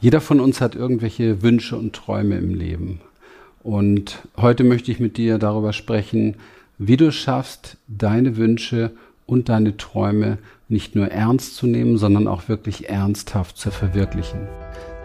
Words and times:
Jeder 0.00 0.20
von 0.20 0.38
uns 0.38 0.60
hat 0.60 0.76
irgendwelche 0.76 1.42
Wünsche 1.42 1.76
und 1.76 1.92
Träume 1.92 2.38
im 2.38 2.54
Leben. 2.54 3.00
Und 3.64 4.18
heute 4.36 4.62
möchte 4.62 4.92
ich 4.92 5.00
mit 5.00 5.16
dir 5.16 5.38
darüber 5.38 5.72
sprechen, 5.72 6.36
wie 6.78 6.96
du 6.96 7.10
schaffst, 7.10 7.76
deine 7.88 8.36
Wünsche 8.36 8.92
und 9.26 9.48
deine 9.48 9.76
Träume 9.76 10.38
nicht 10.68 10.94
nur 10.94 11.08
ernst 11.08 11.56
zu 11.56 11.66
nehmen, 11.66 11.98
sondern 11.98 12.28
auch 12.28 12.48
wirklich 12.48 12.88
ernsthaft 12.88 13.56
zu 13.56 13.72
verwirklichen. 13.72 14.46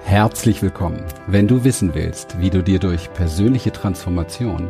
Herzlich 0.04 0.62
willkommen. 0.62 1.02
Wenn 1.28 1.48
du 1.48 1.64
wissen 1.64 1.96
willst, 1.96 2.40
wie 2.40 2.52
du 2.52 2.62
dir 2.62 2.78
durch 2.78 3.12
persönliche 3.14 3.72
Transformation 3.72 4.70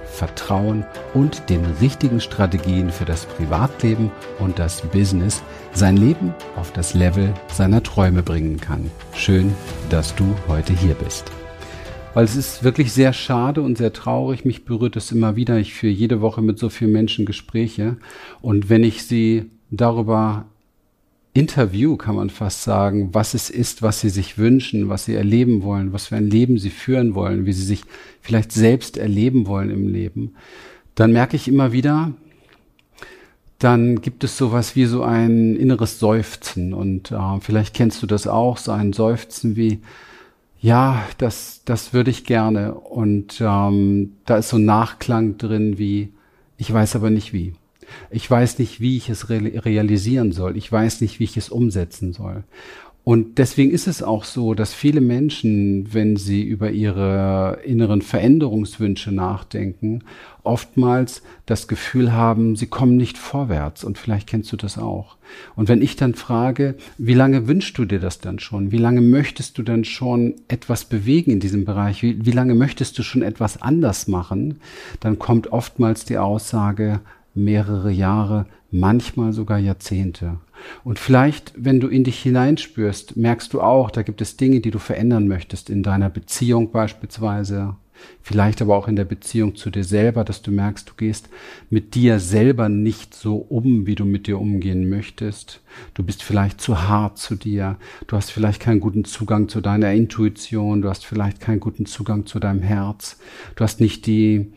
Vertrauen 0.11 0.85
und 1.13 1.49
den 1.49 1.65
richtigen 1.79 2.19
Strategien 2.19 2.91
für 2.91 3.05
das 3.05 3.25
Privatleben 3.25 4.11
und 4.39 4.59
das 4.59 4.81
Business 4.81 5.41
sein 5.73 5.97
Leben 5.97 6.33
auf 6.55 6.71
das 6.73 6.93
Level 6.93 7.33
seiner 7.51 7.81
Träume 7.81 8.21
bringen 8.21 8.59
kann. 8.59 8.91
Schön, 9.15 9.53
dass 9.89 10.13
du 10.15 10.35
heute 10.47 10.73
hier 10.73 10.93
bist. 10.93 11.31
Weil 12.13 12.25
es 12.25 12.35
ist 12.35 12.63
wirklich 12.63 12.91
sehr 12.91 13.13
schade 13.13 13.61
und 13.61 13.77
sehr 13.77 13.93
traurig. 13.93 14.43
Mich 14.43 14.65
berührt 14.65 14.97
es 14.97 15.11
immer 15.11 15.37
wieder. 15.37 15.57
Ich 15.57 15.73
führe 15.73 15.93
jede 15.93 16.19
Woche 16.19 16.41
mit 16.41 16.59
so 16.59 16.69
vielen 16.69 16.91
Menschen 16.91 17.25
Gespräche. 17.25 17.97
Und 18.41 18.69
wenn 18.69 18.83
ich 18.83 19.05
sie 19.05 19.49
darüber 19.69 20.45
Interview, 21.33 21.95
kann 21.95 22.15
man 22.15 22.29
fast 22.29 22.63
sagen, 22.63 23.09
was 23.13 23.33
es 23.33 23.49
ist, 23.49 23.81
was 23.81 24.01
sie 24.01 24.09
sich 24.09 24.37
wünschen, 24.37 24.89
was 24.89 25.05
sie 25.05 25.15
erleben 25.15 25.63
wollen, 25.63 25.93
was 25.93 26.07
für 26.07 26.17
ein 26.17 26.29
Leben 26.29 26.57
sie 26.57 26.69
führen 26.69 27.15
wollen, 27.15 27.45
wie 27.45 27.53
sie 27.53 27.63
sich 27.63 27.83
vielleicht 28.21 28.51
selbst 28.51 28.97
erleben 28.97 29.47
wollen 29.47 29.69
im 29.69 29.87
Leben, 29.87 30.35
dann 30.95 31.13
merke 31.13 31.37
ich 31.37 31.47
immer 31.47 31.71
wieder, 31.71 32.11
dann 33.59 34.01
gibt 34.01 34.23
es 34.23 34.37
sowas 34.37 34.75
wie 34.75 34.85
so 34.85 35.03
ein 35.03 35.55
inneres 35.55 35.99
Seufzen. 35.99 36.73
Und 36.73 37.11
äh, 37.11 37.39
vielleicht 37.41 37.75
kennst 37.75 38.01
du 38.01 38.07
das 38.07 38.27
auch, 38.27 38.57
so 38.57 38.71
ein 38.71 38.91
Seufzen 38.91 39.55
wie, 39.55 39.81
ja, 40.59 41.03
das, 41.17 41.61
das 41.63 41.93
würde 41.93 42.11
ich 42.11 42.25
gerne. 42.25 42.73
Und 42.73 43.39
ähm, 43.39 44.13
da 44.25 44.37
ist 44.37 44.49
so 44.49 44.57
ein 44.57 44.65
Nachklang 44.65 45.37
drin 45.37 45.77
wie, 45.77 46.11
ich 46.57 46.73
weiß 46.73 46.95
aber 46.95 47.09
nicht 47.09 47.33
wie. 47.33 47.53
Ich 48.09 48.29
weiß 48.29 48.59
nicht, 48.59 48.79
wie 48.79 48.97
ich 48.97 49.09
es 49.09 49.29
realisieren 49.29 50.31
soll. 50.31 50.57
Ich 50.57 50.71
weiß 50.71 51.01
nicht, 51.01 51.19
wie 51.19 51.25
ich 51.25 51.37
es 51.37 51.49
umsetzen 51.49 52.13
soll. 52.13 52.43
Und 53.03 53.39
deswegen 53.39 53.71
ist 53.71 53.87
es 53.87 54.03
auch 54.03 54.23
so, 54.23 54.53
dass 54.53 54.75
viele 54.75 55.01
Menschen, 55.01 55.91
wenn 55.91 56.17
sie 56.17 56.43
über 56.43 56.69
ihre 56.69 57.59
inneren 57.65 58.03
Veränderungswünsche 58.03 59.11
nachdenken, 59.11 60.03
oftmals 60.43 61.23
das 61.47 61.67
Gefühl 61.67 62.13
haben, 62.13 62.55
sie 62.55 62.67
kommen 62.67 62.97
nicht 62.97 63.17
vorwärts. 63.17 63.83
Und 63.83 63.97
vielleicht 63.97 64.27
kennst 64.27 64.51
du 64.51 64.57
das 64.57 64.77
auch. 64.77 65.17
Und 65.55 65.67
wenn 65.67 65.81
ich 65.81 65.95
dann 65.95 66.13
frage, 66.13 66.75
wie 66.99 67.15
lange 67.15 67.47
wünschst 67.47 67.75
du 67.79 67.85
dir 67.85 67.99
das 67.99 68.19
dann 68.19 68.37
schon? 68.37 68.71
Wie 68.71 68.77
lange 68.77 69.01
möchtest 69.01 69.57
du 69.57 69.63
denn 69.63 69.83
schon 69.83 70.35
etwas 70.47 70.85
bewegen 70.85 71.31
in 71.31 71.39
diesem 71.39 71.65
Bereich? 71.65 72.03
Wie, 72.03 72.23
wie 72.23 72.31
lange 72.31 72.53
möchtest 72.53 72.99
du 72.99 73.03
schon 73.03 73.23
etwas 73.23 73.63
anders 73.63 74.07
machen? 74.07 74.59
Dann 74.99 75.17
kommt 75.17 75.51
oftmals 75.51 76.05
die 76.05 76.19
Aussage, 76.19 76.99
mehrere 77.33 77.91
Jahre, 77.91 78.45
manchmal 78.71 79.33
sogar 79.33 79.59
Jahrzehnte. 79.59 80.37
Und 80.83 80.99
vielleicht, 80.99 81.53
wenn 81.55 81.79
du 81.79 81.87
in 81.87 82.03
dich 82.03 82.19
hineinspürst, 82.19 83.17
merkst 83.17 83.53
du 83.53 83.61
auch, 83.61 83.91
da 83.91 84.03
gibt 84.03 84.21
es 84.21 84.37
Dinge, 84.37 84.59
die 84.59 84.71
du 84.71 84.79
verändern 84.79 85.27
möchtest, 85.27 85.69
in 85.69 85.83
deiner 85.83 86.09
Beziehung 86.09 86.71
beispielsweise, 86.71 87.75
vielleicht 88.21 88.61
aber 88.61 88.75
auch 88.75 88.87
in 88.87 88.95
der 88.95 89.05
Beziehung 89.05 89.55
zu 89.55 89.69
dir 89.69 89.83
selber, 89.83 90.23
dass 90.23 90.41
du 90.41 90.51
merkst, 90.51 90.89
du 90.89 90.93
gehst 90.95 91.29
mit 91.69 91.95
dir 91.95 92.19
selber 92.19 92.69
nicht 92.69 93.13
so 93.13 93.35
um, 93.35 93.85
wie 93.85 93.95
du 93.95 94.05
mit 94.05 94.27
dir 94.27 94.39
umgehen 94.39 94.89
möchtest. 94.89 95.61
Du 95.93 96.03
bist 96.03 96.23
vielleicht 96.23 96.61
zu 96.61 96.87
hart 96.87 97.17
zu 97.17 97.35
dir, 97.35 97.77
du 98.07 98.15
hast 98.15 98.31
vielleicht 98.31 98.61
keinen 98.61 98.79
guten 98.79 99.05
Zugang 99.05 99.49
zu 99.49 99.61
deiner 99.61 99.91
Intuition, 99.91 100.81
du 100.81 100.89
hast 100.89 101.05
vielleicht 101.05 101.39
keinen 101.39 101.59
guten 101.59 101.85
Zugang 101.85 102.25
zu 102.25 102.39
deinem 102.39 102.61
Herz, 102.61 103.19
du 103.55 103.63
hast 103.63 103.81
nicht 103.81 104.05
die 104.07 104.51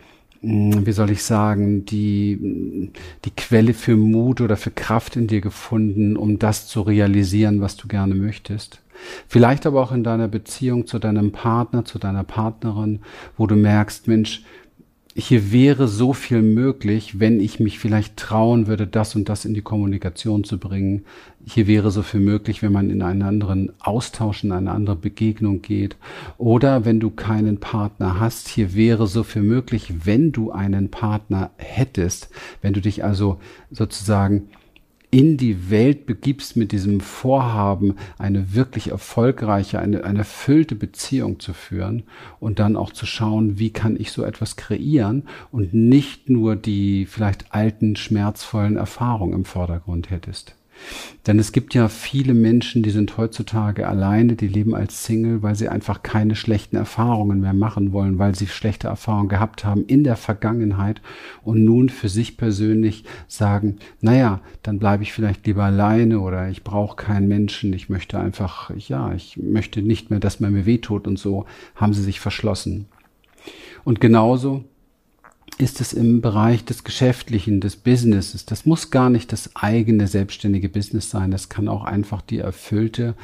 wie 0.45 0.93
soll 0.93 1.11
ich 1.11 1.23
sagen, 1.23 1.87
die, 1.87 2.91
die 3.25 3.31
Quelle 3.31 3.73
für 3.73 3.97
Mut 3.97 4.41
oder 4.41 4.57
für 4.57 4.71
Kraft 4.71 5.17
in 5.17 5.27
dir 5.27 5.41
gefunden, 5.41 6.17
um 6.17 6.39
das 6.39 6.67
zu 6.67 6.83
realisieren, 6.83 7.61
was 7.61 7.77
du 7.77 7.89
gerne 7.89 8.15
möchtest. 8.15 8.81
Vielleicht 9.27 9.67
aber 9.67 9.83
auch 9.83 9.93
in 9.93 10.05
deiner 10.05 10.29
Beziehung 10.29 10.87
zu 10.87 10.99
deinem 10.99 11.33
Partner, 11.33 11.85
zu 11.85 11.99
deiner 11.99 12.25
Partnerin, 12.25 13.01
wo 13.37 13.47
du 13.47 13.57
merkst, 13.57 14.07
Mensch, 14.07 14.45
hier 15.17 15.53
wäre 15.53 15.87
so 15.87 16.13
viel 16.13 16.43
möglich, 16.43 17.21
wenn 17.21 17.39
ich 17.39 17.61
mich 17.61 17.79
vielleicht 17.79 18.17
trauen 18.17 18.67
würde, 18.67 18.89
das 18.89 19.15
und 19.15 19.29
das 19.29 19.45
in 19.45 19.55
die 19.55 19.63
Kommunikation 19.63 20.43
zu 20.43 20.59
bringen. 20.59 21.05
Hier 21.47 21.69
wäre 21.69 21.93
so 21.93 22.03
viel 22.03 22.19
möglich, 22.19 22.63
wenn 22.63 22.73
man 22.73 22.91
in 22.91 23.01
einen 23.01 23.23
anderen 23.23 23.73
Austausch, 23.79 24.43
in 24.43 24.51
eine 24.51 24.73
andere 24.73 24.97
Begegnung 24.97 25.63
geht. 25.63 25.97
Oder 26.37 26.85
wenn 26.85 26.99
du 26.99 27.11
keinen 27.11 27.61
Partner 27.61 28.19
hast, 28.19 28.49
hier 28.49 28.75
wäre 28.75 29.07
so 29.07 29.23
viel 29.23 29.43
möglich, 29.43 30.05
wenn 30.05 30.33
du 30.33 30.51
einen 30.51 30.91
Partner 30.91 31.53
hättest. 31.59 32.31
Wenn 32.61 32.73
du 32.73 32.81
dich 32.81 33.05
also 33.05 33.39
sozusagen 33.71 34.49
in 35.15 35.37
die 35.37 35.71
Welt 35.71 36.07
begibst 36.07 36.57
mit 36.57 36.73
diesem 36.73 36.99
Vorhaben, 36.99 37.95
eine 38.19 38.53
wirklich 38.55 38.89
erfolgreiche, 38.89 39.79
eine, 39.79 40.03
eine 40.03 40.19
erfüllte 40.19 40.75
Beziehung 40.75 41.39
zu 41.39 41.53
führen 41.53 42.03
und 42.41 42.59
dann 42.59 42.75
auch 42.75 42.93
zu 42.93 43.07
schauen, 43.07 43.61
wie 43.61 43.71
kann 43.71 43.95
ich 43.95 44.11
so 44.11 44.25
etwas 44.25 44.57
kreieren 44.57 45.29
und 45.53 45.73
nicht 45.73 46.29
nur 46.31 46.57
die 46.57 47.07
vielleicht 47.07 47.55
alten, 47.55 47.95
schmerzvollen 47.95 48.77
Erfahrungen 48.77 49.35
im 49.35 49.45
Vordergrund 49.45 50.11
hättest. 50.11 50.57
Denn 51.27 51.39
es 51.39 51.53
gibt 51.53 51.75
ja 51.75 51.89
viele 51.89 52.35
Menschen, 52.35 52.83
die 52.83 52.91
sind 52.91 53.17
heutzutage 53.17 53.89
alleine, 53.89 54.35
die 54.35 54.49
leben 54.49 54.75
als 54.75 55.05
Single, 55.05 55.43
weil 55.43 55.55
sie 55.55 55.69
einfach 55.69 56.03
keine 56.03 56.37
schlechten 56.37 56.77
Erfahrungen 56.77 57.41
mehr 57.41 57.55
machen 57.55 57.93
wollen, 57.93 58.19
weil 58.19 58.35
sie 58.35 58.47
schlechte 58.47 58.89
Erfahrungen 58.89 59.29
gehabt 59.29 59.65
haben 59.65 59.87
in 59.87 60.05
der 60.05 60.17
Vergangenheit 60.17 61.01
und 61.43 61.65
nun 61.65 61.89
für 61.89 62.09
sich 62.09 62.37
persönlich 62.37 63.05
sagen, 63.27 63.77
naja, 64.01 64.41
dann 64.63 64.79
bleibe 64.79 65.03
ich 65.03 65.13
vielleicht 65.13 65.47
lieber 65.47 65.65
alleine 65.65 66.21
oder 66.21 66.51
ich 66.51 66.63
brauche 66.63 66.97
keinen 66.97 67.29
Menschen, 67.29 67.73
ich 67.73 67.89
möchte 67.89 68.19
einfach, 68.19 68.71
ja, 68.77 69.15
ich 69.15 69.39
möchte 69.39 69.81
nicht 69.81 70.11
mehr, 70.11 70.21
dass 70.21 70.41
man 70.41 70.53
mir 70.53 70.67
wehtut 70.67 71.07
und 71.07 71.19
so 71.19 71.47
haben 71.75 71.95
sie 71.95 72.03
sich 72.03 72.21
verschlossen. 72.21 72.87
Und 73.85 74.01
genauso 74.01 74.65
ist 75.59 75.81
es 75.81 75.93
im 75.93 76.21
Bereich 76.21 76.65
des 76.65 76.85
Geschäftlichen, 76.85 77.61
des 77.61 77.77
Businesses. 77.77 78.45
Das 78.45 78.67
muss 78.67 78.91
gar 78.91 79.11
nicht 79.11 79.33
das 79.33 79.55
eigene 79.55 80.07
selbstständige 80.07 80.69
Business 80.69 81.11
sein. 81.11 81.31
Das 81.31 81.49
kann 81.49 81.69
auch 81.69 81.85
einfach 81.85 82.23
die 82.23 82.39
erfüllte, 82.39 83.15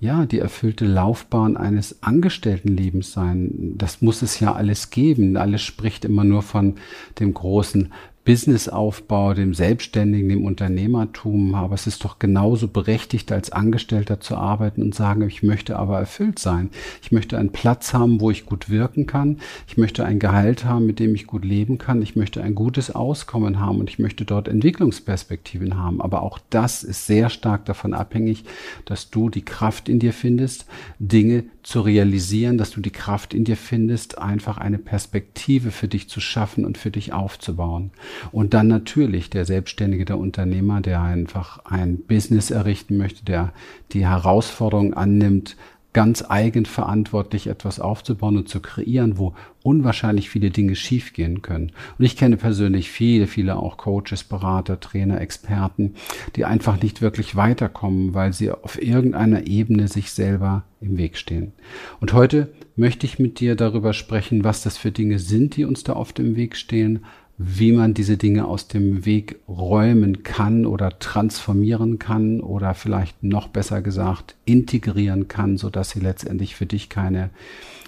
ja, 0.00 0.26
die 0.26 0.38
erfüllte 0.38 0.84
Laufbahn 0.84 1.56
eines 1.56 2.02
Angestelltenlebens 2.02 3.12
sein. 3.12 3.74
Das 3.76 4.02
muss 4.02 4.22
es 4.22 4.40
ja 4.40 4.54
alles 4.54 4.90
geben. 4.90 5.36
Alles 5.36 5.62
spricht 5.62 6.04
immer 6.04 6.24
nur 6.24 6.42
von 6.42 6.74
dem 7.20 7.34
großen 7.34 7.92
Businessaufbau, 8.26 9.34
dem 9.34 9.54
Selbstständigen, 9.54 10.28
dem 10.28 10.44
Unternehmertum. 10.44 11.54
Aber 11.54 11.74
es 11.74 11.86
ist 11.86 12.04
doch 12.04 12.18
genauso 12.18 12.68
berechtigt, 12.68 13.30
als 13.32 13.52
Angestellter 13.52 14.20
zu 14.20 14.36
arbeiten 14.36 14.82
und 14.82 14.94
sagen, 14.94 15.22
ich 15.22 15.44
möchte 15.44 15.78
aber 15.78 15.98
erfüllt 15.98 16.38
sein. 16.38 16.70
Ich 17.02 17.12
möchte 17.12 17.38
einen 17.38 17.52
Platz 17.52 17.94
haben, 17.94 18.20
wo 18.20 18.30
ich 18.30 18.44
gut 18.44 18.68
wirken 18.68 19.06
kann. 19.06 19.38
Ich 19.68 19.78
möchte 19.78 20.04
ein 20.04 20.18
Gehalt 20.18 20.64
haben, 20.64 20.86
mit 20.86 20.98
dem 20.98 21.14
ich 21.14 21.26
gut 21.26 21.44
leben 21.44 21.78
kann. 21.78 22.02
Ich 22.02 22.16
möchte 22.16 22.42
ein 22.42 22.56
gutes 22.56 22.90
Auskommen 22.90 23.60
haben 23.60 23.78
und 23.78 23.88
ich 23.88 24.00
möchte 24.00 24.24
dort 24.24 24.48
Entwicklungsperspektiven 24.48 25.78
haben. 25.78 26.02
Aber 26.02 26.22
auch 26.22 26.40
das 26.50 26.82
ist 26.82 27.06
sehr 27.06 27.30
stark 27.30 27.64
davon 27.64 27.94
abhängig, 27.94 28.44
dass 28.84 29.10
du 29.10 29.30
die 29.30 29.44
Kraft 29.44 29.88
in 29.88 30.00
dir 30.00 30.12
findest, 30.12 30.66
Dinge 30.98 31.44
zu 31.66 31.80
realisieren, 31.80 32.58
dass 32.58 32.70
du 32.70 32.80
die 32.80 32.92
Kraft 32.92 33.34
in 33.34 33.42
dir 33.42 33.56
findest, 33.56 34.18
einfach 34.18 34.56
eine 34.56 34.78
Perspektive 34.78 35.72
für 35.72 35.88
dich 35.88 36.08
zu 36.08 36.20
schaffen 36.20 36.64
und 36.64 36.78
für 36.78 36.92
dich 36.92 37.12
aufzubauen. 37.12 37.90
Und 38.30 38.54
dann 38.54 38.68
natürlich 38.68 39.30
der 39.30 39.44
Selbstständige, 39.44 40.04
der 40.04 40.16
Unternehmer, 40.16 40.80
der 40.80 41.02
einfach 41.02 41.58
ein 41.64 41.98
Business 41.98 42.52
errichten 42.52 42.96
möchte, 42.96 43.24
der 43.24 43.52
die 43.90 44.06
Herausforderung 44.06 44.94
annimmt, 44.94 45.56
ganz 45.96 46.22
eigenverantwortlich 46.28 47.46
etwas 47.46 47.80
aufzubauen 47.80 48.36
und 48.36 48.50
zu 48.50 48.60
kreieren, 48.60 49.16
wo 49.16 49.34
unwahrscheinlich 49.62 50.28
viele 50.28 50.50
Dinge 50.50 50.76
schiefgehen 50.76 51.40
können. 51.40 51.72
Und 51.98 52.04
ich 52.04 52.18
kenne 52.18 52.36
persönlich 52.36 52.90
viele, 52.90 53.26
viele 53.26 53.56
auch 53.56 53.78
Coaches, 53.78 54.22
Berater, 54.22 54.78
Trainer, 54.78 55.22
Experten, 55.22 55.94
die 56.36 56.44
einfach 56.44 56.82
nicht 56.82 57.00
wirklich 57.00 57.34
weiterkommen, 57.34 58.12
weil 58.12 58.34
sie 58.34 58.50
auf 58.50 58.80
irgendeiner 58.80 59.46
Ebene 59.46 59.88
sich 59.88 60.10
selber 60.10 60.64
im 60.82 60.98
Weg 60.98 61.16
stehen. 61.16 61.52
Und 61.98 62.12
heute 62.12 62.52
möchte 62.76 63.06
ich 63.06 63.18
mit 63.18 63.40
dir 63.40 63.56
darüber 63.56 63.94
sprechen, 63.94 64.44
was 64.44 64.62
das 64.62 64.76
für 64.76 64.92
Dinge 64.92 65.18
sind, 65.18 65.56
die 65.56 65.64
uns 65.64 65.82
da 65.82 65.96
oft 65.96 66.18
im 66.18 66.36
Weg 66.36 66.56
stehen, 66.56 67.06
wie 67.38 67.72
man 67.72 67.92
diese 67.92 68.16
Dinge 68.16 68.46
aus 68.46 68.68
dem 68.68 69.04
Weg 69.04 69.36
räumen 69.46 70.22
kann 70.22 70.64
oder 70.64 70.98
transformieren 70.98 71.98
kann 71.98 72.40
oder 72.40 72.74
vielleicht 72.74 73.22
noch 73.22 73.48
besser 73.48 73.82
gesagt 73.82 74.34
integrieren 74.46 75.28
kann, 75.28 75.58
so 75.58 75.68
dass 75.68 75.90
sie 75.90 76.00
letztendlich 76.00 76.56
für 76.56 76.66
dich 76.66 76.88
keine 76.88 77.30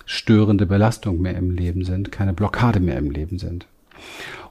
störende 0.04 0.66
Belastung 0.66 1.20
mehr 1.20 1.36
im 1.36 1.50
Leben 1.50 1.84
sind, 1.84 2.12
keine 2.12 2.34
Blockade 2.34 2.80
mehr 2.80 2.98
im 2.98 3.10
Leben 3.10 3.38
sind. 3.38 3.66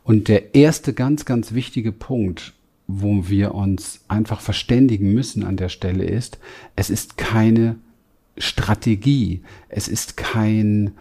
Und 0.03 0.29
der 0.29 0.55
erste 0.55 0.93
ganz, 0.93 1.25
ganz 1.25 1.53
wichtige 1.53 1.91
Punkt, 1.91 2.53
wo 2.87 3.27
wir 3.27 3.53
uns 3.53 4.01
einfach 4.07 4.39
verständigen 4.39 5.13
müssen 5.13 5.43
an 5.43 5.57
der 5.57 5.69
Stelle 5.69 6.05
ist, 6.05 6.39
es 6.75 6.89
ist 6.89 7.17
keine 7.17 7.75
Strategie, 8.37 9.41
es 9.69 9.87
ist 9.87 10.15
kein 10.15 10.93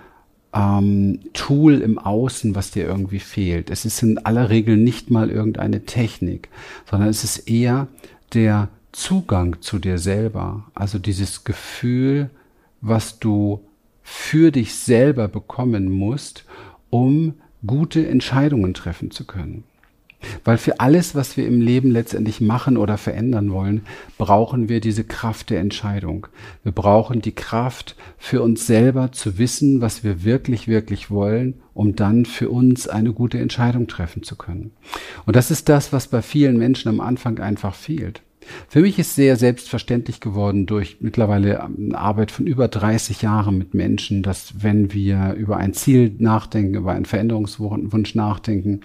ähm, 0.56 1.20
Tool 1.34 1.80
im 1.82 1.98
Außen, 1.98 2.54
was 2.54 2.70
dir 2.70 2.86
irgendwie 2.86 3.18
fehlt. 3.18 3.70
Es 3.70 3.84
ist 3.84 4.02
in 4.02 4.18
aller 4.18 4.48
Regel 4.48 4.76
nicht 4.76 5.10
mal 5.10 5.30
irgendeine 5.30 5.84
Technik, 5.84 6.48
sondern 6.90 7.10
es 7.10 7.24
ist 7.24 7.48
eher 7.48 7.88
der 8.32 8.68
Zugang 8.92 9.60
zu 9.60 9.78
dir 9.78 9.98
selber, 9.98 10.64
also 10.74 10.98
dieses 10.98 11.44
Gefühl, 11.44 12.30
was 12.80 13.18
du 13.18 13.60
für 14.02 14.50
dich 14.50 14.74
selber 14.74 15.28
bekommen 15.28 15.90
musst, 15.90 16.44
um 16.88 17.34
gute 17.66 18.06
Entscheidungen 18.06 18.72
treffen 18.72 19.10
zu 19.10 19.26
können. 19.26 19.64
Weil 20.44 20.58
für 20.58 20.80
alles, 20.80 21.14
was 21.14 21.36
wir 21.36 21.46
im 21.46 21.60
Leben 21.60 21.90
letztendlich 21.90 22.40
machen 22.40 22.76
oder 22.76 22.98
verändern 22.98 23.52
wollen, 23.52 23.82
brauchen 24.18 24.68
wir 24.68 24.80
diese 24.80 25.04
Kraft 25.04 25.50
der 25.50 25.60
Entscheidung. 25.60 26.26
Wir 26.62 26.72
brauchen 26.72 27.20
die 27.20 27.34
Kraft 27.34 27.96
für 28.18 28.42
uns 28.42 28.66
selber 28.66 29.12
zu 29.12 29.38
wissen, 29.38 29.80
was 29.80 30.04
wir 30.04 30.24
wirklich, 30.24 30.68
wirklich 30.68 31.10
wollen, 31.10 31.54
um 31.74 31.96
dann 31.96 32.24
für 32.24 32.50
uns 32.50 32.88
eine 32.88 33.12
gute 33.12 33.38
Entscheidung 33.38 33.86
treffen 33.86 34.22
zu 34.22 34.36
können. 34.36 34.72
Und 35.26 35.36
das 35.36 35.50
ist 35.50 35.68
das, 35.68 35.92
was 35.92 36.08
bei 36.08 36.22
vielen 36.22 36.56
Menschen 36.58 36.88
am 36.88 37.00
Anfang 37.00 37.38
einfach 37.38 37.74
fehlt. 37.74 38.22
Für 38.68 38.80
mich 38.80 38.98
ist 38.98 39.14
sehr 39.14 39.36
selbstverständlich 39.36 40.20
geworden 40.20 40.66
durch 40.66 40.98
mittlerweile 41.00 41.64
eine 41.64 41.98
Arbeit 41.98 42.30
von 42.30 42.46
über 42.46 42.68
30 42.68 43.22
Jahren 43.22 43.58
mit 43.58 43.74
Menschen, 43.74 44.22
dass 44.22 44.62
wenn 44.62 44.92
wir 44.92 45.34
über 45.34 45.56
ein 45.56 45.72
Ziel 45.72 46.14
nachdenken, 46.18 46.74
über 46.74 46.92
einen 46.92 47.06
Veränderungswunsch 47.06 48.14
nachdenken, 48.14 48.82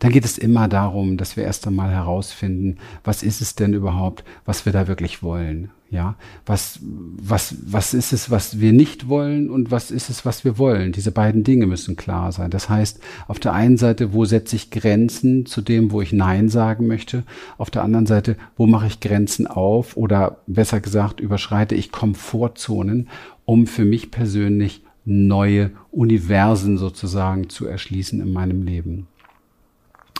dann 0.00 0.12
geht 0.12 0.24
es 0.24 0.38
immer 0.38 0.66
darum, 0.66 1.18
dass 1.18 1.36
wir 1.36 1.44
erst 1.44 1.66
einmal 1.66 1.90
herausfinden, 1.90 2.78
was 3.04 3.22
ist 3.22 3.40
es 3.40 3.54
denn 3.54 3.74
überhaupt, 3.74 4.24
was 4.46 4.64
wir 4.64 4.72
da 4.72 4.88
wirklich 4.88 5.22
wollen. 5.22 5.70
Ja, 5.90 6.14
was, 6.46 6.78
was, 6.82 7.56
was 7.66 7.94
ist 7.94 8.12
es, 8.12 8.30
was 8.30 8.60
wir 8.60 8.72
nicht 8.72 9.08
wollen 9.08 9.50
und 9.50 9.72
was 9.72 9.90
ist 9.90 10.08
es, 10.08 10.24
was 10.24 10.44
wir 10.44 10.56
wollen? 10.56 10.92
Diese 10.92 11.10
beiden 11.10 11.42
Dinge 11.42 11.66
müssen 11.66 11.96
klar 11.96 12.30
sein. 12.30 12.50
Das 12.50 12.68
heißt, 12.68 13.00
auf 13.26 13.40
der 13.40 13.54
einen 13.54 13.76
Seite, 13.76 14.12
wo 14.12 14.24
setze 14.24 14.54
ich 14.54 14.70
Grenzen 14.70 15.46
zu 15.46 15.60
dem, 15.60 15.90
wo 15.90 16.00
ich 16.00 16.12
Nein 16.12 16.48
sagen 16.48 16.86
möchte? 16.86 17.24
Auf 17.58 17.70
der 17.70 17.82
anderen 17.82 18.06
Seite, 18.06 18.36
wo 18.56 18.66
mache 18.68 18.86
ich 18.86 19.00
Grenzen 19.00 19.48
auf 19.48 19.96
oder 19.96 20.38
besser 20.46 20.80
gesagt, 20.80 21.18
überschreite 21.18 21.74
ich 21.74 21.90
Komfortzonen, 21.90 23.08
um 23.44 23.66
für 23.66 23.84
mich 23.84 24.12
persönlich 24.12 24.84
neue 25.04 25.72
Universen 25.90 26.78
sozusagen 26.78 27.48
zu 27.48 27.66
erschließen 27.66 28.20
in 28.20 28.32
meinem 28.32 28.62
Leben. 28.62 29.08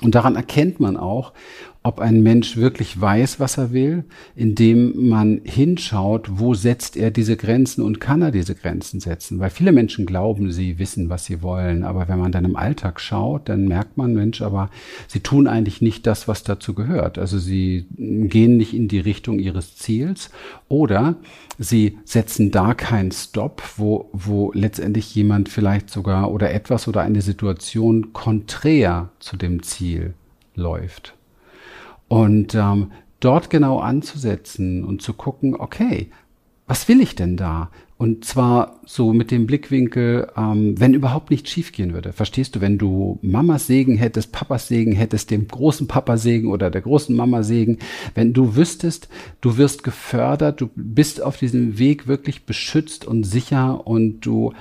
Und 0.03 0.15
daran 0.15 0.37
erkennt 0.37 0.81
man 0.81 0.97
auch, 0.97 1.33
ob 1.83 1.99
ein 1.99 2.23
Mensch 2.23 2.59
wirklich 2.59 3.01
weiß, 3.01 3.41
was 3.41 3.57
er 3.57 3.73
will, 3.73 4.05
indem 4.37 5.09
man 5.09 5.41
hinschaut, 5.45 6.29
wo 6.39 6.53
setzt 6.53 6.95
er 6.95 7.11
diese 7.11 7.39
Grenzen 7.39 7.83
und 7.83 8.01
kann 8.01 8.21
er 8.21 8.31
diese 8.31 8.55
Grenzen 8.55 9.01
setzen. 9.01 9.39
Weil 9.39 9.49
viele 9.49 9.73
Menschen 9.73 10.05
glauben, 10.05 10.53
sie 10.53 10.79
wissen, 10.79 11.09
was 11.09 11.25
sie 11.25 11.43
wollen. 11.43 11.83
Aber 11.83 12.07
wenn 12.07 12.19
man 12.19 12.33
dann 12.33 12.45
im 12.45 12.57
Alltag 12.57 13.01
schaut, 13.01 13.49
dann 13.49 13.67
merkt 13.67 13.97
man, 13.97 14.13
Mensch, 14.13 14.43
aber 14.43 14.69
sie 15.09 15.21
tun 15.21 15.47
eigentlich 15.47 15.81
nicht 15.81 16.07
das, 16.07 16.29
was 16.29 16.43
dazu 16.43 16.75
gehört. 16.75 17.17
Also 17.17 17.39
sie 17.39 17.87
gehen 17.97 18.59
nicht 18.59 18.75
in 18.75 18.89
die 18.89 19.01
Richtung 19.01 19.39
ihres 19.39 19.77
Ziels 19.77 20.31
oder 20.69 21.17
sie 21.59 21.99
setzen 22.05 22.51
da 22.51 22.75
keinen 22.75 23.11
Stopp, 23.11 23.63
wo, 23.79 24.11
wo 24.13 24.53
letztendlich 24.53 25.15
jemand 25.15 25.49
vielleicht 25.49 25.89
sogar 25.89 26.31
oder 26.31 26.53
etwas 26.53 26.89
oder 26.89 27.01
eine 27.01 27.23
Situation 27.23 28.13
konträr 28.13 29.09
zu 29.19 29.39
dem 29.39 29.63
Ziel 29.63 30.13
läuft. 30.55 31.15
Und 32.11 32.57
ähm, 32.57 32.91
dort 33.21 33.51
genau 33.51 33.79
anzusetzen 33.79 34.83
und 34.85 35.01
zu 35.01 35.13
gucken, 35.13 35.55
okay, 35.55 36.11
was 36.67 36.89
will 36.89 37.01
ich 37.01 37.15
denn 37.15 37.37
da? 37.37 37.71
Und 37.99 38.25
zwar 38.25 38.81
so 38.85 39.13
mit 39.13 39.31
dem 39.31 39.47
Blickwinkel, 39.47 40.27
ähm, 40.37 40.75
wenn 40.81 40.93
überhaupt 40.93 41.31
nichts 41.31 41.51
schiefgehen 41.51 41.95
würde. 41.95 42.13
Verstehst 42.13 42.57
du, 42.57 42.61
wenn 42.61 42.79
du 42.79 43.21
Mamas 43.23 43.69
Segen 43.69 43.97
hättest, 43.97 44.33
Papas 44.33 44.67
Segen 44.67 44.91
hättest, 44.93 45.31
dem 45.31 45.47
großen 45.47 45.87
Papa 45.87 46.17
Segen 46.17 46.51
oder 46.51 46.69
der 46.69 46.81
großen 46.81 47.15
Mama 47.15 47.45
Segen, 47.45 47.79
wenn 48.17 48.33
du 48.33 48.57
wüsstest, 48.57 49.09
du 49.41 49.57
wirst 49.57 49.85
gefördert, 49.85 50.61
du 50.61 50.69
bist 50.75 51.23
auf 51.23 51.37
diesem 51.37 51.79
Weg 51.79 52.09
wirklich 52.09 52.45
beschützt 52.45 53.05
und 53.05 53.23
sicher 53.23 53.87
und 53.87 54.27
du 54.27 54.53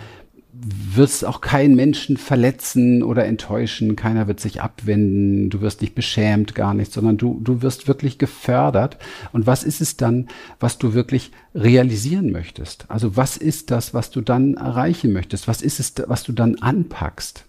wirst 0.61 1.25
auch 1.25 1.41
keinen 1.41 1.75
Menschen 1.75 2.17
verletzen 2.17 3.03
oder 3.03 3.25
enttäuschen, 3.25 3.95
keiner 3.95 4.27
wird 4.27 4.39
sich 4.39 4.61
abwenden, 4.61 5.49
du 5.49 5.61
wirst 5.61 5.81
nicht 5.81 5.95
beschämt, 5.95 6.55
gar 6.55 6.73
nicht, 6.73 6.91
sondern 6.91 7.17
du, 7.17 7.39
du 7.43 7.61
wirst 7.61 7.87
wirklich 7.87 8.17
gefördert. 8.17 8.97
Und 9.31 9.47
was 9.47 9.63
ist 9.63 9.81
es 9.81 9.97
dann, 9.97 10.27
was 10.59 10.77
du 10.77 10.93
wirklich 10.93 11.31
realisieren 11.55 12.31
möchtest? 12.31 12.85
Also 12.89 13.15
was 13.15 13.37
ist 13.37 13.71
das, 13.71 13.93
was 13.93 14.11
du 14.11 14.21
dann 14.21 14.55
erreichen 14.55 15.13
möchtest? 15.13 15.47
Was 15.47 15.61
ist 15.61 15.79
es, 15.79 15.93
was 16.07 16.23
du 16.23 16.33
dann 16.33 16.55
anpackst? 16.55 17.45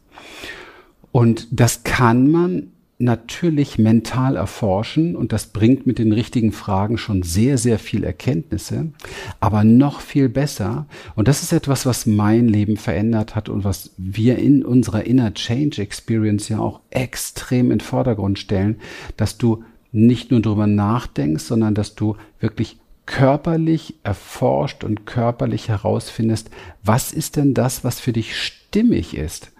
Und 1.12 1.48
das 1.50 1.82
kann 1.82 2.30
man 2.30 2.70
natürlich 3.00 3.78
mental 3.78 4.36
erforschen 4.36 5.16
und 5.16 5.32
das 5.32 5.46
bringt 5.46 5.86
mit 5.86 5.98
den 5.98 6.12
richtigen 6.12 6.52
Fragen 6.52 6.98
schon 6.98 7.22
sehr, 7.22 7.56
sehr 7.56 7.78
viel 7.78 8.04
Erkenntnisse, 8.04 8.92
aber 9.40 9.64
noch 9.64 10.00
viel 10.00 10.28
besser, 10.28 10.86
und 11.16 11.26
das 11.26 11.42
ist 11.42 11.52
etwas, 11.52 11.86
was 11.86 12.06
mein 12.06 12.46
Leben 12.48 12.76
verändert 12.76 13.34
hat 13.34 13.48
und 13.48 13.64
was 13.64 13.92
wir 13.96 14.38
in 14.38 14.64
unserer 14.64 15.04
Inner 15.04 15.32
Change 15.32 15.80
Experience 15.80 16.48
ja 16.48 16.58
auch 16.58 16.80
extrem 16.90 17.70
in 17.70 17.80
Vordergrund 17.80 18.38
stellen, 18.38 18.76
dass 19.16 19.38
du 19.38 19.64
nicht 19.92 20.30
nur 20.30 20.40
darüber 20.40 20.66
nachdenkst, 20.66 21.44
sondern 21.44 21.74
dass 21.74 21.94
du 21.94 22.16
wirklich 22.38 22.78
körperlich 23.06 23.96
erforscht 24.04 24.84
und 24.84 25.04
körperlich 25.04 25.68
herausfindest, 25.68 26.50
was 26.84 27.12
ist 27.12 27.36
denn 27.36 27.54
das, 27.54 27.82
was 27.82 27.98
für 27.98 28.12
dich 28.12 28.36
stimmig 28.36 29.16
ist? 29.16 29.50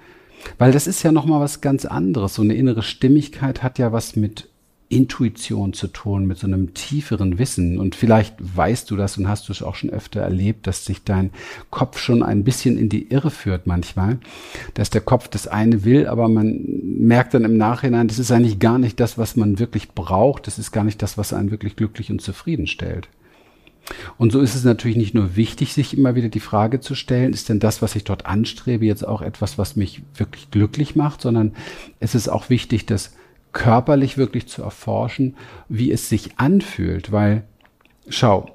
Weil 0.59 0.73
das 0.73 0.87
ist 0.87 1.03
ja 1.03 1.13
nochmal 1.13 1.41
was 1.41 1.61
ganz 1.61 1.85
anderes. 1.85 2.35
So 2.35 2.43
eine 2.43 2.55
innere 2.55 2.83
Stimmigkeit 2.83 3.63
hat 3.63 3.79
ja 3.79 3.93
was 3.93 4.17
mit 4.17 4.49
Intuition 4.91 5.73
zu 5.73 5.87
tun, 5.87 6.27
mit 6.27 6.39
so 6.39 6.49
einem 6.49 6.75
tieferen 6.75 7.39
Wissen. 7.39 7.79
Und 7.79 7.95
vielleicht 7.95 8.35
weißt 8.39 8.91
du 8.91 8.97
das 8.97 9.17
und 9.17 9.29
hast 9.29 9.49
du 9.49 9.53
es 9.53 9.63
auch 9.63 9.77
schon 9.77 9.91
öfter 9.91 10.21
erlebt, 10.21 10.67
dass 10.67 10.85
sich 10.85 11.05
dein 11.05 11.31
Kopf 11.71 11.99
schon 11.99 12.25
ein 12.25 12.43
bisschen 12.43 12.77
in 12.77 12.89
die 12.89 13.09
Irre 13.09 13.31
führt 13.31 13.69
manchmal, 13.69 14.19
dass 14.75 14.91
der 14.91 15.01
Kopf 15.01 15.29
das 15.29 15.47
eine 15.47 15.85
will, 15.85 16.09
aber 16.09 16.29
man 16.29 16.61
merkt 16.83 17.35
dann 17.35 17.45
im 17.45 17.57
Nachhinein, 17.57 18.09
das 18.09 18.19
ist 18.19 18.33
eigentlich 18.33 18.59
gar 18.59 18.79
nicht 18.79 18.99
das, 18.99 19.17
was 19.17 19.37
man 19.37 19.61
wirklich 19.61 19.91
braucht. 19.93 20.49
Das 20.49 20.59
ist 20.59 20.73
gar 20.73 20.85
nicht 20.85 21.01
das, 21.03 21.17
was 21.17 21.33
einen 21.33 21.53
wirklich 21.53 21.77
glücklich 21.77 22.11
und 22.11 22.21
zufrieden 22.21 22.67
stellt. 22.67 23.09
Und 24.19 24.33
so 24.33 24.41
ist 24.41 24.55
es 24.55 24.65
natürlich 24.65 24.97
nicht 24.97 25.15
nur 25.15 25.37
wichtig, 25.37 25.75
sich 25.75 25.97
immer 25.97 26.15
wieder 26.15 26.29
die 26.29 26.41
Frage 26.41 26.81
zu 26.81 26.95
stellen, 26.95 27.33
ist 27.33 27.49
denn 27.49 27.61
das, 27.61 27.83
was 27.83 27.97
ich 27.97 28.05
dort 28.05 28.27
anstrebe, 28.27 28.85
jetzt 28.87 29.07
auch 29.07 29.23
etwas, 29.23 29.59
was 29.59 29.77
mich 29.77 30.03
wirklich 30.15 30.51
glücklich 30.51 30.97
macht, 30.97 31.21
sondern 31.21 31.53
es 31.99 32.15
ist 32.15 32.29
auch 32.29 32.51
wichtig, 32.51 32.87
das 32.87 33.15
körperlich 33.53 34.17
wirklich 34.17 34.47
zu 34.47 34.63
erforschen, 34.63 35.37
wie 35.69 35.91
es 35.91 36.09
sich 36.09 36.39
anfühlt, 36.39 37.11
weil, 37.11 37.45
schau, 38.09 38.51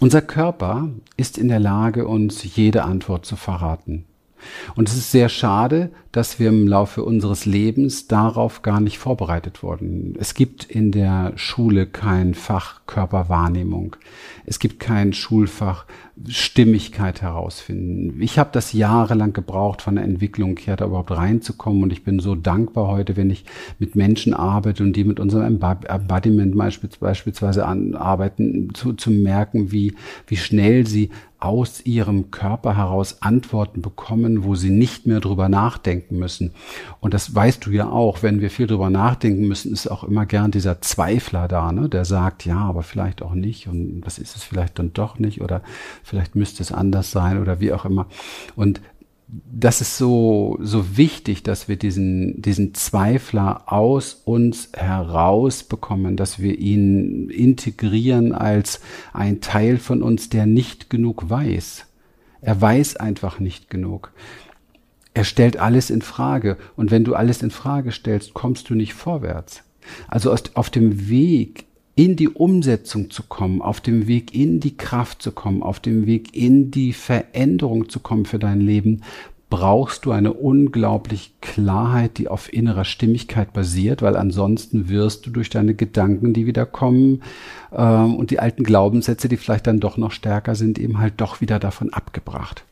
unser 0.00 0.22
Körper 0.22 0.90
ist 1.16 1.38
in 1.38 1.48
der 1.48 1.58
Lage, 1.58 2.06
uns 2.06 2.56
jede 2.56 2.84
Antwort 2.84 3.26
zu 3.26 3.36
verraten. 3.36 4.04
Und 4.74 4.88
es 4.88 4.96
ist 4.96 5.10
sehr 5.10 5.28
schade, 5.28 5.90
dass 6.12 6.38
wir 6.38 6.48
im 6.48 6.66
Laufe 6.66 7.04
unseres 7.04 7.46
Lebens 7.46 8.08
darauf 8.08 8.62
gar 8.62 8.80
nicht 8.80 8.98
vorbereitet 8.98 9.62
wurden. 9.62 10.14
Es 10.18 10.34
gibt 10.34 10.64
in 10.64 10.90
der 10.90 11.32
Schule 11.36 11.86
kein 11.86 12.34
Fach 12.34 12.80
Körperwahrnehmung. 12.86 13.96
Es 14.46 14.58
gibt 14.58 14.80
kein 14.80 15.12
Schulfach 15.12 15.84
Stimmigkeit 16.26 17.22
herausfinden. 17.22 18.20
Ich 18.20 18.38
habe 18.38 18.50
das 18.52 18.72
jahrelang 18.72 19.32
gebraucht, 19.32 19.82
von 19.82 19.94
der 19.94 20.04
Entwicklung 20.04 20.56
her 20.56 20.76
da 20.76 20.86
überhaupt 20.86 21.10
reinzukommen 21.10 21.82
und 21.82 21.92
ich 21.92 22.02
bin 22.02 22.18
so 22.18 22.34
dankbar 22.34 22.88
heute, 22.88 23.16
wenn 23.16 23.30
ich 23.30 23.44
mit 23.78 23.94
Menschen 23.94 24.34
arbeite 24.34 24.82
und 24.82 24.94
die 24.94 25.04
mit 25.04 25.20
unserem 25.20 25.60
Embodiment 25.60 26.56
beispielsweise 26.56 27.66
arbeiten, 27.66 28.74
zu, 28.74 28.94
zu 28.94 29.10
merken, 29.10 29.70
wie, 29.70 29.94
wie 30.26 30.36
schnell 30.36 30.86
sie 30.86 31.10
aus 31.40 31.86
ihrem 31.86 32.32
Körper 32.32 32.76
heraus 32.76 33.22
Antworten 33.22 33.80
bekommen, 33.80 34.42
wo 34.42 34.56
sie 34.56 34.70
nicht 34.70 35.06
mehr 35.06 35.20
drüber 35.20 35.48
nachdenken 35.48 36.18
müssen. 36.18 36.52
Und 36.98 37.14
das 37.14 37.32
weißt 37.32 37.64
du 37.64 37.70
ja 37.70 37.88
auch, 37.88 38.24
wenn 38.24 38.40
wir 38.40 38.50
viel 38.50 38.66
drüber 38.66 38.90
nachdenken 38.90 39.46
müssen, 39.46 39.72
ist 39.72 39.88
auch 39.88 40.02
immer 40.02 40.26
gern 40.26 40.50
dieser 40.50 40.80
Zweifler 40.80 41.46
da, 41.46 41.70
ne, 41.70 41.88
der 41.88 42.04
sagt, 42.04 42.44
ja, 42.44 42.58
aber 42.58 42.82
vielleicht 42.82 43.22
auch 43.22 43.34
nicht 43.34 43.68
und 43.68 44.02
was 44.04 44.18
ist 44.18 44.34
es 44.34 44.42
vielleicht 44.42 44.80
dann 44.80 44.92
doch 44.92 45.20
nicht 45.20 45.40
oder 45.40 45.62
vielleicht 46.08 46.34
müsste 46.34 46.62
es 46.62 46.72
anders 46.72 47.10
sein 47.10 47.40
oder 47.40 47.60
wie 47.60 47.72
auch 47.72 47.84
immer. 47.84 48.06
Und 48.56 48.80
das 49.28 49.82
ist 49.82 49.98
so, 49.98 50.56
so 50.60 50.96
wichtig, 50.96 51.42
dass 51.42 51.68
wir 51.68 51.76
diesen, 51.76 52.40
diesen 52.40 52.72
Zweifler 52.72 53.70
aus 53.70 54.22
uns 54.24 54.70
herausbekommen, 54.74 56.16
dass 56.16 56.38
wir 56.38 56.58
ihn 56.58 57.28
integrieren 57.28 58.32
als 58.32 58.80
ein 59.12 59.42
Teil 59.42 59.76
von 59.76 60.02
uns, 60.02 60.30
der 60.30 60.46
nicht 60.46 60.88
genug 60.88 61.28
weiß. 61.28 61.84
Er 62.40 62.60
weiß 62.60 62.96
einfach 62.96 63.38
nicht 63.38 63.68
genug. 63.68 64.12
Er 65.12 65.24
stellt 65.24 65.58
alles 65.58 65.90
in 65.90 66.00
Frage. 66.00 66.56
Und 66.76 66.90
wenn 66.90 67.04
du 67.04 67.14
alles 67.14 67.42
in 67.42 67.50
Frage 67.50 67.92
stellst, 67.92 68.32
kommst 68.32 68.70
du 68.70 68.74
nicht 68.74 68.94
vorwärts. 68.94 69.62
Also 70.06 70.34
auf 70.54 70.70
dem 70.70 71.08
Weg 71.08 71.66
in 71.98 72.14
die 72.14 72.28
Umsetzung 72.28 73.10
zu 73.10 73.24
kommen, 73.24 73.60
auf 73.60 73.80
dem 73.80 74.06
Weg 74.06 74.32
in 74.32 74.60
die 74.60 74.76
Kraft 74.76 75.20
zu 75.20 75.32
kommen, 75.32 75.64
auf 75.64 75.80
dem 75.80 76.06
Weg 76.06 76.32
in 76.32 76.70
die 76.70 76.92
Veränderung 76.92 77.88
zu 77.88 77.98
kommen 77.98 78.24
für 78.24 78.38
dein 78.38 78.60
Leben, 78.60 79.02
brauchst 79.50 80.04
du 80.04 80.12
eine 80.12 80.32
unglaubliche 80.32 81.32
Klarheit, 81.40 82.18
die 82.18 82.28
auf 82.28 82.52
innerer 82.52 82.84
Stimmigkeit 82.84 83.52
basiert, 83.52 84.00
weil 84.00 84.14
ansonsten 84.14 84.88
wirst 84.88 85.26
du 85.26 85.30
durch 85.30 85.50
deine 85.50 85.74
Gedanken, 85.74 86.34
die 86.34 86.46
wieder 86.46 86.66
kommen 86.66 87.22
ähm, 87.76 88.14
und 88.14 88.30
die 88.30 88.38
alten 88.38 88.62
Glaubenssätze, 88.62 89.28
die 89.28 89.36
vielleicht 89.36 89.66
dann 89.66 89.80
doch 89.80 89.96
noch 89.96 90.12
stärker 90.12 90.54
sind, 90.54 90.78
eben 90.78 90.98
halt 90.98 91.14
doch 91.16 91.40
wieder 91.40 91.58
davon 91.58 91.92
abgebracht. 91.92 92.62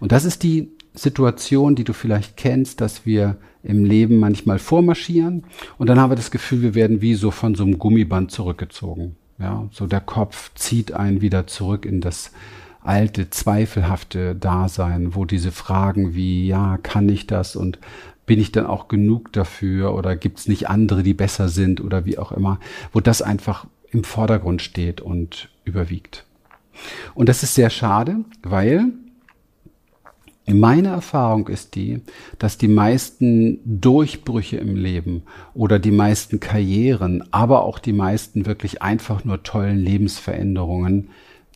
Und 0.00 0.10
das 0.10 0.24
ist 0.24 0.42
die 0.42 0.70
Situation, 0.94 1.74
die 1.74 1.84
du 1.84 1.92
vielleicht 1.92 2.36
kennst, 2.36 2.80
dass 2.80 3.04
wir 3.04 3.36
im 3.62 3.84
Leben 3.84 4.18
manchmal 4.18 4.58
vormarschieren 4.58 5.44
und 5.78 5.88
dann 5.88 5.98
haben 5.98 6.10
wir 6.10 6.16
das 6.16 6.30
Gefühl, 6.30 6.62
wir 6.62 6.74
werden 6.74 7.00
wie 7.00 7.14
so 7.14 7.30
von 7.30 7.54
so 7.54 7.64
einem 7.64 7.78
Gummiband 7.78 8.30
zurückgezogen. 8.30 9.16
Ja, 9.38 9.68
so 9.72 9.86
der 9.86 10.00
Kopf 10.00 10.52
zieht 10.54 10.92
einen 10.92 11.20
wieder 11.20 11.46
zurück 11.48 11.84
in 11.84 12.00
das 12.00 12.30
alte, 12.82 13.30
zweifelhafte 13.30 14.36
Dasein, 14.36 15.14
wo 15.14 15.24
diese 15.24 15.50
Fragen 15.50 16.14
wie, 16.14 16.46
ja, 16.46 16.78
kann 16.82 17.08
ich 17.08 17.26
das 17.26 17.56
und 17.56 17.78
bin 18.26 18.38
ich 18.38 18.52
dann 18.52 18.66
auch 18.66 18.88
genug 18.88 19.32
dafür 19.32 19.94
oder 19.94 20.16
gibt 20.16 20.38
es 20.38 20.48
nicht 20.48 20.68
andere, 20.68 21.02
die 21.02 21.14
besser 21.14 21.48
sind 21.48 21.80
oder 21.80 22.04
wie 22.04 22.18
auch 22.18 22.30
immer, 22.32 22.60
wo 22.92 23.00
das 23.00 23.22
einfach 23.22 23.66
im 23.90 24.04
Vordergrund 24.04 24.62
steht 24.62 25.00
und 25.00 25.48
überwiegt. 25.64 26.24
Und 27.14 27.28
das 27.28 27.42
ist 27.42 27.54
sehr 27.54 27.70
schade, 27.70 28.16
weil 28.42 28.92
meine 30.46 30.88
Erfahrung 30.88 31.48
ist 31.48 31.74
die, 31.74 32.02
dass 32.38 32.58
die 32.58 32.68
meisten 32.68 33.60
Durchbrüche 33.64 34.58
im 34.58 34.76
Leben 34.76 35.22
oder 35.54 35.78
die 35.78 35.90
meisten 35.90 36.38
Karrieren, 36.38 37.24
aber 37.30 37.64
auch 37.64 37.78
die 37.78 37.94
meisten 37.94 38.44
wirklich 38.44 38.82
einfach 38.82 39.24
nur 39.24 39.42
tollen 39.42 39.78
Lebensveränderungen 39.78 41.08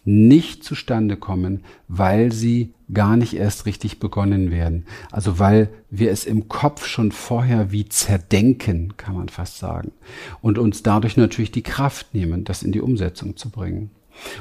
nicht 0.04 0.64
zustande 0.64 1.16
kommen, 1.16 1.64
weil 1.87 2.33
sie 2.33 2.73
gar 2.95 3.18
nicht 3.18 3.35
erst 3.35 3.66
richtig 3.66 4.00
begonnen 4.00 4.50
werden. 4.50 4.87
Also 5.11 5.38
weil 5.38 5.68
wir 5.90 6.11
es 6.11 6.25
im 6.25 6.49
Kopf 6.49 6.87
schon 6.87 7.12
vorher 7.12 7.73
wie 7.73 7.90
zerdenken, 7.90 8.97
kann 8.97 9.14
man 9.14 9.28
fast 9.28 9.59
sagen. 9.59 9.92
Und 10.40 10.57
uns 10.57 10.83
dadurch 10.83 11.18
natürlich 11.18 11.52
die 11.52 11.62
Kraft 11.62 12.14
nehmen, 12.14 12.45
das 12.45 12.62
in 12.62 12.73
die 12.73 12.80
Umsetzung 12.80 13.37
zu 13.37 13.50
bringen. 13.50 13.90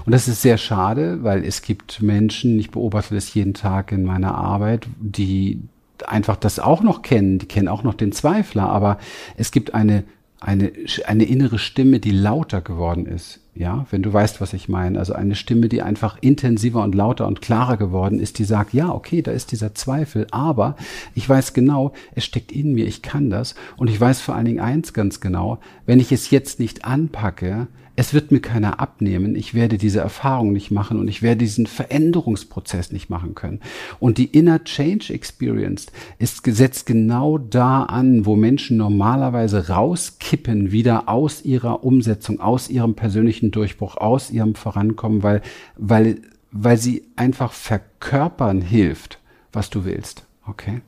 Und 0.05 0.11
das 0.13 0.27
ist 0.27 0.41
sehr 0.41 0.57
schade, 0.57 1.23
weil 1.23 1.43
es 1.43 1.61
gibt 1.61 2.01
Menschen, 2.01 2.59
ich 2.59 2.71
beobachte 2.71 3.15
das 3.15 3.33
jeden 3.33 3.53
Tag 3.53 3.91
in 3.91 4.03
meiner 4.03 4.35
Arbeit, 4.35 4.87
die 4.99 5.61
einfach 6.05 6.35
das 6.35 6.59
auch 6.59 6.83
noch 6.83 7.01
kennen, 7.01 7.39
die 7.39 7.47
kennen 7.47 7.67
auch 7.67 7.83
noch 7.83 7.93
den 7.93 8.11
Zweifler, 8.11 8.69
aber 8.69 8.99
es 9.35 9.51
gibt 9.51 9.73
eine, 9.73 10.03
eine, 10.39 10.71
eine 11.05 11.23
innere 11.23 11.57
Stimme, 11.57 11.99
die 11.99 12.11
lauter 12.11 12.61
geworden 12.61 13.05
ist. 13.05 13.39
Ja, 13.55 13.87
wenn 13.89 14.03
du 14.03 14.13
weißt, 14.13 14.39
was 14.39 14.53
ich 14.53 14.69
meine. 14.69 14.99
Also 14.99 15.13
eine 15.13 15.33
Stimme, 15.33 15.67
die 15.67 15.81
einfach 15.81 16.19
intensiver 16.21 16.83
und 16.83 16.93
lauter 16.93 17.25
und 17.25 17.41
klarer 17.41 17.75
geworden 17.75 18.19
ist, 18.19 18.37
die 18.37 18.43
sagt, 18.43 18.71
ja, 18.71 18.91
okay, 18.91 19.23
da 19.23 19.31
ist 19.31 19.51
dieser 19.51 19.73
Zweifel, 19.73 20.27
aber 20.29 20.75
ich 21.15 21.27
weiß 21.27 21.53
genau, 21.53 21.93
es 22.13 22.23
steckt 22.23 22.51
in 22.51 22.73
mir, 22.73 22.85
ich 22.85 23.01
kann 23.01 23.31
das. 23.31 23.55
Und 23.75 23.89
ich 23.89 23.99
weiß 23.99 24.21
vor 24.21 24.35
allen 24.35 24.45
Dingen 24.45 24.59
eins 24.59 24.93
ganz 24.93 25.21
genau, 25.21 25.57
wenn 25.87 25.99
ich 25.99 26.11
es 26.11 26.29
jetzt 26.29 26.59
nicht 26.59 26.85
anpacke, 26.85 27.65
es 27.97 28.13
wird 28.13 28.31
mir 28.31 28.39
keiner 28.39 28.79
abnehmen, 28.79 29.35
ich 29.35 29.55
werde 29.55 29.79
diese 29.79 29.99
Erfahrung 29.99 30.53
nicht 30.53 30.69
machen 30.69 30.99
und 30.99 31.07
ich 31.07 31.23
werde 31.23 31.39
diesen 31.39 31.65
Veränderungsprozess 31.65 32.91
nicht 32.91 33.09
machen 33.09 33.33
können. 33.33 33.59
Und 33.99 34.19
die 34.19 34.25
Inner 34.25 34.63
Change 34.63 35.11
Experience 35.11 35.87
ist 36.19 36.43
gesetzt 36.43 36.85
genau 36.85 37.39
da 37.39 37.83
an, 37.83 38.27
wo 38.27 38.35
Menschen 38.35 38.77
normalerweise 38.77 39.69
rauskippen 39.69 40.71
wieder 40.71 41.09
aus 41.09 41.43
ihrer 41.43 41.83
Umsetzung, 41.83 42.39
aus 42.39 42.69
ihrem 42.69 42.93
persönlichen 42.93 43.49
Durchbruch, 43.49 43.97
aus 43.97 44.29
ihrem 44.29 44.53
Vorankommen, 44.53 45.23
weil, 45.23 45.41
weil, 45.75 46.21
weil 46.51 46.77
sie 46.77 47.03
einfach 47.15 47.51
verkörpern 47.51 48.61
hilft, 48.61 49.17
was 49.51 49.71
du 49.71 49.85
willst. 49.85 50.27
Okay? 50.45 50.81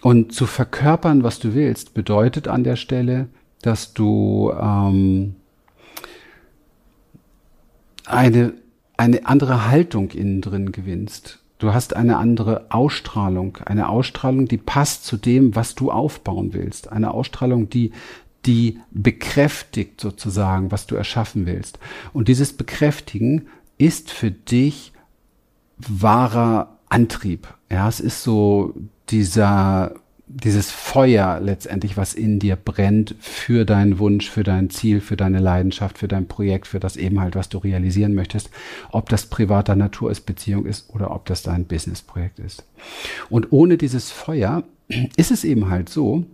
Und 0.00 0.32
zu 0.32 0.46
verkörpern, 0.46 1.24
was 1.24 1.40
du 1.40 1.52
willst, 1.52 1.92
bedeutet 1.92 2.48
an 2.48 2.64
der 2.64 2.76
Stelle, 2.76 3.28
dass 3.60 3.92
du 3.92 4.50
ähm, 4.58 5.34
eine, 8.10 8.54
eine 8.96 9.26
andere 9.26 9.68
Haltung 9.68 10.10
innen 10.10 10.40
drin 10.40 10.72
gewinnst. 10.72 11.38
Du 11.58 11.74
hast 11.74 11.94
eine 11.94 12.16
andere 12.16 12.66
Ausstrahlung, 12.70 13.58
eine 13.66 13.88
Ausstrahlung, 13.88 14.48
die 14.48 14.56
passt 14.56 15.04
zu 15.04 15.16
dem, 15.16 15.54
was 15.54 15.74
du 15.74 15.90
aufbauen 15.90 16.54
willst. 16.54 16.90
Eine 16.90 17.12
Ausstrahlung, 17.12 17.68
die, 17.68 17.92
die 18.46 18.78
bekräftigt 18.90 20.00
sozusagen, 20.00 20.70
was 20.70 20.86
du 20.86 20.94
erschaffen 20.94 21.44
willst. 21.44 21.78
Und 22.14 22.28
dieses 22.28 22.54
Bekräftigen 22.54 23.46
ist 23.76 24.10
für 24.10 24.30
dich 24.30 24.92
wahrer 25.76 26.78
Antrieb. 26.88 27.48
Ja, 27.70 27.88
es 27.88 28.00
ist 28.00 28.22
so 28.22 28.74
dieser 29.10 29.94
dieses 30.32 30.70
Feuer 30.70 31.40
letztendlich, 31.40 31.96
was 31.96 32.14
in 32.14 32.38
dir 32.38 32.56
brennt 32.56 33.16
für 33.20 33.64
deinen 33.64 33.98
Wunsch, 33.98 34.30
für 34.30 34.44
dein 34.44 34.70
Ziel, 34.70 35.00
für 35.00 35.16
deine 35.16 35.40
Leidenschaft, 35.40 35.98
für 35.98 36.08
dein 36.08 36.28
Projekt, 36.28 36.68
für 36.68 36.78
das 36.78 36.96
eben 36.96 37.20
halt, 37.20 37.34
was 37.34 37.48
du 37.48 37.58
realisieren 37.58 38.14
möchtest, 38.14 38.50
ob 38.92 39.08
das 39.08 39.26
privater 39.26 39.74
Natur 39.74 40.10
ist, 40.10 40.26
Beziehung 40.26 40.66
ist 40.66 40.88
oder 40.90 41.10
ob 41.10 41.26
das 41.26 41.42
dein 41.42 41.64
Businessprojekt 41.64 42.38
ist. 42.38 42.64
Und 43.28 43.52
ohne 43.52 43.76
dieses 43.76 44.10
Feuer 44.10 44.62
ist 45.16 45.30
es 45.30 45.44
eben 45.44 45.68
halt 45.68 45.88
so, 45.88 46.24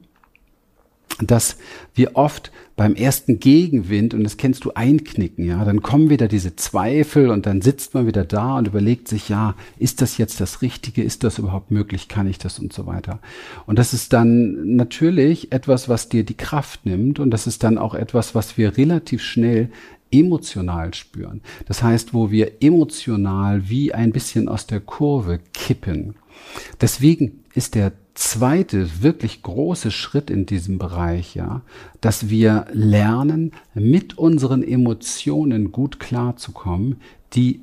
dass 1.21 1.57
wir 1.95 2.15
oft 2.15 2.53
beim 2.77 2.95
ersten 2.95 3.41
Gegenwind, 3.41 4.13
und 4.13 4.23
das 4.23 4.37
kennst 4.37 4.67
du, 4.67 4.73
einknicken, 4.73 5.47
ja, 5.47 5.65
dann 5.65 5.81
kommen 5.81 6.11
wieder 6.11 6.29
diese 6.29 6.57
Zweifel 6.57 7.31
und 7.31 7.47
dann 7.47 7.63
sitzt 7.63 7.95
man 7.95 8.07
wieder 8.07 8.25
da 8.25 8.59
und 8.59 8.69
überlegt 8.69 9.09
sich, 9.09 9.31
ja, 9.31 9.55
ist 9.79 10.03
das 10.03 10.19
jetzt 10.19 10.41
das 10.43 10.61
Richtige, 10.61 11.03
ist 11.03 11.25
das 11.25 11.39
überhaupt 11.39 11.71
möglich, 11.71 12.09
kann 12.09 12.29
ich 12.29 12.39
das 12.39 12.59
und 12.59 12.75
so 12.75 12.87
weiter. 12.87 13.21
Und 13.65 13.79
das 13.79 13.95
ist 13.95 14.13
dann 14.13 14.77
natürlich 14.77 15.53
etwas, 15.53 15.89
was 15.89 16.11
dir 16.11 16.23
die 16.23 16.37
Kraft 16.37 16.85
nimmt 16.85 17.19
und 17.19 17.31
das 17.31 17.47
ist 17.47 17.63
dann 17.63 17.79
auch 17.79 17.95
etwas, 17.95 18.35
was 18.35 18.59
wir 18.59 18.77
relativ 18.77 19.23
schnell 19.23 19.71
emotional 20.11 20.93
spüren. 20.93 21.41
Das 21.67 21.83
heißt, 21.83 22.13
wo 22.13 22.31
wir 22.31 22.63
emotional 22.63 23.71
wie 23.71 23.95
ein 23.95 24.13
bisschen 24.13 24.49
aus 24.49 24.67
der 24.67 24.81
Kurve 24.81 25.41
kippen. 25.55 26.15
Deswegen 26.81 27.41
ist 27.55 27.75
der 27.75 27.93
zweite 28.17 29.03
wirklich 29.03 29.43
große 29.43 29.91
Schritt 29.91 30.31
in 30.31 30.47
diesem 30.47 30.79
Bereich, 30.79 31.35
ja, 31.37 31.63
dass 32.01 32.29
wir 32.29 32.67
lernen, 32.73 33.53
mit 33.75 34.19
unseren 34.19 34.63
Emotionen 34.63 35.71
gut 35.71 36.01
klarzukommen, 36.01 36.97
die 37.35 37.61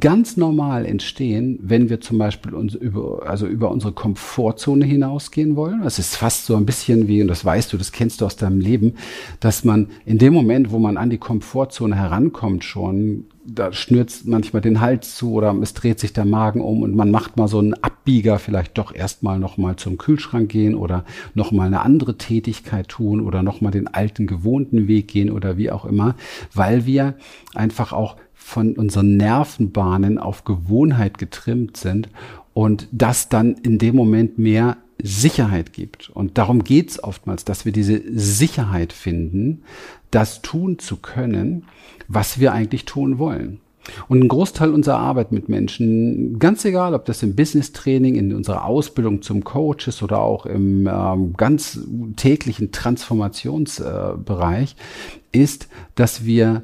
ganz 0.00 0.36
normal 0.36 0.86
entstehen, 0.86 1.58
wenn 1.60 1.90
wir 1.90 2.00
zum 2.00 2.16
Beispiel 2.16 2.54
uns 2.54 2.74
über, 2.74 3.22
also 3.26 3.46
über 3.46 3.70
unsere 3.70 3.92
Komfortzone 3.92 4.84
hinausgehen 4.84 5.56
wollen. 5.56 5.82
Es 5.82 5.98
ist 5.98 6.16
fast 6.16 6.46
so 6.46 6.56
ein 6.56 6.64
bisschen 6.64 7.06
wie, 7.06 7.20
und 7.20 7.28
das 7.28 7.44
weißt 7.44 7.72
du, 7.72 7.76
das 7.76 7.92
kennst 7.92 8.20
du 8.20 8.26
aus 8.26 8.36
deinem 8.36 8.60
Leben, 8.60 8.94
dass 9.40 9.64
man 9.64 9.88
in 10.06 10.18
dem 10.18 10.32
Moment, 10.32 10.70
wo 10.70 10.78
man 10.78 10.96
an 10.96 11.10
die 11.10 11.18
Komfortzone 11.18 11.96
herankommt 11.96 12.64
schon, 12.64 13.26
da 13.46 13.72
schnürzt 13.72 14.26
manchmal 14.26 14.62
den 14.62 14.80
Hals 14.80 15.16
zu 15.16 15.32
oder 15.32 15.54
es 15.62 15.74
dreht 15.74 16.00
sich 16.00 16.12
der 16.12 16.24
Magen 16.24 16.60
um 16.60 16.82
und 16.82 16.94
man 16.94 17.10
macht 17.10 17.36
mal 17.36 17.48
so 17.48 17.58
einen 17.58 17.74
Abbieger, 17.74 18.38
vielleicht 18.38 18.78
doch 18.78 18.94
erstmal 18.94 19.38
nochmal 19.38 19.76
zum 19.76 19.98
Kühlschrank 19.98 20.50
gehen 20.50 20.74
oder 20.74 21.04
nochmal 21.34 21.66
eine 21.66 21.82
andere 21.82 22.16
Tätigkeit 22.16 22.88
tun 22.88 23.20
oder 23.20 23.42
nochmal 23.42 23.72
den 23.72 23.88
alten 23.88 24.26
gewohnten 24.26 24.88
Weg 24.88 25.08
gehen 25.08 25.30
oder 25.30 25.56
wie 25.58 25.70
auch 25.70 25.84
immer, 25.84 26.14
weil 26.52 26.86
wir 26.86 27.14
einfach 27.54 27.92
auch 27.92 28.16
von 28.32 28.74
unseren 28.74 29.16
Nervenbahnen 29.16 30.18
auf 30.18 30.44
Gewohnheit 30.44 31.18
getrimmt 31.18 31.76
sind 31.76 32.08
und 32.52 32.88
das 32.92 33.28
dann 33.28 33.54
in 33.54 33.78
dem 33.78 33.96
Moment 33.96 34.38
mehr 34.38 34.76
Sicherheit 35.02 35.72
gibt. 35.72 36.10
Und 36.10 36.38
darum 36.38 36.64
geht's 36.64 37.02
oftmals, 37.02 37.44
dass 37.44 37.64
wir 37.64 37.72
diese 37.72 38.02
Sicherheit 38.12 38.92
finden, 38.92 39.62
das 40.10 40.42
tun 40.42 40.78
zu 40.78 40.96
können, 40.96 41.64
was 42.08 42.38
wir 42.38 42.52
eigentlich 42.52 42.84
tun 42.84 43.18
wollen. 43.18 43.60
Und 44.08 44.22
ein 44.22 44.28
Großteil 44.28 44.72
unserer 44.72 44.98
Arbeit 44.98 45.30
mit 45.30 45.48
Menschen, 45.48 46.38
ganz 46.38 46.64
egal, 46.64 46.94
ob 46.94 47.04
das 47.04 47.22
im 47.22 47.36
Business-Training, 47.36 48.14
in 48.14 48.34
unserer 48.34 48.64
Ausbildung 48.64 49.20
zum 49.20 49.44
Coach 49.44 49.88
ist 49.88 50.02
oder 50.02 50.20
auch 50.20 50.46
im 50.46 50.86
ähm, 50.86 51.34
ganz 51.36 51.80
täglichen 52.16 52.72
Transformationsbereich, 52.72 54.76
äh, 55.32 55.38
ist, 55.38 55.68
dass 55.96 56.24
wir 56.24 56.62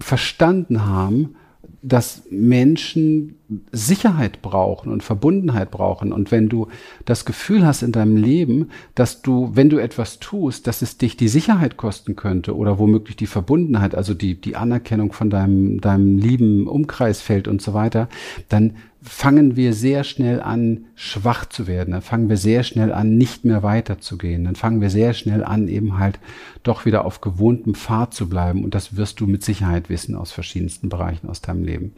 verstanden 0.00 0.84
haben, 0.84 1.36
dass 1.82 2.22
Menschen 2.30 3.36
Sicherheit 3.72 4.42
brauchen 4.42 4.92
und 4.92 5.02
Verbundenheit 5.02 5.70
brauchen. 5.70 6.12
Und 6.12 6.30
wenn 6.30 6.48
du 6.48 6.68
das 7.04 7.24
Gefühl 7.24 7.64
hast 7.64 7.82
in 7.82 7.92
deinem 7.92 8.16
Leben, 8.16 8.70
dass 8.94 9.22
du, 9.22 9.50
wenn 9.54 9.70
du 9.70 9.78
etwas 9.78 10.18
tust, 10.18 10.66
dass 10.66 10.82
es 10.82 10.98
dich 10.98 11.16
die 11.16 11.28
Sicherheit 11.28 11.76
kosten 11.76 12.16
könnte 12.16 12.56
oder 12.56 12.78
womöglich 12.78 13.16
die 13.16 13.26
Verbundenheit, 13.26 13.94
also 13.94 14.14
die, 14.14 14.40
die 14.40 14.56
Anerkennung 14.56 15.12
von 15.12 15.30
deinem, 15.30 15.80
deinem 15.80 16.18
lieben 16.18 16.66
Umkreisfeld 16.66 17.48
und 17.48 17.62
so 17.62 17.74
weiter, 17.74 18.08
dann 18.48 18.74
fangen 19.08 19.56
wir 19.56 19.72
sehr 19.72 20.04
schnell 20.04 20.40
an, 20.40 20.86
schwach 20.94 21.46
zu 21.46 21.66
werden. 21.66 21.92
Dann 21.92 22.02
fangen 22.02 22.28
wir 22.28 22.36
sehr 22.36 22.62
schnell 22.62 22.92
an, 22.92 23.16
nicht 23.16 23.44
mehr 23.44 23.62
weiterzugehen. 23.62 24.44
Dann 24.44 24.54
fangen 24.54 24.80
wir 24.80 24.90
sehr 24.90 25.14
schnell 25.14 25.42
an, 25.42 25.68
eben 25.68 25.98
halt 25.98 26.20
doch 26.62 26.84
wieder 26.84 27.04
auf 27.04 27.20
gewohntem 27.20 27.74
Pfad 27.74 28.14
zu 28.14 28.28
bleiben. 28.28 28.64
Und 28.64 28.74
das 28.74 28.96
wirst 28.96 29.20
du 29.20 29.26
mit 29.26 29.42
Sicherheit 29.42 29.88
wissen 29.88 30.14
aus 30.14 30.32
verschiedensten 30.32 30.88
Bereichen 30.88 31.28
aus 31.28 31.40
deinem 31.40 31.64
Leben. 31.64 31.94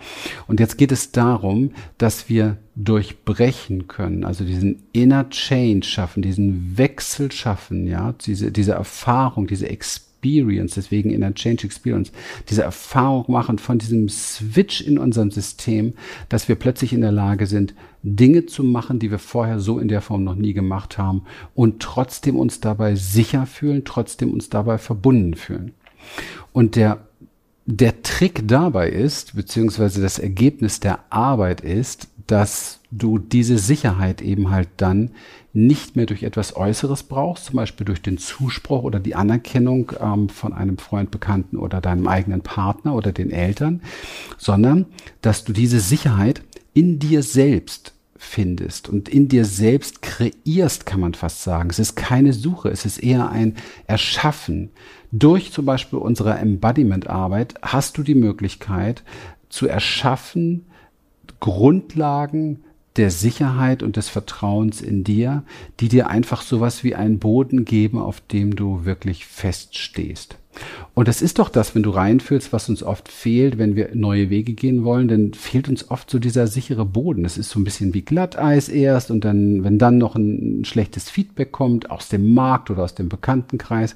Und 0.47 0.61
jetzt 0.61 0.79
geht 0.79 0.93
es 0.93 1.13
darum, 1.13 1.73
dass 1.99 2.29
wir 2.29 2.57
durchbrechen 2.77 3.89
können, 3.89 4.25
also 4.25 4.45
diesen 4.45 4.85
Inner 4.93 5.29
Change 5.29 5.87
schaffen, 5.87 6.23
diesen 6.23 6.79
Wechsel 6.79 7.33
schaffen, 7.33 7.87
ja, 7.87 8.15
diese, 8.25 8.53
diese 8.53 8.73
Erfahrung, 8.73 9.47
diese 9.47 9.69
Experience 9.69 10.10
Experience, 10.21 10.75
deswegen 10.75 11.11
in 11.11 11.21
der 11.21 11.35
Change 11.35 11.65
Experience, 11.65 12.13
diese 12.49 12.63
Erfahrung 12.63 13.25
machen 13.29 13.59
von 13.59 13.79
diesem 13.79 14.09
Switch 14.09 14.81
in 14.81 14.99
unserem 14.99 15.31
System, 15.31 15.95
dass 16.29 16.49
wir 16.49 16.57
plötzlich 16.57 16.93
in 16.93 17.01
der 17.01 17.13
Lage 17.13 17.47
sind, 17.47 17.75
Dinge 18.03 18.47
zu 18.47 18.63
machen, 18.63 18.99
die 18.99 19.11
wir 19.11 19.19
vorher 19.19 19.61
so 19.61 19.79
in 19.79 19.89
der 19.89 20.01
Form 20.01 20.25
noch 20.25 20.35
nie 20.35 20.53
gemacht 20.53 20.99
haben 20.99 21.23
und 21.55 21.81
trotzdem 21.81 22.37
uns 22.37 22.61
dabei 22.61 22.95
sicher 22.95 23.47
fühlen, 23.47 23.85
trotzdem 23.85 24.33
uns 24.33 24.51
dabei 24.51 24.79
verbunden 24.79 25.35
fühlen. 25.35 25.73
Und 26.53 26.77
der 26.77 27.07
der 27.67 28.03
Trick 28.03 28.49
dabei 28.49 28.89
ist, 28.89 29.37
beziehungsweise 29.37 30.03
das 30.03 30.19
Ergebnis 30.19 30.81
der 30.81 31.05
Arbeit 31.11 31.61
ist, 31.61 32.09
dass 32.27 32.80
du 32.91 33.19
diese 33.19 33.59
Sicherheit 33.59 34.21
eben 34.21 34.51
halt 34.51 34.69
dann 34.77 35.11
nicht 35.53 35.97
mehr 35.97 36.07
durch 36.07 36.23
etwas 36.23 36.57
Äußeres 36.57 37.05
brauchst, 37.05 37.47
zum 37.47 37.57
Beispiel 37.57 37.85
durch 37.85 38.03
den 38.03 38.19
Zuspruch 38.19 38.83
oder 38.83 39.01
die 39.01 39.15
Anerkennung 39.15 39.93
ähm, 40.01 40.29
von 40.29 40.53
einem 40.53 40.79
Freund, 40.79 41.11
Bekannten 41.11 41.57
oder 41.57 41.81
deinem 41.81 42.07
eigenen 42.07 42.43
Partner 42.43 42.95
oder 42.95 43.13
den 43.13 43.31
Eltern, 43.31 43.83
sondern 44.39 44.87
dass 45.23 45.45
du 45.45 45.53
diese 45.53 45.81
Sicherheit 45.81 46.43
in 46.73 46.99
dir 46.99 47.23
selbst 47.23 47.95
findest 48.17 48.89
und 48.89 49.09
in 49.09 49.29
dir 49.29 49.45
selbst 49.45 50.03
kreierst, 50.03 50.85
kann 50.85 51.01
man 51.01 51.15
fast 51.15 51.43
sagen. 51.43 51.71
Es 51.71 51.79
ist 51.79 51.97
keine 51.97 52.33
Suche, 52.33 52.69
es 52.69 52.85
ist 52.85 52.99
eher 52.99 53.31
ein 53.31 53.57
Erschaffen. 53.87 54.71
Durch 55.11 55.53
zum 55.53 55.65
Beispiel 55.65 55.99
unsere 55.99 56.35
Embodiment-Arbeit 56.35 57.55
hast 57.63 57.97
du 57.99 58.03
die 58.03 58.15
Möglichkeit 58.15 59.03
zu 59.49 59.67
erschaffen 59.67 60.67
Grundlagen, 61.41 62.65
der 63.01 63.11
Sicherheit 63.11 63.83
und 63.83 63.97
des 63.97 64.11
Vertrauens 64.11 64.83
in 64.83 65.05
dir, 65.05 65.43
die 65.81 65.89
dir 65.89 66.11
einfach 66.11 66.43
sowas 66.43 66.85
wie 66.85 66.95
einen 66.95 67.19
Boden 67.19 67.65
geben, 67.65 67.99
auf 67.99 68.21
dem 68.21 68.55
du 68.55 68.85
wirklich 68.85 69.25
feststehst. 69.25 70.37
Und 70.95 71.09
das 71.09 71.23
ist 71.23 71.39
doch 71.39 71.49
das, 71.49 71.75
wenn 71.75 71.83
du 71.83 71.91
reinfühlst, 71.91 72.53
was 72.53 72.69
uns 72.69 72.83
oft 72.83 73.09
fehlt, 73.09 73.59
wenn 73.59 73.77
wir 73.77 73.91
neue 73.95 74.29
Wege 74.29 74.53
gehen 74.53 74.85
wollen, 74.85 75.09
dann 75.09 75.33
fehlt 75.33 75.69
uns 75.69 75.91
oft 75.91 76.11
so 76.11 76.19
dieser 76.19 76.47
sichere 76.47 76.85
Boden. 76.85 77.23
Das 77.23 77.39
ist 77.39 77.51
so 77.51 77.61
ein 77.61 77.65
bisschen 77.65 77.95
wie 77.95 78.03
Glatteis 78.03 78.69
erst 78.69 79.11
und 79.11 79.25
dann, 79.25 79.63
wenn 79.63 79.79
dann 79.79 79.99
noch 79.99 80.17
ein 80.17 80.65
schlechtes 80.65 81.09
Feedback 81.09 81.53
kommt 81.53 81.91
aus 81.91 82.09
dem 82.09 82.35
Markt 82.35 82.71
oder 82.71 82.83
aus 82.83 82.95
dem 82.95 83.09
Bekanntenkreis, 83.09 83.95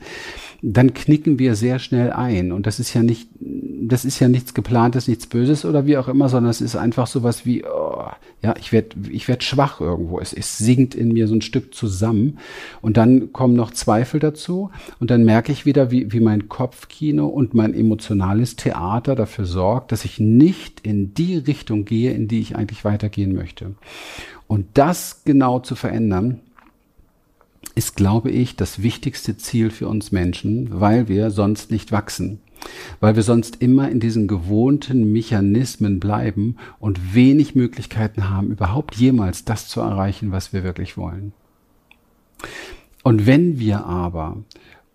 dann 0.62 0.94
knicken 0.94 1.38
wir 1.38 1.56
sehr 1.56 1.78
schnell 1.78 2.10
ein. 2.10 2.52
Und 2.52 2.66
das 2.66 2.78
ist 2.80 2.94
ja 2.94 3.02
nicht, 3.02 3.28
das 3.40 4.04
ist 4.04 4.20
ja 4.20 4.28
nichts 4.28 4.54
geplantes, 4.54 5.08
nichts 5.08 5.26
Böses 5.26 5.64
oder 5.64 5.86
wie 5.86 5.98
auch 5.98 6.08
immer, 6.08 6.28
sondern 6.28 6.50
es 6.50 6.60
ist 6.60 6.76
einfach 6.76 7.06
sowas 7.06 7.44
wie, 7.44 7.64
oh, 7.64 8.06
ja, 8.40 8.54
ich 8.58 8.72
werde 8.72 8.96
ich 9.10 9.28
werd 9.28 9.42
schwach 9.42 9.80
irgendwo. 9.80 10.20
Es, 10.20 10.32
es 10.32 10.56
sinkt 10.58 10.94
in 10.94 11.12
mir 11.12 11.26
so 11.28 11.34
ein 11.34 11.42
Stück 11.42 11.74
zusammen. 11.74 12.38
Und 12.80 12.96
dann 12.96 13.32
kommen 13.32 13.54
noch 13.54 13.72
Zweifel 13.72 14.20
dazu. 14.20 14.70
Und 15.00 15.10
dann 15.10 15.24
merke 15.24 15.52
ich 15.52 15.66
wieder, 15.66 15.90
wie, 15.90 16.12
wie 16.12 16.20
Kopfkino 16.44 17.26
und 17.26 17.54
mein 17.54 17.74
emotionales 17.74 18.56
Theater 18.56 19.14
dafür 19.14 19.44
sorgt, 19.44 19.92
dass 19.92 20.04
ich 20.04 20.20
nicht 20.20 20.80
in 20.80 21.14
die 21.14 21.36
Richtung 21.36 21.84
gehe, 21.84 22.12
in 22.12 22.28
die 22.28 22.40
ich 22.40 22.56
eigentlich 22.56 22.84
weitergehen 22.84 23.34
möchte. 23.34 23.74
Und 24.46 24.66
das 24.74 25.22
genau 25.24 25.58
zu 25.60 25.74
verändern, 25.74 26.40
ist, 27.74 27.96
glaube 27.96 28.30
ich, 28.30 28.54
das 28.54 28.82
wichtigste 28.82 29.36
Ziel 29.36 29.70
für 29.70 29.88
uns 29.88 30.12
Menschen, 30.12 30.80
weil 30.80 31.08
wir 31.08 31.30
sonst 31.30 31.70
nicht 31.70 31.90
wachsen 31.90 32.38
weil 33.00 33.16
wir 33.16 33.22
sonst 33.22 33.60
immer 33.62 33.88
in 33.90 34.00
diesen 34.00 34.28
gewohnten 34.28 35.12
Mechanismen 35.12 36.00
bleiben 36.00 36.56
und 36.78 37.14
wenig 37.14 37.54
Möglichkeiten 37.54 38.30
haben, 38.30 38.50
überhaupt 38.50 38.96
jemals 38.96 39.44
das 39.44 39.68
zu 39.68 39.80
erreichen, 39.80 40.32
was 40.32 40.52
wir 40.52 40.64
wirklich 40.64 40.96
wollen. 40.96 41.32
Und 43.02 43.26
wenn 43.26 43.58
wir 43.58 43.84
aber, 43.84 44.38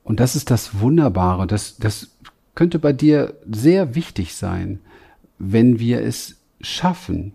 und 0.09 0.19
das 0.19 0.35
ist 0.35 0.49
das 0.49 0.79
Wunderbare, 0.79 1.45
das, 1.45 1.77
das 1.77 2.09
könnte 2.55 2.79
bei 2.79 2.93
dir 2.93 3.35
sehr 3.47 3.93
wichtig 3.93 4.33
sein, 4.33 4.79
wenn 5.37 5.77
wir 5.77 6.01
es 6.01 6.37
schaffen, 6.61 7.33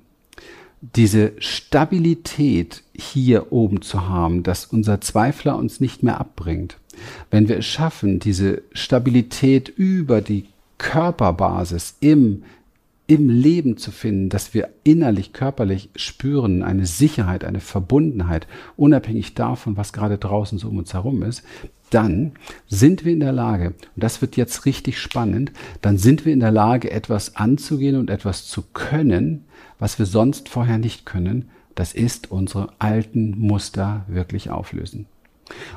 diese 0.80 1.34
Stabilität 1.38 2.82
hier 2.92 3.52
oben 3.52 3.80
zu 3.80 4.08
haben, 4.08 4.42
dass 4.42 4.66
unser 4.66 5.00
Zweifler 5.00 5.56
uns 5.56 5.78
nicht 5.78 6.02
mehr 6.02 6.18
abbringt, 6.18 6.76
wenn 7.30 7.48
wir 7.48 7.58
es 7.58 7.66
schaffen, 7.66 8.18
diese 8.18 8.62
Stabilität 8.72 9.68
über 9.68 10.20
die 10.20 10.46
Körperbasis 10.78 11.96
im, 12.00 12.42
im 13.06 13.30
Leben 13.30 13.76
zu 13.76 13.92
finden, 13.92 14.30
dass 14.30 14.52
wir 14.52 14.70
innerlich, 14.82 15.32
körperlich 15.32 15.90
spüren, 15.94 16.64
eine 16.64 16.86
Sicherheit, 16.86 17.44
eine 17.44 17.60
Verbundenheit, 17.60 18.48
unabhängig 18.76 19.34
davon, 19.34 19.76
was 19.76 19.92
gerade 19.92 20.18
draußen 20.18 20.58
so 20.58 20.66
um 20.66 20.78
uns 20.78 20.92
herum 20.92 21.22
ist, 21.22 21.44
dann 21.94 22.32
sind 22.66 23.04
wir 23.04 23.12
in 23.12 23.20
der 23.20 23.32
Lage, 23.32 23.68
und 23.68 24.02
das 24.02 24.20
wird 24.20 24.36
jetzt 24.36 24.66
richtig 24.66 24.98
spannend, 24.98 25.52
dann 25.80 25.96
sind 25.96 26.24
wir 26.24 26.32
in 26.32 26.40
der 26.40 26.50
Lage, 26.50 26.90
etwas 26.90 27.36
anzugehen 27.36 27.96
und 27.96 28.10
etwas 28.10 28.46
zu 28.46 28.62
können, 28.72 29.44
was 29.78 29.98
wir 29.98 30.06
sonst 30.06 30.48
vorher 30.48 30.78
nicht 30.78 31.06
können. 31.06 31.50
Das 31.74 31.92
ist 31.92 32.30
unsere 32.30 32.72
alten 32.78 33.38
Muster 33.38 34.04
wirklich 34.08 34.50
auflösen 34.50 35.06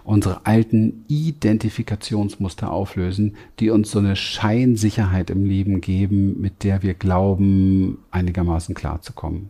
unsere 0.04 0.46
alten 0.46 1.04
Identifikationsmuster 1.08 2.72
auflösen, 2.72 3.36
die 3.60 3.70
uns 3.70 3.92
so 3.92 4.00
eine 4.00 4.16
Scheinsicherheit 4.16 5.30
im 5.30 5.46
Leben 5.46 5.82
geben, 5.82 6.40
mit 6.40 6.64
der 6.64 6.84
wir 6.84 6.94
glauben, 6.94 8.00
einigermaßen 8.12 8.76
klarzukommen. 8.76 9.50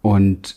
Und 0.00 0.56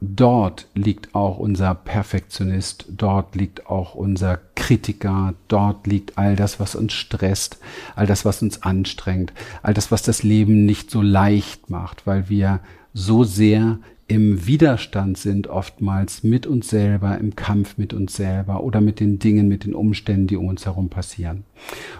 dort 0.00 0.66
liegt 0.74 1.14
auch 1.14 1.38
unser 1.38 1.74
Perfektionist, 1.74 2.86
dort 2.88 3.34
liegt 3.34 3.66
auch 3.66 3.94
unser 3.94 4.38
Kritiker, 4.54 5.34
dort 5.48 5.86
liegt 5.86 6.16
all 6.16 6.36
das, 6.36 6.58
was 6.58 6.74
uns 6.74 6.92
stresst, 6.92 7.58
all 7.96 8.06
das, 8.06 8.24
was 8.24 8.42
uns 8.42 8.62
anstrengt, 8.62 9.32
all 9.62 9.74
das, 9.74 9.90
was 9.90 10.02
das 10.02 10.22
Leben 10.22 10.64
nicht 10.64 10.90
so 10.90 11.02
leicht 11.02 11.70
macht, 11.70 12.06
weil 12.06 12.28
wir 12.28 12.60
so 12.94 13.24
sehr 13.24 13.78
im 14.08 14.46
Widerstand 14.46 15.18
sind 15.18 15.46
oftmals 15.46 16.24
mit 16.24 16.44
uns 16.44 16.68
selber, 16.68 17.18
im 17.18 17.36
Kampf 17.36 17.78
mit 17.78 17.92
uns 17.92 18.16
selber 18.16 18.64
oder 18.64 18.80
mit 18.80 18.98
den 18.98 19.20
Dingen, 19.20 19.46
mit 19.46 19.64
den 19.64 19.74
Umständen, 19.74 20.26
die 20.26 20.36
um 20.36 20.48
uns 20.48 20.66
herum 20.66 20.88
passieren. 20.88 21.44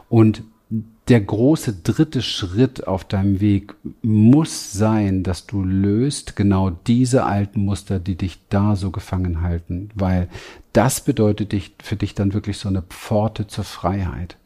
Und 0.09 0.43
der 1.11 1.21
große 1.21 1.73
dritte 1.83 2.23
Schritt 2.23 2.87
auf 2.87 3.03
deinem 3.03 3.41
Weg 3.41 3.75
muss 4.01 4.73
sein, 4.73 5.25
dass 5.25 5.45
du 5.45 5.65
löst 5.65 6.37
genau 6.37 6.71
diese 6.71 7.25
alten 7.25 7.65
Muster, 7.65 7.99
die 7.99 8.15
dich 8.15 8.39
da 8.49 8.77
so 8.77 8.93
gefangen 8.93 9.43
halten, 9.43 9.91
weil 9.97 10.29
das 10.73 11.01
bedeutet 11.01 11.51
dich, 11.51 11.75
für 11.83 11.97
dich 11.97 12.15
dann 12.15 12.33
wirklich 12.33 12.59
so 12.59 12.69
eine 12.69 12.83
Pforte 12.83 13.49
zur 13.49 13.65
Freiheit. 13.65 14.37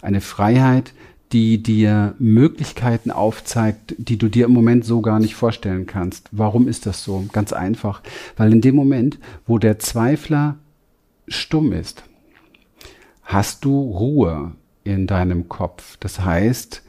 Eine 0.00 0.22
Freiheit, 0.22 0.94
die 1.32 1.62
dir 1.62 2.14
Möglichkeiten 2.18 3.10
aufzeigt, 3.10 3.94
die 3.98 4.16
du 4.16 4.30
dir 4.30 4.46
im 4.46 4.52
Moment 4.52 4.86
so 4.86 5.02
gar 5.02 5.18
nicht 5.18 5.34
vorstellen 5.34 5.84
kannst. 5.84 6.30
Warum 6.32 6.68
ist 6.68 6.86
das 6.86 7.04
so? 7.04 7.26
Ganz 7.34 7.52
einfach, 7.52 8.02
weil 8.38 8.50
in 8.50 8.62
dem 8.62 8.74
Moment, 8.74 9.18
wo 9.46 9.58
der 9.58 9.78
Zweifler 9.78 10.56
stumm 11.26 11.74
ist, 11.74 12.02
hast 13.24 13.66
du 13.66 13.78
Ruhe 13.78 14.52
in 14.88 15.06
deinem 15.06 15.48
Kopf. 15.48 15.98
Das 15.98 16.20
heißt, 16.20 16.82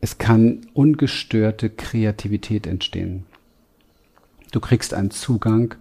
es 0.00 0.18
kann 0.18 0.62
ungestörte 0.72 1.70
Kreativität 1.70 2.66
entstehen. 2.66 3.24
Du 4.52 4.60
kriegst 4.60 4.94
einen 4.94 5.10
Zugang 5.10 5.74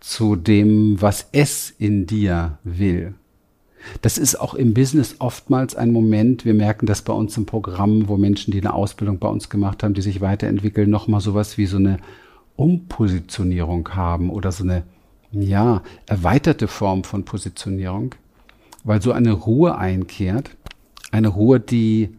zu 0.00 0.36
dem, 0.36 1.00
was 1.00 1.28
es 1.32 1.74
in 1.78 2.06
dir 2.06 2.58
will. 2.64 3.14
Das 4.02 4.18
ist 4.18 4.36
auch 4.36 4.54
im 4.54 4.72
Business 4.72 5.16
oftmals 5.18 5.74
ein 5.76 5.92
Moment, 5.92 6.44
wir 6.44 6.54
merken 6.54 6.86
das 6.86 7.02
bei 7.02 7.12
uns 7.12 7.36
im 7.36 7.46
Programm, 7.46 8.08
wo 8.08 8.16
Menschen, 8.16 8.50
die 8.50 8.60
eine 8.60 8.74
Ausbildung 8.74 9.18
bei 9.18 9.28
uns 9.28 9.48
gemacht 9.48 9.82
haben, 9.82 9.94
die 9.94 10.02
sich 10.02 10.20
weiterentwickeln, 10.20 10.90
nochmal 10.90 11.20
sowas 11.20 11.58
wie 11.58 11.66
so 11.66 11.76
eine 11.76 11.98
Umpositionierung 12.56 13.88
haben 13.94 14.30
oder 14.30 14.50
so 14.50 14.64
eine, 14.64 14.82
ja, 15.30 15.82
erweiterte 16.06 16.66
Form 16.66 17.04
von 17.04 17.24
Positionierung, 17.24 18.14
weil 18.82 19.02
so 19.02 19.12
eine 19.12 19.32
Ruhe 19.32 19.76
einkehrt, 19.76 20.56
eine 21.10 21.28
Ruhe, 21.28 21.60
die 21.60 22.10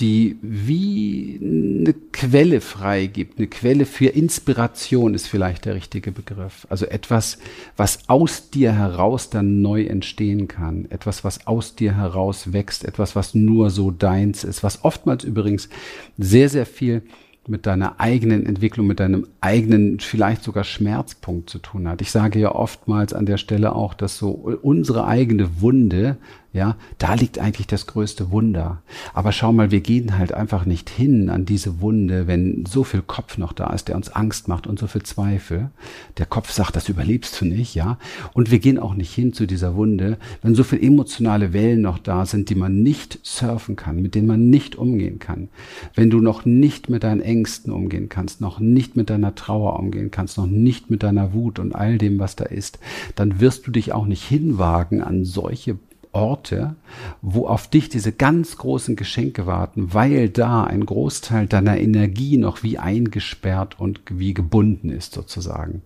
die 0.00 0.38
wie 0.42 1.38
eine 1.42 1.92
Quelle 2.12 2.60
freigibt. 2.60 3.38
Eine 3.38 3.48
Quelle 3.48 3.84
für 3.84 4.06
Inspiration 4.06 5.14
ist 5.14 5.26
vielleicht 5.26 5.64
der 5.64 5.74
richtige 5.74 6.12
Begriff. 6.12 6.66
Also 6.70 6.86
etwas, 6.86 7.38
was 7.76 8.08
aus 8.08 8.50
dir 8.50 8.72
heraus 8.72 9.30
dann 9.30 9.60
neu 9.60 9.84
entstehen 9.84 10.46
kann. 10.46 10.86
Etwas, 10.90 11.24
was 11.24 11.46
aus 11.46 11.74
dir 11.74 11.96
heraus 11.96 12.52
wächst. 12.52 12.84
Etwas, 12.84 13.16
was 13.16 13.34
nur 13.34 13.70
so 13.70 13.90
deins 13.90 14.44
ist. 14.44 14.62
Was 14.62 14.84
oftmals 14.84 15.24
übrigens 15.24 15.68
sehr, 16.16 16.48
sehr 16.48 16.66
viel 16.66 17.02
mit 17.48 17.66
deiner 17.66 17.98
eigenen 17.98 18.44
Entwicklung, 18.44 18.86
mit 18.86 19.00
deinem 19.00 19.26
eigenen, 19.40 20.00
vielleicht 20.00 20.44
sogar 20.44 20.64
Schmerzpunkt 20.64 21.48
zu 21.48 21.58
tun 21.58 21.88
hat. 21.88 22.02
Ich 22.02 22.10
sage 22.10 22.38
ja 22.38 22.54
oftmals 22.54 23.14
an 23.14 23.24
der 23.26 23.38
Stelle 23.38 23.74
auch, 23.74 23.94
dass 23.94 24.18
so 24.18 24.30
unsere 24.30 25.06
eigene 25.06 25.60
Wunde 25.62 26.18
ja, 26.58 26.76
da 26.98 27.14
liegt 27.14 27.38
eigentlich 27.38 27.68
das 27.68 27.86
größte 27.86 28.30
Wunder. 28.30 28.82
Aber 29.14 29.32
schau 29.32 29.52
mal, 29.52 29.70
wir 29.70 29.80
gehen 29.80 30.18
halt 30.18 30.34
einfach 30.34 30.66
nicht 30.66 30.90
hin 30.90 31.30
an 31.30 31.46
diese 31.46 31.80
Wunde, 31.80 32.26
wenn 32.26 32.66
so 32.66 32.84
viel 32.84 33.00
Kopf 33.00 33.38
noch 33.38 33.52
da 33.52 33.72
ist, 33.72 33.88
der 33.88 33.96
uns 33.96 34.10
Angst 34.10 34.48
macht 34.48 34.66
und 34.66 34.78
so 34.78 34.86
viel 34.86 35.04
Zweifel. 35.04 35.70
Der 36.18 36.26
Kopf 36.26 36.50
sagt, 36.50 36.76
das 36.76 36.88
überlebst 36.88 37.40
du 37.40 37.46
nicht, 37.46 37.74
ja. 37.74 37.98
Und 38.34 38.50
wir 38.50 38.58
gehen 38.58 38.78
auch 38.78 38.94
nicht 38.94 39.14
hin 39.14 39.32
zu 39.32 39.46
dieser 39.46 39.76
Wunde, 39.76 40.18
wenn 40.42 40.54
so 40.54 40.64
viel 40.64 40.82
emotionale 40.82 41.52
Wellen 41.52 41.80
noch 41.80 41.98
da 41.98 42.26
sind, 42.26 42.50
die 42.50 42.56
man 42.56 42.82
nicht 42.82 43.20
surfen 43.22 43.76
kann, 43.76 44.02
mit 44.02 44.14
denen 44.14 44.26
man 44.26 44.50
nicht 44.50 44.76
umgehen 44.76 45.20
kann. 45.20 45.48
Wenn 45.94 46.10
du 46.10 46.20
noch 46.20 46.44
nicht 46.44 46.90
mit 46.90 47.04
deinen 47.04 47.20
Ängsten 47.20 47.72
umgehen 47.72 48.08
kannst, 48.08 48.40
noch 48.40 48.58
nicht 48.58 48.96
mit 48.96 49.10
deiner 49.10 49.36
Trauer 49.36 49.78
umgehen 49.78 50.10
kannst, 50.10 50.36
noch 50.36 50.46
nicht 50.46 50.90
mit 50.90 51.04
deiner 51.04 51.32
Wut 51.32 51.60
und 51.60 51.74
all 51.74 51.98
dem, 51.98 52.18
was 52.18 52.34
da 52.34 52.44
ist, 52.44 52.80
dann 53.14 53.38
wirst 53.38 53.66
du 53.66 53.70
dich 53.70 53.92
auch 53.92 54.06
nicht 54.06 54.24
hinwagen 54.24 55.02
an 55.02 55.24
solche 55.24 55.78
Orte, 56.18 56.74
wo 57.22 57.46
auf 57.46 57.68
dich 57.68 57.88
diese 57.88 58.12
ganz 58.12 58.58
großen 58.58 58.96
Geschenke 58.96 59.46
warten, 59.46 59.94
weil 59.94 60.28
da 60.28 60.64
ein 60.64 60.84
Großteil 60.84 61.46
deiner 61.46 61.78
Energie 61.78 62.36
noch 62.36 62.62
wie 62.62 62.78
eingesperrt 62.78 63.78
und 63.78 64.00
wie 64.10 64.34
gebunden 64.34 64.90
ist 64.90 65.14
sozusagen. 65.14 65.82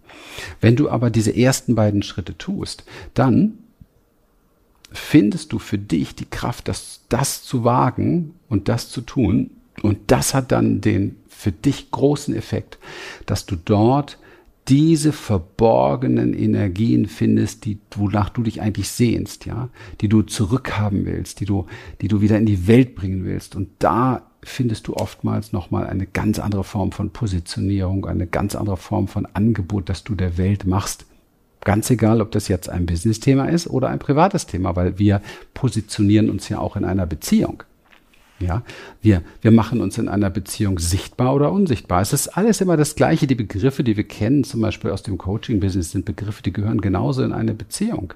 Wenn 0.61 0.77
du 0.77 0.89
aber 0.89 1.11
diese 1.11 1.37
ersten 1.37 1.75
beiden 1.75 2.03
Schritte 2.03 2.37
tust, 2.39 2.85
dann 3.15 3.59
findest 4.91 5.53
du 5.53 5.59
für 5.59 5.79
dich 5.79 6.15
die 6.15 6.29
Kraft, 6.29 6.69
das, 6.69 7.01
das 7.09 7.43
zu 7.43 7.65
wagen 7.65 8.35
und 8.49 8.69
das 8.69 8.89
zu 8.89 9.01
tun. 9.01 9.51
Und 9.83 9.99
das 10.09 10.35
hat 10.35 10.53
dann 10.53 10.81
den 10.81 11.17
für 11.29 11.53
dich 11.53 11.91
großen 11.91 12.35
Effekt, 12.35 12.79
dass 13.27 13.47
du 13.47 13.57
dort 13.57 14.19
diese 14.69 15.13
verborgenen 15.13 16.35
Energien 16.35 17.07
findest, 17.07 17.65
die, 17.65 17.79
wonach 17.97 18.29
du 18.29 18.43
dich 18.43 18.61
eigentlich 18.61 18.89
sehnst, 18.89 19.45
ja, 19.45 19.71
die 20.01 20.09
du 20.09 20.23
zurückhaben 20.23 21.05
willst, 21.05 21.41
die 21.41 21.47
du, 21.47 21.67
die 22.01 22.09
du 22.09 22.21
wieder 22.21 22.39
in 22.39 22.47
die 22.47 22.67
Welt 22.69 22.95
bringen 22.95 23.25
willst. 23.25 23.57
Und 23.57 23.69
da 23.81 24.31
findest 24.45 24.87
du 24.87 24.95
oftmals 24.95 25.53
nochmal 25.53 25.87
eine 25.87 26.07
ganz 26.07 26.39
andere 26.39 26.65
Form 26.65 26.93
von 26.93 27.11
Positionierung, 27.11 28.07
eine 28.07 28.27
ganz 28.27 28.55
andere 28.55 28.77
Form 28.77 29.09
von 29.09 29.27
Angebot, 29.27 29.89
das 29.89 30.05
du 30.05 30.15
der 30.15 30.39
Welt 30.39 30.67
machst. 30.67 31.07
Ganz 31.65 31.91
egal, 31.91 32.21
ob 32.21 32.33
das 32.33 32.49
jetzt 32.49 32.69
ein 32.69 32.87
Business-Thema 32.87 33.47
ist 33.47 33.69
oder 33.69 33.89
ein 33.89 34.01
privates 34.01 34.47
Thema, 34.47 34.75
weil 34.75 34.99
wir 34.99 35.23
positionieren 35.55 36.29
uns 36.29 36.49
ja 36.49 36.59
auch 36.59 36.77
in 36.77 36.85
einer 36.85 37.07
Beziehung. 37.07 37.63
Ja, 38.43 38.63
wir, 39.01 39.23
wir 39.41 39.51
machen 39.53 39.81
uns 39.81 39.99
in 39.99 40.09
einer 40.09 40.31
Beziehung 40.31 40.79
sichtbar 40.79 41.35
oder 41.35 41.53
unsichtbar. 41.53 42.03
Es 42.03 42.13
ist 42.13 42.29
alles 42.29 42.61
immer 42.61 42.77
das 42.77 42.97
Gleiche. 42.97 43.27
Die 43.27 43.37
Begriffe, 43.37 43.85
die 43.85 43.97
wir 43.97 44.05
kennen, 44.05 44.43
zum 44.43 44.61
Beispiel 44.61 44.91
aus 44.91 45.03
dem 45.03 45.17
Coaching-Business, 45.17 45.93
sind 45.93 46.05
Begriffe, 46.05 46.43
die 46.43 46.53
gehören 46.53 46.81
genauso 46.81 47.23
in 47.23 47.33
eine 47.33 47.55
Beziehung. 47.55 48.15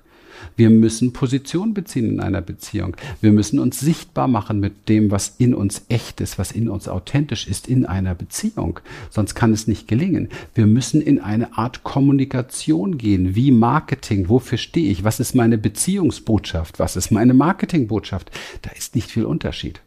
Wir 0.57 0.71
müssen 0.71 1.13
Position 1.13 1.75
beziehen 1.75 2.09
in 2.09 2.21
einer 2.21 2.41
Beziehung. 2.41 2.97
Wir 3.21 3.33
müssen 3.33 3.59
uns 3.59 3.81
sichtbar 3.81 4.29
machen 4.29 4.61
mit 4.61 4.89
dem, 4.89 5.11
was 5.11 5.35
in 5.39 5.55
uns 5.55 5.83
echt 5.89 6.21
ist, 6.21 6.39
was 6.39 6.53
in 6.53 6.69
uns 6.69 6.89
authentisch 6.89 7.47
ist 7.47 7.69
in 7.69 7.87
einer 7.87 8.15
Beziehung. 8.15 8.81
Sonst 9.11 9.35
kann 9.35 9.53
es 9.53 9.67
nicht 9.67 9.89
gelingen. 9.89 10.29
Wir 10.55 10.67
müssen 10.67 11.01
in 11.01 11.21
eine 11.21 11.57
Art 11.57 11.85
Kommunikation 11.85 12.99
gehen, 12.99 13.35
wie 13.35 13.51
Marketing. 13.51 14.29
Wofür 14.29 14.59
stehe 14.59 14.91
ich? 14.91 15.05
Was 15.05 15.21
ist 15.21 15.35
meine 15.35 15.59
Beziehungsbotschaft? 15.59 16.79
Was 16.79 16.97
ist 16.97 17.11
meine 17.11 17.35
Marketingbotschaft? 17.35 18.31
Da 18.63 18.71
ist 18.71 18.95
nicht 18.95 19.11
viel 19.11 19.25
Unterschied. 19.25 19.81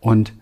Und 0.00 0.32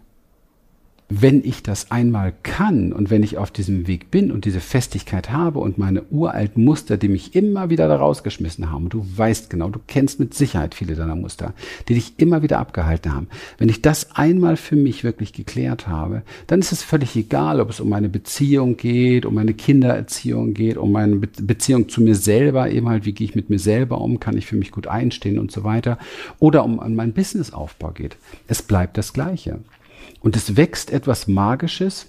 wenn 1.21 1.45
ich 1.45 1.63
das 1.63 1.91
einmal 1.91 2.33
kann 2.43 2.93
und 2.93 3.11
wenn 3.11 3.23
ich 3.23 3.37
auf 3.37 3.51
diesem 3.51 3.87
Weg 3.87 4.11
bin 4.11 4.33
und 4.33 4.47
diese 4.47 4.61
Festigkeit 4.61 5.31
habe 5.31 5.59
und 5.59 5.77
meine 5.77 6.05
uralten 6.11 6.65
Muster, 6.65 6.97
die 6.97 7.09
mich 7.09 7.35
immer 7.35 7.69
wieder 7.69 7.87
da 7.87 7.97
rausgeschmissen 7.97 8.71
haben, 8.71 8.89
du 8.89 9.05
weißt 9.17 9.51
genau, 9.51 9.69
du 9.69 9.79
kennst 9.87 10.21
mit 10.21 10.33
Sicherheit 10.33 10.75
viele 10.75 10.95
deiner 10.95 11.15
Muster, 11.15 11.53
die 11.89 11.95
dich 11.95 12.15
immer 12.17 12.43
wieder 12.43 12.59
abgehalten 12.59 13.15
haben. 13.15 13.29
Wenn 13.59 13.69
ich 13.69 13.83
das 13.83 14.17
einmal 14.17 14.57
für 14.57 14.77
mich 14.77 15.05
wirklich 15.05 15.35
geklärt 15.35 15.87
habe, 15.87 16.23
dann 16.47 16.61
ist 16.61 16.73
es 16.73 16.83
völlig 16.83 17.15
egal, 17.15 17.61
ob 17.61 17.69
es 17.69 17.81
um 17.81 17.91
meine 17.91 18.09
Beziehung 18.09 18.79
geht, 18.79 19.27
um 19.27 19.35
meine 19.35 19.53
Kindererziehung 19.53 20.55
geht, 20.55 20.79
um 20.79 20.93
meine 20.93 21.17
Be 21.17 21.29
Beziehung 21.43 21.89
zu 21.89 22.01
mir 22.01 22.15
selber, 22.15 22.71
eben 22.71 22.89
halt, 22.89 23.05
wie 23.05 23.13
gehe 23.13 23.27
ich 23.27 23.35
mit 23.35 23.51
mir 23.51 23.59
selber 23.59 24.01
um, 24.01 24.21
kann 24.21 24.37
ich 24.37 24.47
für 24.47 24.57
mich 24.57 24.71
gut 24.71 24.87
einstehen 24.87 25.39
und 25.39 25.51
so 25.51 25.65
weiter, 25.65 25.99
oder 26.39 26.65
um 26.65 26.77
meinen 26.77 27.13
Businessaufbau 27.13 27.91
geht. 27.91 28.17
Es 28.47 28.63
bleibt 28.63 28.97
das 28.97 29.13
Gleiche. 29.13 29.59
Und 30.23 30.37
es 30.37 30.57
wächst 30.57 30.91
etwas 30.91 31.27
Magisches, 31.27 32.07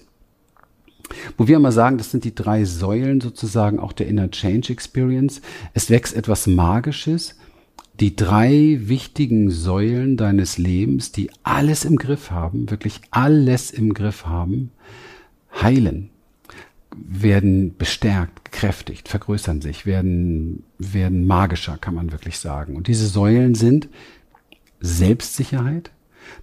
wo 1.38 1.48
wir 1.48 1.58
immer 1.58 1.72
sagen, 1.72 1.98
das 1.98 2.12
sind 2.12 2.24
die 2.24 2.36
drei 2.36 2.66
Säulen 2.66 3.20
sozusagen 3.22 3.80
auch 3.80 3.92
der 3.92 4.08
Inner 4.08 4.32
Change 4.32 4.72
Experience. 4.72 5.42
Es 5.74 5.90
wächst 5.90 6.16
etwas 6.16 6.48
Magisches, 6.48 7.36
die 8.00 8.16
drei 8.16 8.80
wichtigen 8.82 9.52
Säulen 9.52 10.18
deines 10.18 10.58
Lebens, 10.58 11.12
die 11.12 11.30
alles 11.44 11.86
im 11.86 11.98
Griff 11.98 12.32
haben, 12.32 12.70
wirklich 12.72 13.02
alles 13.12 13.72
im 13.72 13.94
Griff 13.94 14.26
haben, 14.26 14.72
heilen, 15.62 16.10
werden 16.96 17.76
bestärkt, 17.78 18.46
gekräftigt, 18.46 19.10
vergrößern 19.10 19.62
sich, 19.62 19.86
werden, 19.86 20.64
werden 20.80 21.28
magischer, 21.28 21.78
kann 21.78 21.96
man 21.96 22.12
wirklich 22.12 22.40
sagen. 22.40 22.76
Und 22.76 22.88
diese 22.88 23.08
Säulen 23.08 23.56
sind 23.56 23.90
Selbstsicherheit. 24.80 25.92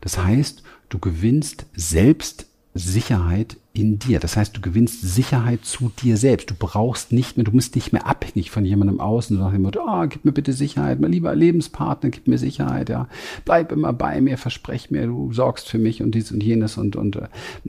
Das 0.00 0.18
heißt, 0.18 0.62
Du 0.90 0.98
gewinnst 0.98 1.66
selbst 1.74 2.46
Sicherheit 2.74 3.56
in 3.72 4.00
dir. 4.00 4.18
Das 4.18 4.36
heißt, 4.36 4.56
du 4.56 4.60
gewinnst 4.60 5.00
Sicherheit 5.02 5.64
zu 5.64 5.92
dir 6.02 6.16
selbst. 6.16 6.50
Du 6.50 6.54
brauchst 6.58 7.12
nicht 7.12 7.36
mehr, 7.36 7.44
du 7.44 7.52
bist 7.52 7.76
nicht 7.76 7.92
mehr 7.92 8.06
abhängig 8.06 8.50
von 8.50 8.64
jemandem 8.64 8.98
außen. 9.00 9.36
Du 9.36 9.42
sagst 9.42 9.76
oh, 9.78 10.06
gib 10.08 10.24
mir 10.24 10.32
bitte 10.32 10.52
Sicherheit, 10.52 11.00
mein 11.00 11.12
lieber 11.12 11.34
Lebenspartner, 11.34 12.10
gib 12.10 12.26
mir 12.26 12.38
Sicherheit, 12.38 12.88
ja. 12.88 13.08
Bleib 13.44 13.70
immer 13.70 13.92
bei 13.92 14.20
mir, 14.20 14.38
versprech 14.38 14.90
mir, 14.90 15.06
du 15.06 15.32
sorgst 15.32 15.68
für 15.68 15.78
mich 15.78 16.02
und 16.02 16.14
dies 16.14 16.32
und 16.32 16.42
jenes 16.42 16.78
und, 16.78 16.96
und, 16.96 17.16
äh, 17.16 17.28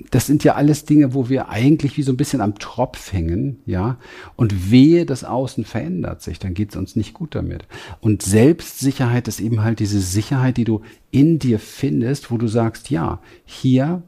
das 0.10 0.26
sind 0.26 0.44
ja 0.44 0.56
alles 0.56 0.86
Dinge, 0.86 1.14
wo 1.14 1.30
wir 1.30 1.50
eigentlich 1.50 1.98
wie 1.98 2.04
so 2.04 2.12
ein 2.12 2.18
bisschen 2.18 2.42
am 2.42 2.58
Tropf 2.58 3.14
hängen, 3.14 3.60
ja. 3.68 3.98
Und 4.36 4.72
wehe, 4.72 5.06
das 5.06 5.24
Außen 5.24 5.66
verändert 5.66 6.24
sich, 6.24 6.40
dann 6.40 6.56
geht 6.56 6.72
es 6.72 6.76
uns 6.78 6.96
nicht 6.96 7.14
gut 7.14 7.36
damit. 7.36 7.68
Und 8.00 8.24
Selbstsicherheit 8.24 9.28
ist 9.28 9.40
eben 9.40 9.64
halt 9.64 9.80
diese 9.80 10.00
Sicherheit, 10.00 10.58
die 10.58 10.64
du 10.66 10.82
in 11.12 11.38
dir 11.38 11.60
findest, 11.60 12.32
wo 12.32 12.38
du 12.38 12.48
sagst, 12.48 12.90
ja, 12.90 13.20
hier 13.46 14.02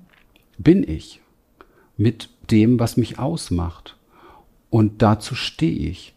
bin 0.58 0.88
ich 0.88 1.23
mit 1.98 2.30
dem, 2.52 2.80
was 2.80 2.98
mich 2.98 3.20
ausmacht. 3.20 3.98
Und 4.70 5.02
dazu 5.02 5.36
stehe 5.36 5.90
ich. 5.90 6.14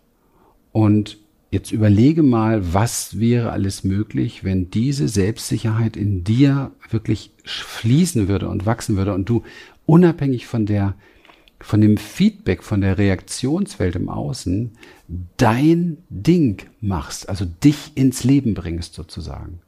Und 0.73 1.19
jetzt 1.51 1.73
überlege 1.73 2.23
mal, 2.23 2.73
was 2.75 3.19
wäre 3.19 3.53
alles 3.53 3.85
möglich, 3.85 4.45
wenn 4.45 4.71
diese 4.71 5.09
Selbstsicherheit 5.09 5.97
in 5.97 6.25
dir 6.25 6.73
wirklich 6.91 7.31
fließen 7.45 8.29
würde 8.29 8.49
und 8.49 8.67
wachsen 8.67 8.97
würde 8.97 9.15
und 9.15 9.29
du 9.29 9.43
unabhängig 9.87 10.47
von 10.47 10.67
der 10.67 10.95
von 11.59 11.81
dem 11.81 11.97
Feedback, 11.97 12.63
von 12.63 12.83
der 12.83 12.99
Reaktionswelt 12.99 13.97
im 13.97 14.11
Außen 14.11 14.73
dein 15.39 15.97
Ding 16.11 16.63
machst, 16.81 17.29
also 17.29 17.47
dich 17.47 17.93
ins 17.95 18.25
Leben 18.25 18.53
bringst 18.55 18.95
sozusagen. 18.95 19.61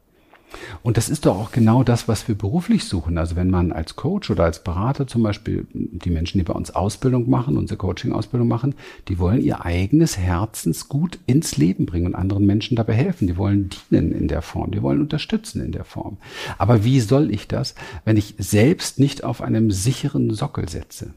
Und 0.82 0.96
das 0.96 1.08
ist 1.08 1.26
doch 1.26 1.36
auch 1.36 1.52
genau 1.52 1.82
das, 1.82 2.08
was 2.08 2.26
wir 2.28 2.34
beruflich 2.34 2.84
suchen. 2.84 3.18
Also 3.18 3.36
wenn 3.36 3.50
man 3.50 3.72
als 3.72 3.96
Coach 3.96 4.30
oder 4.30 4.44
als 4.44 4.62
Berater 4.62 5.06
zum 5.06 5.22
Beispiel 5.22 5.66
die 5.72 6.10
Menschen, 6.10 6.38
die 6.38 6.44
bei 6.44 6.54
uns 6.54 6.70
Ausbildung 6.70 7.28
machen, 7.28 7.56
unsere 7.56 7.76
Coaching-Ausbildung 7.76 8.48
machen, 8.48 8.74
die 9.08 9.18
wollen 9.18 9.42
ihr 9.42 9.64
eigenes 9.64 10.16
Herzensgut 10.16 11.18
ins 11.26 11.56
Leben 11.56 11.86
bringen 11.86 12.06
und 12.06 12.14
anderen 12.14 12.46
Menschen 12.46 12.76
dabei 12.76 12.94
helfen. 12.94 13.26
Die 13.26 13.36
wollen 13.36 13.70
dienen 13.90 14.12
in 14.12 14.28
der 14.28 14.42
Form, 14.42 14.70
die 14.70 14.82
wollen 14.82 15.00
unterstützen 15.00 15.64
in 15.64 15.72
der 15.72 15.84
Form. 15.84 16.16
Aber 16.56 16.84
wie 16.84 17.00
soll 17.00 17.30
ich 17.30 17.48
das, 17.48 17.74
wenn 18.04 18.16
ich 18.16 18.34
selbst 18.38 18.98
nicht 18.98 19.24
auf 19.24 19.42
einem 19.42 19.70
sicheren 19.70 20.32
Sockel 20.32 20.68
setze? 20.68 21.14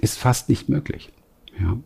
Ist 0.00 0.18
fast 0.18 0.48
nicht 0.48 0.68
möglich. 0.68 1.10
Ja. 1.60 1.76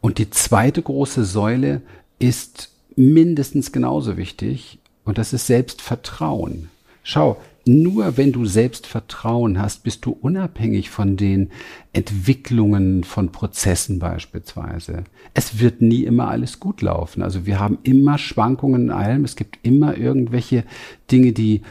Und 0.00 0.18
die 0.18 0.30
zweite 0.30 0.80
große 0.82 1.24
Säule 1.24 1.82
ist 2.18 2.69
mindestens 2.96 3.72
genauso 3.72 4.16
wichtig 4.16 4.78
und 5.04 5.18
das 5.18 5.32
ist 5.32 5.46
Selbstvertrauen. 5.46 6.70
Schau, 7.02 7.40
nur 7.66 8.16
wenn 8.16 8.32
du 8.32 8.46
Selbstvertrauen 8.46 9.60
hast, 9.60 9.82
bist 9.82 10.04
du 10.04 10.12
unabhängig 10.12 10.90
von 10.90 11.16
den 11.16 11.50
Entwicklungen 11.92 13.02
von 13.02 13.32
Prozessen 13.32 13.98
beispielsweise. 13.98 15.02
Es 15.34 15.58
wird 15.58 15.82
nie 15.82 16.04
immer 16.04 16.28
alles 16.28 16.60
gut 16.60 16.82
laufen. 16.82 17.20
Also 17.20 17.46
wir 17.46 17.58
haben 17.58 17.78
immer 17.82 18.16
Schwankungen 18.16 18.82
in 18.82 18.90
allem. 18.90 19.24
Es 19.24 19.34
gibt 19.34 19.58
immer 19.62 19.96
irgendwelche 19.96 20.62
Dinge, 21.10 21.32
die 21.32 21.62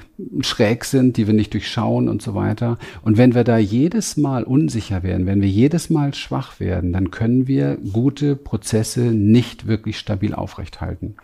schräg 0.41 0.83
sind, 0.83 1.15
die 1.15 1.25
wir 1.25 1.33
nicht 1.33 1.53
durchschauen 1.53 2.09
und 2.09 2.21
so 2.21 2.35
weiter. 2.35 2.77
Und 3.01 3.17
wenn 3.17 3.33
wir 3.33 3.45
da 3.45 3.57
jedes 3.57 4.17
Mal 4.17 4.43
unsicher 4.43 5.03
werden, 5.03 5.25
wenn 5.25 5.41
wir 5.41 5.47
jedes 5.47 5.89
Mal 5.89 6.13
schwach 6.13 6.59
werden, 6.59 6.91
dann 6.91 7.11
können 7.11 7.47
wir 7.47 7.77
gute 7.77 8.35
Prozesse 8.35 9.13
nicht 9.13 9.67
wirklich 9.67 9.97
stabil 9.97 10.33
aufrechthalten. 10.33 11.15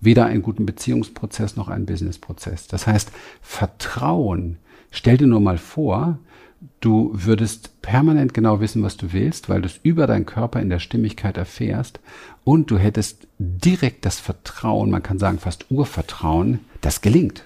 Weder 0.00 0.26
einen 0.26 0.42
guten 0.42 0.66
Beziehungsprozess 0.66 1.56
noch 1.56 1.68
einen 1.68 1.86
Businessprozess. 1.86 2.66
Das 2.68 2.86
heißt, 2.86 3.12
Vertrauen, 3.40 4.58
stell 4.90 5.16
dir 5.16 5.26
nur 5.26 5.40
mal 5.40 5.56
vor, 5.56 6.18
Du 6.80 7.10
würdest 7.12 7.82
permanent 7.82 8.34
genau 8.34 8.60
wissen, 8.60 8.82
was 8.82 8.96
du 8.96 9.12
willst, 9.12 9.48
weil 9.48 9.62
du 9.62 9.66
es 9.66 9.80
über 9.82 10.06
deinen 10.06 10.26
Körper 10.26 10.60
in 10.60 10.70
der 10.70 10.78
Stimmigkeit 10.78 11.36
erfährst 11.36 11.98
und 12.44 12.70
du 12.70 12.78
hättest 12.78 13.26
direkt 13.38 14.04
das 14.04 14.20
Vertrauen, 14.20 14.90
man 14.90 15.02
kann 15.02 15.18
sagen 15.18 15.38
fast 15.38 15.70
Urvertrauen, 15.70 16.60
das 16.80 17.00
gelingt. 17.00 17.44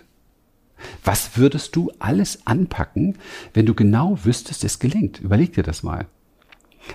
Was 1.05 1.39
würdest 1.39 1.75
du 1.77 1.91
alles 1.99 2.47
anpacken, 2.47 3.17
wenn 3.55 3.65
du 3.65 3.75
genau 3.75 4.19
wüsstest, 4.25 4.65
es 4.65 4.79
gelingt? 4.79 5.21
Überleg 5.21 5.55
dir 5.55 5.63
das 5.63 5.83
mal. 5.83 6.07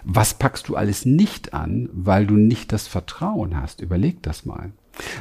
Was 0.04 0.36
packst 0.36 0.68
du 0.68 0.76
alles 0.76 1.06
nicht 1.06 1.54
an, 1.54 1.90
weil 1.92 2.26
du 2.26 2.36
nicht 2.36 2.72
das 2.72 2.88
Vertrauen 2.88 3.60
hast? 3.60 3.82
Überleg 3.82 4.22
das 4.22 4.46
mal. 4.46 4.72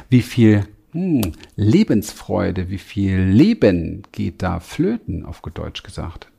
Wie 0.09 0.21
viel 0.21 0.67
hm, 0.91 1.33
Lebensfreude, 1.55 2.69
wie 2.69 2.77
viel 2.77 3.19
Leben 3.19 4.03
geht 4.11 4.41
da 4.43 4.59
flöten, 4.59 5.25
auf 5.25 5.41
Deutsch 5.41 5.83
gesagt? 5.83 6.30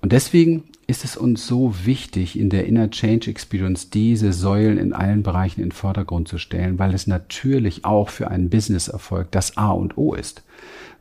Und 0.00 0.12
deswegen 0.12 0.64
ist 0.86 1.04
es 1.04 1.16
uns 1.16 1.46
so 1.46 1.74
wichtig, 1.84 2.38
in 2.38 2.50
der 2.50 2.66
Inner 2.66 2.90
Change 2.90 3.30
Experience 3.30 3.90
diese 3.90 4.32
Säulen 4.32 4.76
in 4.76 4.92
allen 4.92 5.22
Bereichen 5.22 5.60
in 5.60 5.66
den 5.66 5.72
Vordergrund 5.72 6.26
zu 6.26 6.38
stellen, 6.38 6.78
weil 6.78 6.94
es 6.94 7.06
natürlich 7.06 7.84
auch 7.84 8.08
für 8.08 8.28
einen 8.28 8.50
Business-Erfolg 8.50 9.30
das 9.30 9.56
A 9.56 9.70
und 9.70 9.96
O 9.96 10.14
ist. 10.14 10.42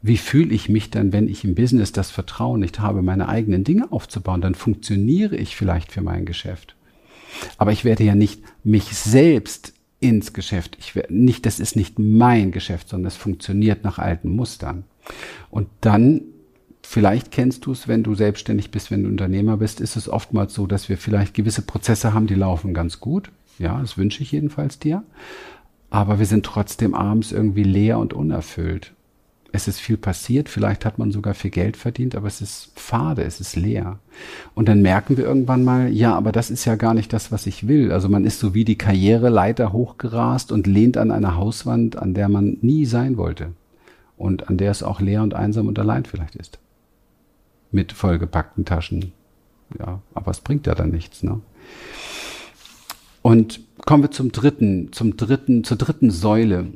Wie 0.01 0.17
fühle 0.17 0.53
ich 0.53 0.69
mich 0.69 0.91
dann, 0.91 1.11
wenn 1.11 1.27
ich 1.27 1.43
im 1.43 1.55
Business 1.55 1.91
das 1.91 2.11
Vertrauen 2.11 2.59
nicht 2.59 2.79
habe, 2.79 3.01
meine 3.01 3.27
eigenen 3.27 3.63
Dinge 3.63 3.91
aufzubauen? 3.91 4.41
Dann 4.41 4.55
funktioniere 4.55 5.35
ich 5.35 5.55
vielleicht 5.55 5.91
für 5.91 6.01
mein 6.01 6.25
Geschäft. 6.25 6.75
Aber 7.57 7.71
ich 7.71 7.83
werde 7.83 8.03
ja 8.03 8.15
nicht 8.15 8.41
mich 8.63 8.85
selbst 8.85 9.73
ins 9.99 10.33
Geschäft. 10.33 10.77
Ich 10.79 10.95
werde 10.95 11.13
nicht, 11.13 11.45
das 11.45 11.59
ist 11.59 11.75
nicht 11.75 11.99
mein 11.99 12.51
Geschäft, 12.51 12.89
sondern 12.89 13.07
es 13.07 13.17
funktioniert 13.17 13.83
nach 13.83 13.99
alten 13.99 14.29
Mustern. 14.29 14.85
Und 15.49 15.67
dann 15.81 16.21
Vielleicht 16.91 17.29
kennst 17.29 17.67
du 17.67 17.71
es, 17.71 17.87
wenn 17.87 18.01
du 18.01 18.15
selbstständig 18.15 18.71
bist, 18.71 18.89
wenn 18.89 19.03
du 19.03 19.09
Unternehmer 19.09 19.57
bist, 19.57 19.79
ist 19.79 19.95
es 19.95 20.09
oftmals 20.09 20.55
so, 20.55 20.65
dass 20.65 20.89
wir 20.89 20.97
vielleicht 20.97 21.35
gewisse 21.35 21.61
Prozesse 21.61 22.15
haben, 22.15 22.25
die 22.25 22.33
laufen 22.33 22.73
ganz 22.73 22.99
gut. 22.99 23.29
Ja, 23.59 23.79
das 23.79 23.95
wünsche 23.95 24.23
ich 24.23 24.31
jedenfalls 24.31 24.79
dir. 24.79 25.03
Aber 25.91 26.17
wir 26.17 26.25
sind 26.25 26.47
trotzdem 26.47 26.95
abends 26.95 27.31
irgendwie 27.31 27.61
leer 27.61 27.99
und 27.99 28.13
unerfüllt. 28.13 28.93
Es 29.51 29.67
ist 29.67 29.79
viel 29.79 29.97
passiert, 29.97 30.49
vielleicht 30.49 30.83
hat 30.83 30.97
man 30.97 31.11
sogar 31.11 31.35
viel 31.35 31.51
Geld 31.51 31.77
verdient, 31.77 32.15
aber 32.15 32.25
es 32.25 32.41
ist 32.41 32.71
fade, 32.73 33.21
es 33.21 33.39
ist 33.39 33.55
leer. 33.55 33.99
Und 34.55 34.67
dann 34.67 34.81
merken 34.81 35.15
wir 35.15 35.25
irgendwann 35.25 35.63
mal, 35.63 35.89
ja, 35.89 36.15
aber 36.15 36.31
das 36.31 36.49
ist 36.49 36.65
ja 36.65 36.75
gar 36.75 36.95
nicht 36.95 37.13
das, 37.13 37.31
was 37.31 37.45
ich 37.45 37.67
will. 37.67 37.91
Also 37.91 38.09
man 38.09 38.25
ist 38.25 38.39
so 38.39 38.55
wie 38.55 38.65
die 38.65 38.79
Karriereleiter 38.79 39.73
hochgerast 39.73 40.51
und 40.51 40.65
lehnt 40.65 40.97
an 40.97 41.11
einer 41.11 41.35
Hauswand, 41.35 41.97
an 41.97 42.15
der 42.15 42.29
man 42.29 42.57
nie 42.61 42.85
sein 42.85 43.15
wollte. 43.15 43.51
Und 44.17 44.49
an 44.49 44.57
der 44.57 44.71
es 44.71 44.81
auch 44.81 45.01
leer 45.01 45.21
und 45.21 45.35
einsam 45.35 45.67
und 45.67 45.77
allein 45.77 46.05
vielleicht 46.05 46.35
ist 46.35 46.57
mit 47.71 47.91
vollgepackten 47.91 48.65
Taschen. 48.65 49.13
Ja, 49.77 50.01
aber 50.13 50.31
es 50.31 50.41
bringt 50.41 50.67
ja 50.67 50.75
dann 50.75 50.89
nichts, 50.89 51.23
ne? 51.23 51.41
Und 53.21 53.59
kommen 53.85 54.03
wir 54.03 54.11
zum 54.11 54.31
dritten, 54.31 54.91
zum 54.91 55.17
dritten, 55.17 55.63
zur 55.63 55.77
dritten 55.77 56.09
Säule, 56.09 56.67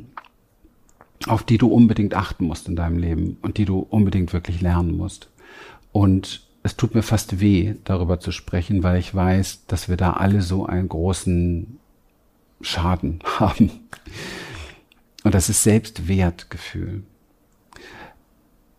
auf 1.28 1.44
die 1.44 1.58
du 1.58 1.68
unbedingt 1.68 2.14
achten 2.14 2.46
musst 2.46 2.68
in 2.68 2.76
deinem 2.76 2.98
Leben 2.98 3.38
und 3.42 3.58
die 3.58 3.66
du 3.66 3.80
unbedingt 3.80 4.34
wirklich 4.34 4.62
lernen 4.62 4.96
musst. 4.98 5.30
Und 5.92 6.46
es 6.64 6.76
tut 6.76 6.96
mir 6.96 7.02
fast 7.02 7.40
weh, 7.40 7.76
darüber 7.84 8.20
zu 8.20 8.32
sprechen, 8.32 8.84
weil 8.84 9.00
ich 9.00 9.14
weiß, 9.14 9.66
dass 9.68 9.90
wir 9.90 9.98
da 9.98 10.14
alle 10.14 10.42
so 10.42 10.66
einen 10.66 10.90
großen 10.90 11.80
Schaden 12.62 13.20
haben. 13.40 13.72
Und 15.24 15.34
das 15.34 15.50
ist 15.50 15.64
Selbstwertgefühl. 15.64 17.04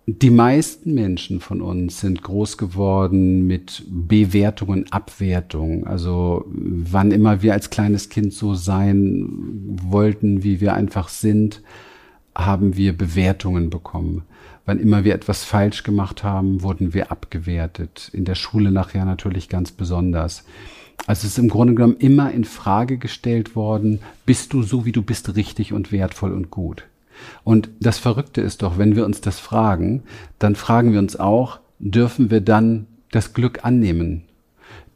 Die 0.07 0.31
meisten 0.31 0.93
Menschen 0.93 1.41
von 1.41 1.63
uns 1.63 2.01
sind 2.01 2.23
groß 2.23 2.59
geworden 2.59 3.47
mit 3.47 3.85
Bewertungen, 3.89 4.93
Abwertungen. 4.93 5.87
Also 5.87 6.45
wann 6.47 7.11
immer 7.11 7.41
wir 7.41 7.55
als 7.55 7.71
kleines 7.71 8.11
Kind 8.11 8.35
so 8.35 8.55
sein 8.55 9.27
wollten, 9.83 10.43
wie 10.43 10.61
wir 10.61 10.75
einfach 10.75 11.09
sind, 11.09 11.63
haben 12.35 12.77
wir 12.77 12.95
Bewertungen 12.95 13.71
bekommen. 13.71 14.25
Wann 14.67 14.79
immer 14.79 15.05
wir 15.05 15.15
etwas 15.15 15.43
falsch 15.43 15.85
gemacht 15.85 16.23
haben, 16.23 16.63
wurden 16.63 16.93
wir 16.93 17.11
abgewertet. 17.11 18.11
In 18.13 18.27
der 18.27 18.35
Schule 18.35 18.71
nachher 18.71 19.07
natürlich 19.07 19.49
ganz 19.49 19.73
besonders. 19.73 20.45
Also 21.07 21.27
es 21.27 21.33
ist 21.33 21.39
im 21.39 21.49
Grunde 21.49 21.75
genommen 21.75 21.97
immer 21.97 22.31
in 22.31 22.45
Frage 22.45 22.99
gestellt 22.99 23.57
worden, 23.57 24.01
bist 24.27 24.53
du 24.53 24.63
so, 24.63 24.85
wie 24.85 24.93
du 24.93 25.01
bist, 25.01 25.35
richtig 25.35 25.73
und 25.73 25.93
wertvoll 25.93 26.33
und 26.33 26.51
gut. 26.51 26.85
Und 27.45 27.71
das 27.81 27.99
Verrückte 27.99 28.41
ist 28.41 28.63
doch, 28.63 28.79
wenn 28.79 28.97
wir 28.97 29.05
uns 29.05 29.21
das 29.21 29.39
fragen, 29.39 30.03
dann 30.39 30.55
fragen 30.55 30.93
wir 30.93 30.99
uns 30.99 31.17
auch, 31.17 31.61
dürfen 31.79 32.31
wir 32.31 32.41
dann 32.41 32.87
das 33.11 33.35
Glück 33.35 33.65
annehmen? 33.65 34.25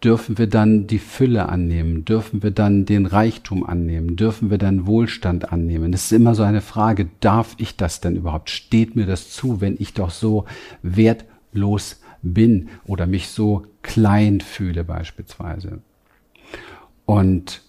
Dürfen 0.03 0.39
wir 0.39 0.47
dann 0.47 0.87
die 0.87 1.01
Fülle 1.01 1.49
annehmen? 1.49 2.05
Dürfen 2.05 2.43
wir 2.43 2.53
dann 2.53 2.85
den 2.85 3.05
Reichtum 3.05 3.65
annehmen? 3.67 4.15
Dürfen 4.15 4.49
wir 4.49 4.59
dann 4.59 4.87
Wohlstand 4.87 5.53
annehmen? 5.53 5.91
Das 5.91 6.05
ist 6.05 6.13
immer 6.13 6.37
so 6.37 6.45
eine 6.45 6.61
Frage, 6.61 7.09
darf 7.21 7.57
ich 7.59 7.77
das 7.77 8.01
denn 8.01 8.15
überhaupt? 8.15 8.51
Steht 8.51 8.95
mir 8.95 9.07
das 9.07 9.31
zu, 9.31 9.61
wenn 9.61 9.75
ich 9.79 9.95
doch 9.95 10.11
so 10.11 10.45
wertlos 10.83 12.01
bin 12.23 12.69
oder 12.87 13.07
mich 13.07 13.29
so 13.29 13.67
klein 13.83 14.41
fühle 14.41 14.85
beispielsweise? 14.85 15.81
Und 17.05 17.63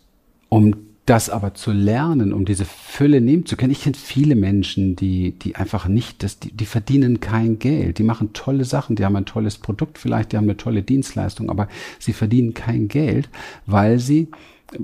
um 0.49 0.75
das 1.09 1.31
aber 1.31 1.55
zu 1.55 1.71
lernen, 1.71 2.33
um 2.33 2.45
diese 2.45 2.65
Fülle 2.65 3.19
nehmen 3.19 3.47
zu 3.47 3.57
können. 3.57 3.71
Ich 3.71 3.81
kenne 3.81 3.95
viele 3.95 4.35
Menschen, 4.35 4.95
die, 4.95 5.31
die 5.31 5.55
einfach 5.55 5.87
nicht, 5.87 6.21
das, 6.21 6.37
die, 6.37 6.51
die 6.51 6.65
verdienen 6.65 7.19
kein 7.19 7.57
Geld. 7.57 7.97
Die 7.97 8.03
machen 8.03 8.33
tolle 8.33 8.63
Sachen, 8.63 8.95
die 8.95 9.03
haben 9.03 9.15
ein 9.15 9.25
tolles 9.25 9.57
Produkt 9.57 9.97
vielleicht, 9.97 10.31
die 10.31 10.37
haben 10.37 10.43
eine 10.43 10.57
tolle 10.57 10.83
Dienstleistung, 10.83 11.49
aber 11.49 11.67
sie 11.97 12.13
verdienen 12.13 12.53
kein 12.53 12.87
Geld, 12.89 13.29
weil 13.65 13.97
sie 13.97 14.27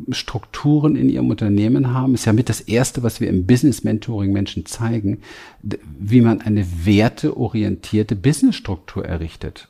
Strukturen 0.09 0.95
in 0.95 1.09
ihrem 1.09 1.29
Unternehmen 1.29 1.93
haben, 1.93 2.15
ist 2.15 2.25
ja 2.25 2.33
mit 2.33 2.49
das 2.49 2.61
erste, 2.61 3.03
was 3.03 3.21
wir 3.21 3.29
im 3.29 3.45
Business 3.45 3.83
Mentoring 3.83 4.33
Menschen 4.33 4.65
zeigen, 4.65 5.19
wie 5.61 6.21
man 6.21 6.41
eine 6.41 6.65
werteorientierte 6.85 8.15
Businessstruktur 8.15 9.05
errichtet 9.05 9.69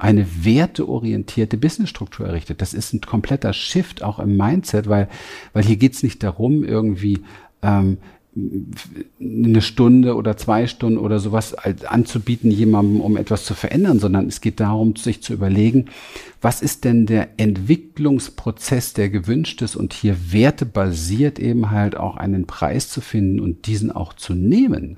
eine 0.00 0.26
werteorientierte 0.44 1.56
Businessstruktur 1.56 2.26
errichtet. 2.26 2.62
Das 2.62 2.74
ist 2.74 2.92
ein 2.94 3.00
kompletter 3.02 3.52
Shift 3.52 4.02
auch 4.02 4.18
im 4.18 4.36
Mindset, 4.36 4.88
weil, 4.88 5.08
weil 5.52 5.64
hier 5.64 5.76
geht's 5.76 6.02
nicht 6.02 6.22
darum, 6.22 6.64
irgendwie 6.64 7.20
ähm, 7.62 7.98
eine 9.20 9.60
Stunde 9.60 10.14
oder 10.14 10.36
zwei 10.36 10.66
Stunden 10.68 10.98
oder 10.98 11.18
sowas 11.18 11.54
anzubieten 11.54 12.50
jemandem, 12.50 13.00
um 13.00 13.16
etwas 13.16 13.44
zu 13.44 13.54
verändern, 13.54 13.98
sondern 13.98 14.28
es 14.28 14.40
geht 14.40 14.60
darum, 14.60 14.94
sich 14.94 15.22
zu 15.22 15.32
überlegen, 15.32 15.86
was 16.40 16.62
ist 16.62 16.84
denn 16.84 17.06
der 17.06 17.28
Entwicklungsprozess, 17.38 18.92
der 18.92 19.10
gewünscht 19.10 19.60
ist 19.62 19.74
und 19.74 19.92
hier 19.92 20.32
wertebasiert 20.32 21.38
eben 21.38 21.70
halt 21.70 21.96
auch 21.96 22.16
einen 22.16 22.46
Preis 22.46 22.88
zu 22.88 23.00
finden 23.00 23.40
und 23.40 23.66
diesen 23.66 23.90
auch 23.90 24.14
zu 24.14 24.34
nehmen. 24.34 24.96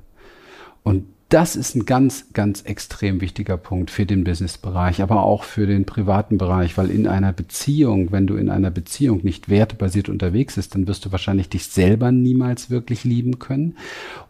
Und 0.83 1.05
das 1.33 1.55
ist 1.55 1.75
ein 1.75 1.85
ganz, 1.85 2.31
ganz 2.33 2.61
extrem 2.61 3.19
wichtiger 3.19 3.57
Punkt 3.57 3.89
für 3.89 4.05
den 4.05 4.23
Businessbereich, 4.23 5.01
aber 5.01 5.23
auch 5.23 5.43
für 5.43 5.65
den 5.65 5.83
privaten 5.83 6.37
Bereich, 6.37 6.77
weil 6.77 6.91
in 6.91 7.07
einer 7.07 7.33
Beziehung, 7.33 8.11
wenn 8.11 8.27
du 8.27 8.35
in 8.35 8.49
einer 8.49 8.69
Beziehung 8.69 9.21
nicht 9.23 9.49
wertebasiert 9.49 10.09
unterwegs 10.09 10.57
bist, 10.57 10.75
dann 10.75 10.87
wirst 10.87 11.05
du 11.05 11.11
wahrscheinlich 11.11 11.49
dich 11.49 11.65
selber 11.65 12.11
niemals 12.11 12.69
wirklich 12.69 13.03
lieben 13.03 13.39
können. 13.39 13.77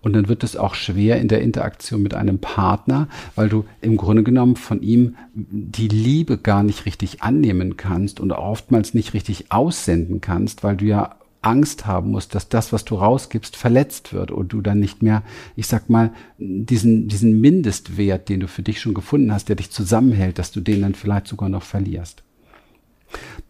Und 0.01 0.13
dann 0.13 0.29
wird 0.29 0.45
es 0.45 0.55
auch 0.55 0.75
schwer 0.75 1.19
in 1.19 1.27
der 1.27 1.41
Interaktion 1.41 2.01
mit 2.01 2.13
einem 2.13 2.39
Partner, 2.39 3.09
weil 3.35 3.49
du 3.49 3.65
im 3.81 3.97
Grunde 3.97 4.23
genommen 4.23 4.55
von 4.55 4.81
ihm 4.81 5.15
die 5.33 5.89
Liebe 5.89 6.37
gar 6.37 6.63
nicht 6.63 6.85
richtig 6.85 7.21
annehmen 7.21 7.75
kannst 7.75 8.21
und 8.21 8.31
oftmals 8.31 8.93
nicht 8.93 9.13
richtig 9.13 9.51
aussenden 9.51 10.21
kannst, 10.21 10.63
weil 10.63 10.77
du 10.77 10.85
ja 10.85 11.17
Angst 11.43 11.85
haben 11.85 12.11
musst, 12.11 12.35
dass 12.35 12.49
das, 12.49 12.73
was 12.73 12.85
du 12.85 12.95
rausgibst, 12.95 13.55
verletzt 13.55 14.13
wird 14.13 14.31
und 14.31 14.53
du 14.53 14.61
dann 14.61 14.79
nicht 14.79 15.03
mehr, 15.03 15.23
ich 15.55 15.67
sag 15.67 15.89
mal, 15.89 16.11
diesen, 16.37 17.07
diesen 17.07 17.39
Mindestwert, 17.39 18.29
den 18.29 18.39
du 18.39 18.47
für 18.47 18.63
dich 18.63 18.79
schon 18.79 18.93
gefunden 18.93 19.31
hast, 19.31 19.49
der 19.49 19.55
dich 19.55 19.69
zusammenhält, 19.69 20.39
dass 20.39 20.51
du 20.51 20.61
den 20.61 20.81
dann 20.81 20.95
vielleicht 20.95 21.27
sogar 21.27 21.49
noch 21.49 21.63
verlierst. 21.63 22.23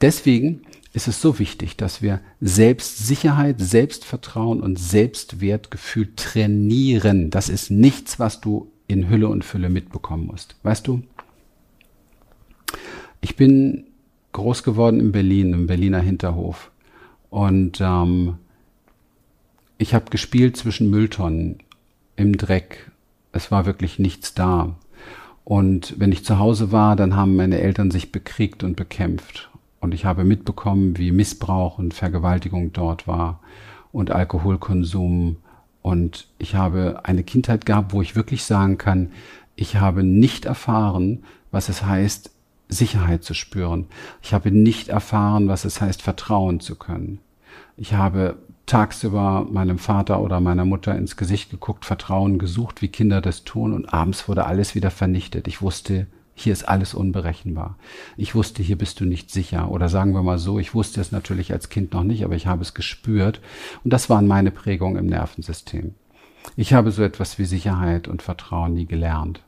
Deswegen 0.01 0.62
ist 0.93 1.08
es 1.08 1.21
so 1.21 1.39
wichtig, 1.39 1.77
dass 1.77 2.01
wir 2.01 2.19
Selbstsicherheit, 2.41 3.60
Selbstvertrauen 3.60 4.62
und 4.62 4.77
Selbstwertgefühl 4.77 6.13
trainieren. 6.15 7.29
Das 7.29 7.49
ist 7.49 7.71
nichts, 7.71 8.19
was 8.19 8.41
du 8.41 8.71
in 8.88 9.10
Hülle 9.10 9.27
und 9.27 9.43
Fülle 9.43 9.69
mitbekommen 9.69 10.27
musst. 10.27 10.56
Weißt 10.63 10.88
du? 10.88 11.01
Ich 13.21 13.36
bin 13.36 13.86
groß 14.34 14.63
geworden 14.63 14.99
in 14.99 15.12
Berlin, 15.12 15.53
im 15.53 15.67
Berliner 15.67 15.99
Hinterhof. 15.99 16.71
Und 17.34 17.82
ähm, 17.82 18.36
ich 19.80 19.96
habe 19.96 20.12
gespielt 20.12 20.56
zwischen 20.56 20.91
Mülltonnen 20.91 21.58
im 22.15 22.38
Dreck. 22.38 22.91
Es 23.32 23.50
war 23.50 23.65
wirklich 23.65 23.98
nichts 23.98 24.36
da. 24.36 24.76
Und 25.43 25.96
wenn 25.98 26.12
ich 26.12 26.24
zu 26.24 26.38
Hause 26.38 26.72
war, 26.72 26.96
dann 26.96 27.15
haben 27.15 27.36
meine 27.36 27.58
Eltern 27.58 27.89
sich 27.89 28.12
bekriegt 28.12 28.62
und 28.63 28.76
bekämpft. 28.76 29.50
Und 29.80 29.96
ich 29.96 30.06
habe 30.06 30.26
mitbekommen, 30.26 31.00
wie 31.00 31.12
Missbrauch 31.12 31.80
und 31.80 31.96
Vergewaltigung 31.96 32.72
dort 32.72 33.08
war 33.08 33.39
und 33.91 34.12
Alkoholkonsum. 34.12 35.38
Und 35.82 36.28
ich 36.38 36.54
habe 36.54 37.02
eine 37.04 37.24
Kindheit 37.24 37.65
gehabt, 37.65 37.93
wo 37.93 38.04
ich 38.04 38.15
wirklich 38.15 38.43
sagen 38.43 38.78
kann, 38.78 39.12
ich 39.56 39.78
habe 39.78 40.04
nicht 40.04 40.46
erfahren, 40.46 41.24
was 41.50 41.67
es 41.67 41.84
heißt, 41.84 42.30
Sicherheit 42.74 43.24
zu 43.24 43.34
spüren. 43.34 43.88
Ich 44.22 44.34
habe 44.34 44.52
nicht 44.52 44.90
erfahren, 44.90 45.48
was 45.48 45.66
es 45.66 45.82
heißt, 45.82 46.02
vertrauen 46.02 46.60
zu 46.60 46.76
können. 46.76 47.20
Ich 47.78 47.94
habe 47.94 48.38
tagsüber 48.66 49.48
meinem 49.50 49.78
Vater 49.78 50.22
oder 50.22 50.40
meiner 50.40 50.66
Mutter 50.66 50.96
ins 50.96 51.18
Gesicht 51.18 51.50
geguckt, 51.50 51.86
Vertrauen 51.86 52.40
gesucht, 52.40 52.82
wie 52.82 52.88
Kinder 52.88 53.22
das 53.22 53.44
tun, 53.44 53.74
und 53.74 53.94
abends 53.94 54.28
wurde 54.28 54.46
alles 54.46 54.76
wieder 54.76 54.92
vernichtet. 54.92 55.48
Ich 55.48 55.62
wusste, 55.62 56.08
hier 56.36 56.54
ist 56.54 56.68
alles 56.68 56.94
unberechenbar. 56.94 57.78
Ich 58.18 58.34
wusste, 58.34 58.64
hier 58.64 58.78
bist 58.78 59.00
du 59.00 59.06
nicht 59.06 59.30
sicher. 59.30 59.70
Oder 59.70 59.90
sagen 59.90 60.14
wir 60.14 60.24
mal 60.24 60.40
so, 60.40 60.58
ich 60.60 60.74
wusste 60.74 61.00
es 61.00 61.12
natürlich 61.12 61.54
als 61.54 61.70
Kind 61.70 61.94
noch 61.94 62.04
nicht, 62.04 62.26
aber 62.26 62.36
ich 62.36 62.48
habe 62.48 62.64
es 62.64 62.74
gespürt. 62.74 63.40
Und 63.84 63.94
das 63.94 64.10
waren 64.10 64.28
meine 64.28 64.52
Prägungen 64.52 64.98
im 64.98 65.06
Nervensystem. 65.06 65.94
Ich 66.56 66.74
habe 66.74 66.92
so 66.92 67.04
etwas 67.04 67.38
wie 67.38 67.46
Sicherheit 67.46 68.08
und 68.08 68.22
Vertrauen 68.22 68.74
nie 68.74 68.86
gelernt. 68.86 69.42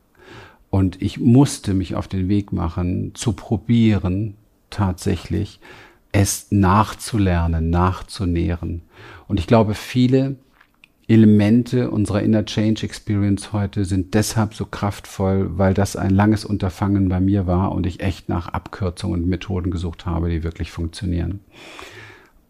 Und 0.76 1.02
ich 1.02 1.22
musste 1.22 1.74
mich 1.74 1.96
auf 1.96 2.10
den 2.10 2.28
Weg 2.28 2.52
machen, 2.52 3.16
zu 3.16 3.32
probieren, 3.32 4.36
tatsächlich 4.70 5.62
es 6.12 6.48
nachzulernen, 6.52 7.70
nachzunähren. 7.70 8.82
Und 9.30 9.40
ich 9.40 9.48
glaube, 9.48 9.74
viele 9.74 10.36
Elemente 11.08 11.90
unserer 11.90 12.24
Inner 12.24 12.44
Change 12.44 12.84
Experience 12.84 13.54
heute 13.54 13.86
sind 13.86 14.16
deshalb 14.16 14.54
so 14.54 14.66
kraftvoll, 14.66 15.58
weil 15.58 15.74
das 15.74 15.96
ein 15.96 16.10
langes 16.10 16.44
Unterfangen 16.44 17.08
bei 17.08 17.22
mir 17.22 17.48
war 17.48 17.72
und 17.72 17.86
ich 17.86 18.02
echt 18.02 18.28
nach 18.28 18.50
Abkürzungen 18.50 19.24
und 19.24 19.30
Methoden 19.30 19.72
gesucht 19.72 20.06
habe, 20.06 20.30
die 20.30 20.44
wirklich 20.44 20.72
funktionieren. 20.72 21.40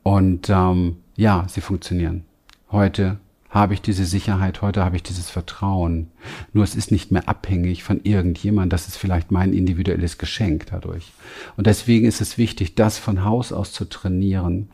Und 0.02 0.50
ähm, 0.50 0.96
ja, 1.16 1.46
sie 1.48 1.62
funktionieren. 1.62 2.26
Heute 2.72 3.20
habe 3.56 3.74
ich 3.74 3.82
diese 3.82 4.04
Sicherheit, 4.04 4.62
heute 4.62 4.84
habe 4.84 4.98
ich 4.98 5.04
dieses 5.04 5.30
Vertrauen. 5.30 6.12
Nur 6.52 6.66
es 6.66 6.76
ist 6.76 6.92
nicht 6.92 7.10
mehr 7.12 7.30
abhängig 7.30 7.86
von 7.86 8.02
irgendjemand, 8.04 8.74
das 8.74 8.90
ist 8.90 8.98
vielleicht 8.98 9.32
mein 9.32 9.54
individuelles 9.54 10.18
Geschenk 10.18 10.66
dadurch. 10.70 11.14
Und 11.56 11.66
deswegen 11.66 12.06
ist 12.06 12.20
es 12.20 12.38
wichtig, 12.38 12.76
das 12.76 12.98
von 12.98 13.24
Haus 13.24 13.54
aus 13.54 13.72
zu 13.72 13.86
trainieren, 13.86 14.68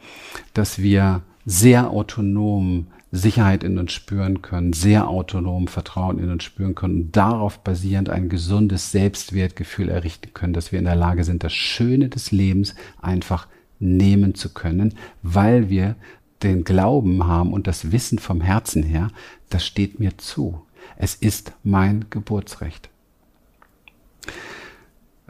dass 0.56 0.80
wir 0.80 1.22
sehr 1.46 1.92
autonom 1.92 2.88
Sicherheit 3.12 3.64
in 3.64 3.78
uns 3.78 3.92
spüren 3.92 4.42
können, 4.42 4.74
sehr 4.74 5.08
autonom 5.08 5.68
Vertrauen 5.68 6.18
in 6.18 6.32
uns 6.32 6.44
spüren 6.44 6.74
können 6.74 6.96
und 6.96 7.16
darauf 7.16 7.60
basierend 7.60 8.10
ein 8.10 8.30
gesundes 8.30 8.92
Selbstwertgefühl 8.92 9.90
errichten 9.90 10.34
können, 10.34 10.54
dass 10.54 10.72
wir 10.72 10.80
in 10.80 10.86
der 10.86 10.96
Lage 10.96 11.24
sind, 11.24 11.44
das 11.44 11.54
Schöne 11.54 12.10
des 12.10 12.32
Lebens 12.32 12.74
einfach 13.00 13.48
nehmen 13.78 14.34
zu 14.34 14.50
können, 14.50 14.96
weil 15.22 15.70
wir 15.70 15.96
den 16.44 16.64
Glauben 16.64 17.26
haben 17.26 17.54
und 17.54 17.68
das 17.68 17.92
Wissen 17.92 18.20
vom 18.20 18.42
Herzen 18.42 18.84
her, 18.84 19.10
das 19.50 19.66
steht 19.66 20.00
mir 20.00 20.18
zu. 20.18 20.62
Es 20.98 21.16
ist 21.16 21.54
mein 21.64 22.06
Geburtsrecht. 22.10 22.90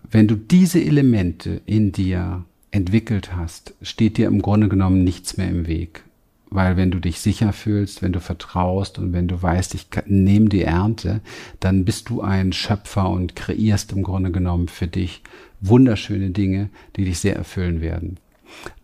Wenn 0.10 0.28
du 0.28 0.36
diese 0.36 0.84
Elemente 0.84 1.62
in 1.66 1.92
dir 1.92 2.44
entwickelt 2.72 3.36
hast, 3.36 3.74
steht 3.82 4.18
dir 4.18 4.28
im 4.28 4.42
Grunde 4.42 4.70
genommen 4.70 5.04
nichts 5.04 5.38
mehr 5.38 5.50
im 5.50 5.68
Weg. 5.68 6.04
Weil 6.50 6.76
wenn 6.76 6.92
du 6.92 7.00
dich 7.00 7.22
sicher 7.22 7.54
fühlst, 7.54 8.02
wenn 8.02 8.12
du 8.12 8.20
vertraust 8.20 9.00
und 9.00 9.14
wenn 9.14 9.30
du 9.30 9.42
weißt, 9.42 9.74
ich 9.74 9.88
nehme 10.06 10.50
die 10.50 10.64
Ernte, 10.64 11.22
dann 11.62 11.86
bist 11.86 12.10
du 12.10 12.22
ein 12.22 12.52
Schöpfer 12.52 13.10
und 13.10 13.38
kreierst 13.38 13.94
im 13.94 14.04
Grunde 14.04 14.32
genommen 14.32 14.68
für 14.68 14.88
dich 14.88 15.22
wunderschöne 15.62 16.32
Dinge, 16.32 16.70
die 16.98 17.06
dich 17.06 17.20
sehr 17.20 17.38
erfüllen 17.38 17.80
werden. 17.80 18.18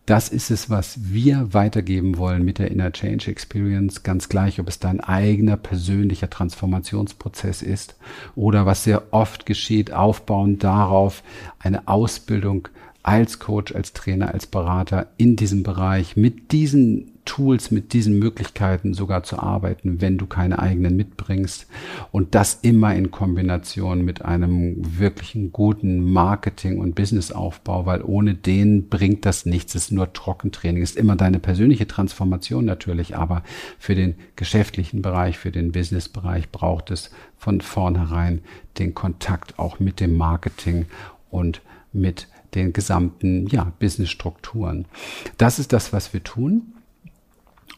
Das 0.08 0.30
ist 0.30 0.50
es, 0.50 0.70
was 0.70 1.12
wir 1.12 1.52
weitergeben 1.52 2.16
wollen 2.16 2.42
mit 2.42 2.58
der 2.58 2.70
Inner 2.70 2.92
Change 2.92 3.30
Experience, 3.30 4.04
ganz 4.04 4.30
gleich, 4.30 4.58
ob 4.58 4.66
es 4.66 4.78
dein 4.78 5.00
eigener 5.00 5.58
persönlicher 5.58 6.30
Transformationsprozess 6.30 7.60
ist 7.60 7.94
oder 8.34 8.64
was 8.64 8.84
sehr 8.84 9.02
oft 9.10 9.44
geschieht, 9.44 9.92
aufbauend 9.92 10.64
darauf 10.64 11.22
eine 11.58 11.88
Ausbildung 11.88 12.68
als 13.02 13.38
Coach, 13.38 13.74
als 13.74 13.92
Trainer, 13.92 14.32
als 14.32 14.46
Berater 14.46 15.08
in 15.18 15.36
diesem 15.36 15.62
Bereich 15.62 16.16
mit 16.16 16.52
diesen 16.52 17.17
Tools, 17.28 17.70
mit 17.70 17.92
diesen 17.92 18.18
Möglichkeiten 18.18 18.94
sogar 18.94 19.22
zu 19.22 19.38
arbeiten, 19.38 20.00
wenn 20.00 20.16
du 20.16 20.26
keine 20.26 20.58
eigenen 20.58 20.96
mitbringst. 20.96 21.66
Und 22.10 22.34
das 22.34 22.54
immer 22.62 22.94
in 22.94 23.10
Kombination 23.10 24.02
mit 24.02 24.24
einem 24.24 24.98
wirklichen 24.98 25.52
guten 25.52 26.10
Marketing- 26.10 26.78
und 26.78 26.94
Businessaufbau, 26.94 27.84
weil 27.84 28.02
ohne 28.02 28.34
den 28.34 28.88
bringt 28.88 29.26
das 29.26 29.44
nichts. 29.44 29.74
Es 29.74 29.84
ist 29.84 29.92
nur 29.92 30.10
Trockentraining. 30.14 30.82
Es 30.82 30.92
ist 30.92 30.96
immer 30.96 31.16
deine 31.16 31.38
persönliche 31.38 31.86
Transformation 31.86 32.64
natürlich, 32.64 33.14
aber 33.14 33.42
für 33.78 33.94
den 33.94 34.14
geschäftlichen 34.34 35.02
Bereich, 35.02 35.36
für 35.36 35.52
den 35.52 35.70
Businessbereich 35.70 36.50
braucht 36.50 36.90
es 36.90 37.10
von 37.36 37.60
vornherein 37.60 38.40
den 38.78 38.94
Kontakt 38.94 39.58
auch 39.58 39.80
mit 39.80 40.00
dem 40.00 40.16
Marketing 40.16 40.86
und 41.30 41.60
mit 41.92 42.26
den 42.54 42.72
gesamten 42.72 43.48
ja, 43.48 43.70
Businessstrukturen. 43.78 44.86
Das 45.36 45.58
ist 45.58 45.74
das, 45.74 45.92
was 45.92 46.14
wir 46.14 46.24
tun 46.24 46.72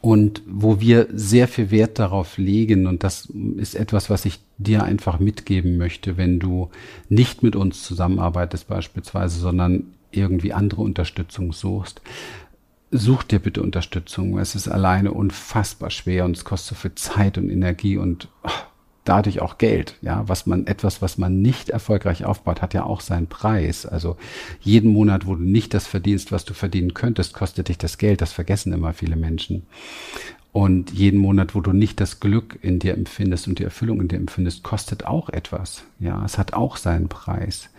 und 0.01 0.41
wo 0.47 0.79
wir 0.79 1.07
sehr 1.13 1.47
viel 1.47 1.69
Wert 1.69 1.99
darauf 1.99 2.37
legen. 2.37 2.87
Und 2.87 3.03
das 3.03 3.31
ist 3.57 3.75
etwas, 3.75 4.09
was 4.09 4.25
ich 4.25 4.39
dir 4.57 4.83
einfach 4.83 5.19
mitgeben 5.19 5.77
möchte, 5.77 6.17
wenn 6.17 6.39
du 6.39 6.69
nicht 7.07 7.43
mit 7.43 7.55
uns 7.55 7.83
zusammenarbeitest 7.83 8.67
beispielsweise, 8.67 9.39
sondern 9.39 9.93
irgendwie 10.11 10.53
andere 10.53 10.81
Unterstützung 10.81 11.53
suchst. 11.53 12.01
Such 12.89 13.23
dir 13.23 13.39
bitte 13.39 13.61
Unterstützung. 13.61 14.37
Es 14.39 14.55
ist 14.55 14.67
alleine 14.67 15.11
unfassbar 15.11 15.91
schwer 15.91 16.25
und 16.25 16.35
es 16.35 16.43
kostet 16.43 16.77
so 16.77 16.81
viel 16.81 16.95
Zeit 16.95 17.37
und 17.37 17.49
Energie 17.49 17.97
und 17.97 18.27
ach, 18.43 18.65
dadurch 19.03 19.41
auch 19.41 19.57
Geld. 19.57 19.95
Ja, 20.01 20.27
was 20.27 20.45
man, 20.45 20.67
etwas, 20.67 21.01
was 21.01 21.17
man 21.17 21.41
nicht 21.41 21.69
erfolgreich 21.69 22.25
aufbaut, 22.25 22.61
hat 22.61 22.73
ja 22.73 22.83
auch 22.83 23.01
seinen 23.01 23.27
Preis. 23.27 23.85
Also 23.85 24.17
jeden 24.61 24.91
Monat, 24.91 25.25
wo 25.25 25.35
du 25.35 25.43
nicht 25.43 25.73
das 25.73 25.87
verdienst, 25.87 26.31
was 26.31 26.45
du 26.45 26.53
verdienen 26.53 26.93
könntest, 26.93 27.33
kostet 27.33 27.67
dich 27.69 27.77
das 27.77 27.97
Geld. 27.97 28.21
Das 28.21 28.33
vergessen 28.33 28.73
immer 28.73 28.93
viele 28.93 29.15
Menschen. 29.15 29.63
Und 30.53 30.91
jeden 30.91 31.19
Monat, 31.19 31.55
wo 31.55 31.61
du 31.61 31.71
nicht 31.71 32.01
das 32.01 32.19
Glück 32.19 32.59
in 32.61 32.79
dir 32.79 32.93
empfindest 32.93 33.47
und 33.47 33.59
die 33.59 33.63
Erfüllung 33.63 34.01
in 34.01 34.09
dir 34.09 34.17
empfindest, 34.17 34.63
kostet 34.63 35.05
auch 35.05 35.29
etwas. 35.29 35.83
Ja, 35.99 36.23
es 36.25 36.37
hat 36.37 36.53
auch 36.53 36.75
seinen 36.75 37.07
Preis. 37.07 37.69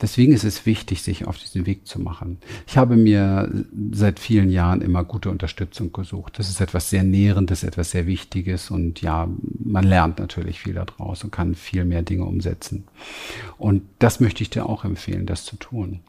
Deswegen 0.00 0.32
ist 0.34 0.44
es 0.44 0.66
wichtig, 0.66 1.02
sich 1.02 1.26
auf 1.26 1.38
diesen 1.38 1.64
Weg 1.64 1.86
zu 1.86 2.00
machen. 2.00 2.38
Ich 2.66 2.76
habe 2.76 2.96
mir 2.96 3.50
seit 3.92 4.18
vielen 4.18 4.50
Jahren 4.50 4.82
immer 4.82 5.04
gute 5.04 5.30
Unterstützung 5.30 5.92
gesucht. 5.92 6.38
Das 6.38 6.50
ist 6.50 6.60
etwas 6.60 6.90
sehr 6.90 7.02
Nährendes, 7.02 7.62
etwas 7.62 7.92
sehr 7.92 8.06
Wichtiges 8.06 8.70
und 8.70 9.00
ja, 9.00 9.28
man 9.64 9.84
lernt 9.84 10.18
natürlich 10.18 10.60
viel 10.60 10.74
daraus 10.74 11.24
und 11.24 11.30
kann 11.30 11.54
viel 11.54 11.84
mehr 11.84 12.02
Dinge 12.02 12.24
umsetzen. 12.24 12.84
Und 13.56 13.82
das 13.98 14.20
möchte 14.20 14.42
ich 14.42 14.50
dir 14.50 14.66
auch 14.66 14.84
empfehlen, 14.84 15.26
das 15.26 15.44
zu 15.44 15.56
tun 15.56 16.00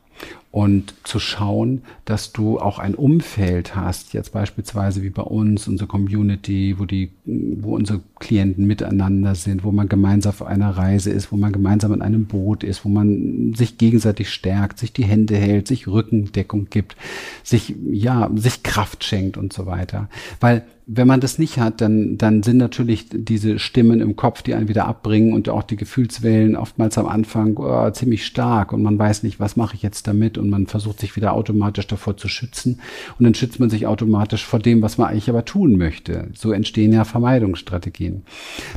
und 0.51 0.95
zu 1.03 1.19
schauen, 1.19 1.83
dass 2.05 2.31
du 2.31 2.59
auch 2.59 2.79
ein 2.79 2.95
Umfeld 2.95 3.75
hast, 3.75 4.13
jetzt 4.13 4.31
beispielsweise 4.31 5.03
wie 5.03 5.09
bei 5.09 5.21
uns, 5.21 5.67
unsere 5.67 5.87
Community, 5.87 6.75
wo 6.79 6.85
die, 6.85 7.11
wo 7.25 7.75
unsere 7.75 8.01
Klienten 8.19 8.65
miteinander 8.65 9.35
sind, 9.35 9.63
wo 9.63 9.71
man 9.71 9.87
gemeinsam 9.87 10.31
auf 10.31 10.41
einer 10.41 10.71
Reise 10.71 11.11
ist, 11.11 11.31
wo 11.31 11.37
man 11.37 11.51
gemeinsam 11.51 11.93
in 11.93 12.01
einem 12.01 12.25
Boot 12.25 12.63
ist, 12.63 12.85
wo 12.85 12.89
man 12.89 13.53
sich 13.55 13.77
gegenseitig 13.77 14.31
stärkt, 14.31 14.79
sich 14.79 14.93
die 14.93 15.05
Hände 15.05 15.35
hält, 15.35 15.67
sich 15.67 15.87
Rückendeckung 15.87 16.67
gibt, 16.69 16.95
sich, 17.43 17.75
ja, 17.91 18.31
sich 18.35 18.63
Kraft 18.63 19.03
schenkt 19.03 19.37
und 19.37 19.53
so 19.53 19.65
weiter. 19.65 20.09
Weil 20.39 20.65
wenn 20.89 21.05
man 21.05 21.19
das 21.19 21.37
nicht 21.37 21.59
hat, 21.59 21.81
dann, 21.81 22.17
dann 22.17 22.43
sind 22.43 22.55
natürlich 22.55 23.07
diese 23.11 23.59
Stimmen 23.59 23.99
im 23.99 24.15
Kopf, 24.15 24.41
die 24.41 24.53
einen 24.53 24.69
wieder 24.69 24.87
abbringen 24.87 25.33
und 25.33 25.49
auch 25.49 25.63
die 25.63 25.75
Gefühlswellen 25.75 26.55
oftmals 26.55 26.97
am 26.97 27.07
Anfang 27.07 27.57
oh, 27.57 27.91
ziemlich 27.91 28.25
stark 28.25 28.71
und 28.71 28.83
man 28.83 28.97
weiß 28.97 29.23
nicht, 29.23 29.37
was 29.37 29.57
mache 29.57 29.75
ich 29.75 29.81
jetzt 29.81 30.07
damit 30.07 30.37
und 30.37 30.49
man 30.49 30.65
versucht 30.65 31.01
sich 31.01 31.17
wieder 31.17 31.33
automatisch 31.33 31.87
davor 31.87 32.15
zu 32.15 32.29
schützen 32.29 32.79
und 33.19 33.25
dann 33.25 33.33
schützt 33.33 33.59
man 33.59 33.69
sich 33.69 33.85
automatisch 33.85 34.45
vor 34.45 34.59
dem, 34.59 34.81
was 34.81 34.97
man 34.97 35.09
eigentlich 35.09 35.29
aber 35.29 35.43
tun 35.43 35.75
möchte. 35.77 36.29
So 36.33 36.53
entstehen 36.53 36.93
ja 36.93 37.03
Vermeidungsstrategien. 37.03 38.21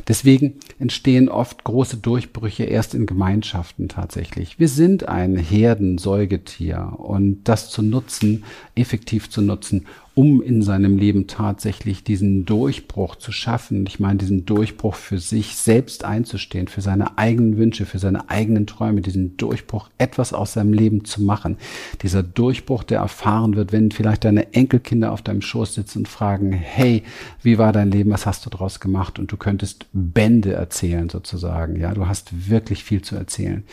Deswegen 0.05 0.55
entstehen 0.79 1.29
oft 1.29 1.63
große 1.63 1.95
Durchbrüche 1.95 2.65
erst 2.65 2.93
in 2.93 3.05
Gemeinschaften 3.05 3.87
tatsächlich. 3.87 4.59
Wir 4.59 4.67
sind 4.67 5.07
ein 5.07 5.37
Herdensäugetier 5.37 6.91
und 6.97 7.45
das 7.45 7.69
zu 7.69 7.81
nutzen, 7.81 8.43
effektiv 8.81 9.29
zu 9.29 9.41
nutzen, 9.41 9.85
um 10.13 10.41
in 10.41 10.61
seinem 10.61 10.97
Leben 10.97 11.27
tatsächlich 11.27 12.03
diesen 12.03 12.45
Durchbruch 12.45 13.15
zu 13.15 13.31
schaffen. 13.31 13.85
Ich 13.87 13.99
meine, 13.99 14.17
diesen 14.17 14.45
Durchbruch 14.45 14.95
für 14.95 15.19
sich 15.19 15.55
selbst 15.55 16.03
einzustehen, 16.03 16.67
für 16.67 16.81
seine 16.81 17.17
eigenen 17.17 17.57
Wünsche, 17.57 17.85
für 17.85 17.99
seine 17.99 18.29
eigenen 18.29 18.67
Träume, 18.67 19.01
diesen 19.01 19.37
Durchbruch 19.37 19.89
etwas 19.97 20.33
aus 20.33 20.53
seinem 20.53 20.73
Leben 20.73 21.05
zu 21.05 21.21
machen. 21.21 21.57
Dieser 22.01 22.23
Durchbruch, 22.23 22.83
der 22.83 22.99
erfahren 22.99 23.55
wird, 23.55 23.71
wenn 23.71 23.91
vielleicht 23.91 24.25
deine 24.25 24.53
Enkelkinder 24.53 25.13
auf 25.13 25.21
deinem 25.21 25.41
Schoß 25.41 25.75
sitzen 25.75 25.99
und 25.99 26.07
fragen, 26.09 26.51
hey, 26.51 27.03
wie 27.41 27.57
war 27.57 27.71
dein 27.71 27.91
Leben? 27.91 28.11
Was 28.11 28.25
hast 28.25 28.45
du 28.45 28.49
daraus 28.49 28.81
gemacht? 28.81 29.17
Und 29.17 29.31
du 29.31 29.37
könntest 29.37 29.85
Bände 29.93 30.53
erzählen 30.53 31.07
sozusagen. 31.07 31.79
Ja, 31.79 31.93
du 31.93 32.07
hast 32.07 32.49
wirklich 32.49 32.83
viel 32.83 33.01
zu 33.01 33.15
erzählen. 33.15 33.63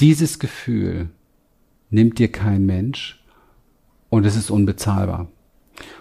Dieses 0.00 0.40
Gefühl 0.40 1.08
nimmt 1.90 2.18
dir 2.18 2.32
kein 2.32 2.66
Mensch 2.66 3.20
und 4.08 4.26
es 4.26 4.36
ist 4.36 4.50
unbezahlbar. 4.50 5.28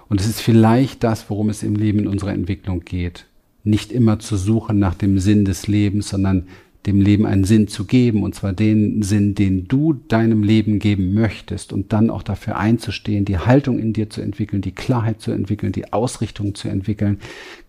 Und 0.07 0.21
es 0.21 0.27
ist 0.27 0.41
vielleicht 0.41 1.03
das, 1.03 1.29
worum 1.29 1.49
es 1.49 1.63
im 1.63 1.75
Leben 1.75 1.99
in 1.99 2.07
unserer 2.07 2.33
Entwicklung 2.33 2.81
geht. 2.81 3.25
Nicht 3.63 3.91
immer 3.91 4.19
zu 4.19 4.37
suchen 4.37 4.77
nach 4.77 4.93
dem 4.93 5.19
Sinn 5.19 5.45
des 5.45 5.67
Lebens, 5.67 6.09
sondern 6.09 6.47
dem 6.85 7.01
Leben 7.01 7.25
einen 7.25 7.43
Sinn 7.43 7.67
zu 7.67 7.85
geben, 7.85 8.23
und 8.23 8.35
zwar 8.35 8.53
den 8.53 9.01
Sinn, 9.01 9.35
den 9.35 9.67
du 9.67 9.93
deinem 9.93 10.43
Leben 10.43 10.79
geben 10.79 11.13
möchtest, 11.13 11.73
und 11.73 11.93
dann 11.93 12.09
auch 12.09 12.23
dafür 12.23 12.57
einzustehen, 12.57 13.25
die 13.25 13.39
Haltung 13.39 13.79
in 13.79 13.93
dir 13.93 14.09
zu 14.09 14.21
entwickeln, 14.21 14.61
die 14.61 14.73
Klarheit 14.73 15.21
zu 15.21 15.31
entwickeln, 15.31 15.71
die 15.71 15.93
Ausrichtung 15.93 16.55
zu 16.55 16.67
entwickeln, 16.67 17.19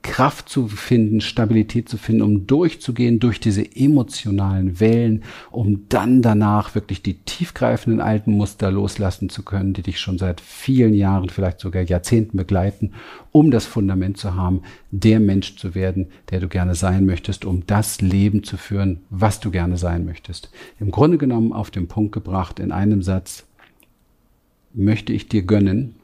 Kraft 0.02 0.48
zu 0.48 0.68
finden, 0.68 1.20
Stabilität 1.20 1.88
zu 1.88 1.98
finden, 1.98 2.22
um 2.22 2.46
durchzugehen 2.46 3.18
durch 3.18 3.40
diese 3.40 3.64
emotionalen 3.74 4.78
Wellen, 4.78 5.24
um 5.50 5.88
dann 5.88 6.22
danach 6.22 6.74
wirklich 6.74 7.02
die 7.02 7.14
tiefgreifenden 7.14 8.00
alten 8.00 8.32
Muster 8.32 8.70
loslassen 8.70 9.28
zu 9.28 9.42
können, 9.42 9.72
die 9.72 9.82
dich 9.82 9.98
schon 9.98 10.18
seit 10.18 10.40
vielen 10.40 10.94
Jahren, 10.94 11.28
vielleicht 11.28 11.60
sogar 11.60 11.82
Jahrzehnten 11.82 12.36
begleiten, 12.36 12.92
um 13.32 13.50
das 13.50 13.66
Fundament 13.66 14.16
zu 14.16 14.34
haben, 14.34 14.62
der 14.90 15.20
Mensch 15.20 15.56
zu 15.56 15.74
werden, 15.74 16.06
der 16.30 16.40
du 16.40 16.48
gerne 16.48 16.74
sein 16.74 17.04
möchtest, 17.04 17.44
um 17.44 17.66
das 17.66 18.00
Leben 18.00 18.44
zu 18.44 18.56
führen, 18.56 19.00
was 19.10 19.40
du 19.40 19.50
gerne 19.50 19.76
sein 19.76 20.04
möchtest. 20.04 20.50
Im 20.80 20.90
Grunde 20.90 21.18
genommen 21.18 21.52
auf 21.52 21.70
den 21.70 21.88
Punkt 21.88 22.12
gebracht 22.12 22.58
in 22.58 22.72
einem 22.72 23.02
Satz, 23.02 23.44
möchte 24.74 25.12
ich 25.12 25.28
dir 25.28 25.42
gönnen, 25.42 25.94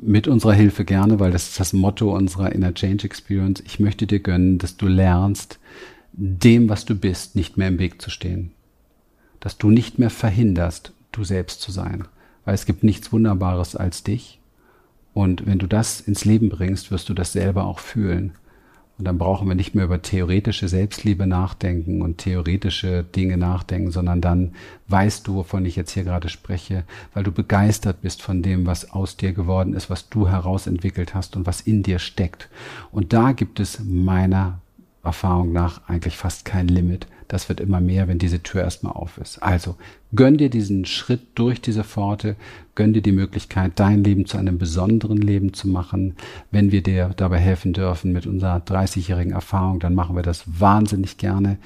mit 0.00 0.28
unserer 0.28 0.52
Hilfe 0.52 0.84
gerne, 0.84 1.20
weil 1.20 1.30
das 1.30 1.48
ist 1.48 1.60
das 1.60 1.72
Motto 1.72 2.14
unserer 2.14 2.52
Inner 2.52 2.74
Change 2.74 3.04
Experience. 3.04 3.62
Ich 3.66 3.80
möchte 3.80 4.06
dir 4.06 4.20
gönnen, 4.20 4.58
dass 4.58 4.76
du 4.76 4.88
lernst, 4.88 5.58
dem, 6.12 6.68
was 6.68 6.84
du 6.84 6.94
bist, 6.94 7.34
nicht 7.34 7.56
mehr 7.56 7.68
im 7.68 7.78
Weg 7.78 8.00
zu 8.00 8.10
stehen. 8.10 8.52
Dass 9.40 9.58
du 9.58 9.70
nicht 9.70 9.98
mehr 9.98 10.10
verhinderst, 10.10 10.92
du 11.12 11.24
selbst 11.24 11.60
zu 11.60 11.72
sein. 11.72 12.04
Weil 12.44 12.54
es 12.54 12.66
gibt 12.66 12.84
nichts 12.84 13.12
Wunderbares 13.12 13.74
als 13.74 14.02
dich. 14.02 14.38
Und 15.14 15.46
wenn 15.46 15.58
du 15.58 15.66
das 15.66 16.00
ins 16.00 16.24
Leben 16.24 16.50
bringst, 16.50 16.90
wirst 16.90 17.08
du 17.08 17.14
das 17.14 17.32
selber 17.32 17.64
auch 17.64 17.78
fühlen. 17.78 18.32
Und 18.98 19.04
dann 19.04 19.18
brauchen 19.18 19.46
wir 19.46 19.54
nicht 19.54 19.74
mehr 19.74 19.84
über 19.84 20.00
theoretische 20.00 20.68
Selbstliebe 20.68 21.26
nachdenken 21.26 22.00
und 22.00 22.18
theoretische 22.18 23.04
Dinge 23.04 23.36
nachdenken, 23.36 23.90
sondern 23.90 24.22
dann 24.22 24.52
weißt 24.88 25.26
du, 25.26 25.34
wovon 25.34 25.66
ich 25.66 25.76
jetzt 25.76 25.90
hier 25.92 26.04
gerade 26.04 26.30
spreche, 26.30 26.84
weil 27.12 27.22
du 27.22 27.30
begeistert 27.30 28.00
bist 28.00 28.22
von 28.22 28.42
dem, 28.42 28.64
was 28.64 28.90
aus 28.92 29.18
dir 29.18 29.34
geworden 29.34 29.74
ist, 29.74 29.90
was 29.90 30.08
du 30.08 30.28
herausentwickelt 30.28 31.14
hast 31.14 31.36
und 31.36 31.46
was 31.46 31.60
in 31.60 31.82
dir 31.82 31.98
steckt. 31.98 32.48
Und 32.90 33.12
da 33.12 33.32
gibt 33.32 33.60
es 33.60 33.80
meiner 33.84 34.60
Erfahrung 35.04 35.52
nach 35.52 35.82
eigentlich 35.88 36.16
fast 36.16 36.46
kein 36.46 36.68
Limit. 36.68 37.06
Das 37.28 37.48
wird 37.48 37.60
immer 37.60 37.80
mehr, 37.80 38.08
wenn 38.08 38.18
diese 38.18 38.42
Tür 38.42 38.62
erstmal 38.62 38.92
auf 38.92 39.18
ist. 39.18 39.42
Also 39.42 39.76
gönn 40.14 40.36
dir 40.36 40.50
diesen 40.50 40.84
Schritt 40.84 41.20
durch 41.34 41.60
diese 41.60 41.84
Pforte, 41.84 42.36
gönn 42.74 42.92
dir 42.92 43.02
die 43.02 43.12
Möglichkeit, 43.12 43.72
dein 43.76 44.04
Leben 44.04 44.26
zu 44.26 44.38
einem 44.38 44.58
besonderen 44.58 45.18
Leben 45.18 45.52
zu 45.52 45.68
machen. 45.68 46.14
Wenn 46.50 46.72
wir 46.72 46.82
dir 46.82 47.10
dabei 47.16 47.38
helfen 47.38 47.72
dürfen 47.72 48.12
mit 48.12 48.26
unserer 48.26 48.58
30-jährigen 48.58 49.32
Erfahrung, 49.32 49.80
dann 49.80 49.94
machen 49.94 50.16
wir 50.16 50.22
das 50.22 50.44
wahnsinnig 50.46 51.18
gerne 51.18 51.58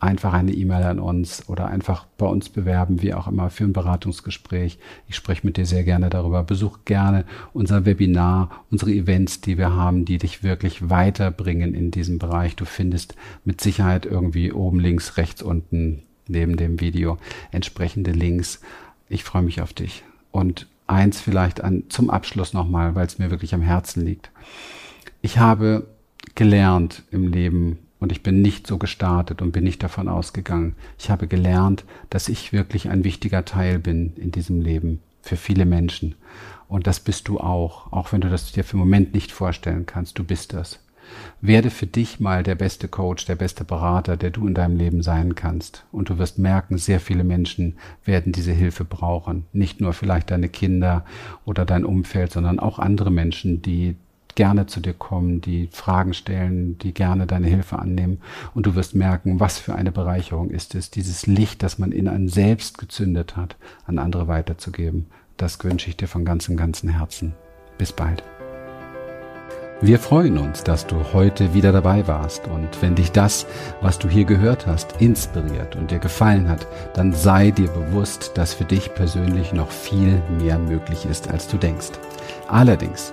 einfach 0.00 0.32
eine 0.32 0.52
E-Mail 0.52 0.82
an 0.84 0.98
uns 1.00 1.48
oder 1.48 1.66
einfach 1.66 2.06
bei 2.16 2.26
uns 2.26 2.48
bewerben, 2.48 3.02
wie 3.02 3.14
auch 3.14 3.28
immer, 3.28 3.50
für 3.50 3.64
ein 3.64 3.72
Beratungsgespräch. 3.72 4.78
Ich 5.08 5.16
spreche 5.16 5.46
mit 5.46 5.56
dir 5.56 5.66
sehr 5.66 5.84
gerne 5.84 6.10
darüber. 6.10 6.42
Besuch 6.42 6.78
gerne 6.84 7.24
unser 7.52 7.84
Webinar, 7.84 8.50
unsere 8.70 8.92
Events, 8.92 9.40
die 9.40 9.58
wir 9.58 9.72
haben, 9.72 10.04
die 10.04 10.18
dich 10.18 10.42
wirklich 10.42 10.88
weiterbringen 10.88 11.74
in 11.74 11.90
diesem 11.90 12.18
Bereich. 12.18 12.56
Du 12.56 12.64
findest 12.64 13.16
mit 13.44 13.60
Sicherheit 13.60 14.06
irgendwie 14.06 14.52
oben 14.52 14.80
links, 14.80 15.16
rechts 15.16 15.42
unten 15.42 16.02
neben 16.28 16.56
dem 16.56 16.80
Video 16.80 17.18
entsprechende 17.50 18.12
Links. 18.12 18.60
Ich 19.08 19.24
freue 19.24 19.42
mich 19.42 19.62
auf 19.62 19.72
dich. 19.72 20.04
Und 20.30 20.66
eins 20.86 21.20
vielleicht 21.20 21.62
an, 21.62 21.84
zum 21.88 22.10
Abschluss 22.10 22.52
nochmal, 22.52 22.94
weil 22.94 23.06
es 23.06 23.18
mir 23.18 23.30
wirklich 23.30 23.54
am 23.54 23.62
Herzen 23.62 24.04
liegt. 24.04 24.30
Ich 25.22 25.38
habe 25.38 25.88
gelernt 26.34 27.02
im 27.10 27.28
Leben, 27.32 27.78
und 28.00 28.12
ich 28.12 28.22
bin 28.22 28.42
nicht 28.42 28.66
so 28.66 28.78
gestartet 28.78 29.42
und 29.42 29.52
bin 29.52 29.64
nicht 29.64 29.82
davon 29.82 30.08
ausgegangen. 30.08 30.74
Ich 30.98 31.10
habe 31.10 31.26
gelernt, 31.26 31.84
dass 32.10 32.28
ich 32.28 32.52
wirklich 32.52 32.88
ein 32.88 33.04
wichtiger 33.04 33.44
Teil 33.44 33.78
bin 33.78 34.12
in 34.16 34.30
diesem 34.30 34.60
Leben 34.60 35.00
für 35.22 35.36
viele 35.36 35.66
Menschen. 35.66 36.14
Und 36.68 36.86
das 36.86 37.00
bist 37.00 37.28
du 37.28 37.40
auch, 37.40 37.92
auch 37.92 38.12
wenn 38.12 38.20
du 38.20 38.28
das 38.28 38.52
dir 38.52 38.64
für 38.64 38.76
den 38.76 38.80
Moment 38.80 39.14
nicht 39.14 39.32
vorstellen 39.32 39.86
kannst. 39.86 40.18
Du 40.18 40.24
bist 40.24 40.52
das. 40.52 40.80
Werde 41.40 41.70
für 41.70 41.86
dich 41.86 42.20
mal 42.20 42.42
der 42.42 42.54
beste 42.54 42.86
Coach, 42.86 43.24
der 43.24 43.34
beste 43.34 43.64
Berater, 43.64 44.18
der 44.18 44.30
du 44.30 44.46
in 44.46 44.52
deinem 44.52 44.76
Leben 44.76 45.02
sein 45.02 45.34
kannst. 45.34 45.86
Und 45.90 46.10
du 46.10 46.18
wirst 46.18 46.38
merken, 46.38 46.76
sehr 46.76 47.00
viele 47.00 47.24
Menschen 47.24 47.78
werden 48.04 48.32
diese 48.32 48.52
Hilfe 48.52 48.84
brauchen. 48.84 49.46
Nicht 49.52 49.80
nur 49.80 49.94
vielleicht 49.94 50.30
deine 50.30 50.50
Kinder 50.50 51.06
oder 51.46 51.64
dein 51.64 51.86
Umfeld, 51.86 52.32
sondern 52.32 52.58
auch 52.58 52.78
andere 52.78 53.10
Menschen, 53.10 53.62
die 53.62 53.96
gerne 54.38 54.66
zu 54.66 54.78
dir 54.78 54.94
kommen, 54.94 55.40
die 55.40 55.68
Fragen 55.72 56.14
stellen, 56.14 56.78
die 56.78 56.94
gerne 56.94 57.26
deine 57.26 57.48
Hilfe 57.48 57.80
annehmen. 57.80 58.20
Und 58.54 58.66
du 58.66 58.76
wirst 58.76 58.94
merken, 58.94 59.40
was 59.40 59.58
für 59.58 59.74
eine 59.74 59.90
Bereicherung 59.90 60.50
ist 60.50 60.76
es, 60.76 60.92
dieses 60.92 61.26
Licht, 61.26 61.64
das 61.64 61.80
man 61.80 61.90
in 61.90 62.06
ein 62.06 62.28
Selbst 62.28 62.78
gezündet 62.78 63.36
hat, 63.36 63.56
an 63.84 63.98
andere 63.98 64.28
weiterzugeben. 64.28 65.06
Das 65.36 65.62
wünsche 65.64 65.88
ich 65.88 65.96
dir 65.96 66.06
von 66.06 66.24
ganzem, 66.24 66.56
ganzem 66.56 66.88
Herzen. 66.88 67.34
Bis 67.78 67.92
bald. 67.92 68.22
Wir 69.80 69.98
freuen 69.98 70.38
uns, 70.38 70.62
dass 70.62 70.86
du 70.86 71.12
heute 71.12 71.52
wieder 71.52 71.72
dabei 71.72 72.06
warst 72.06 72.46
und 72.46 72.80
wenn 72.80 72.94
dich 72.94 73.10
das, 73.10 73.44
was 73.80 73.98
du 73.98 74.08
hier 74.08 74.24
gehört 74.24 74.68
hast, 74.68 75.00
inspiriert 75.00 75.74
und 75.74 75.90
dir 75.90 75.98
gefallen 75.98 76.48
hat, 76.48 76.64
dann 76.94 77.12
sei 77.12 77.50
dir 77.50 77.68
bewusst, 77.68 78.32
dass 78.34 78.54
für 78.54 78.64
dich 78.64 78.94
persönlich 78.94 79.52
noch 79.52 79.70
viel 79.70 80.22
mehr 80.40 80.60
möglich 80.60 81.06
ist, 81.06 81.28
als 81.28 81.48
du 81.48 81.56
denkst. 81.56 81.90
Allerdings 82.46 83.12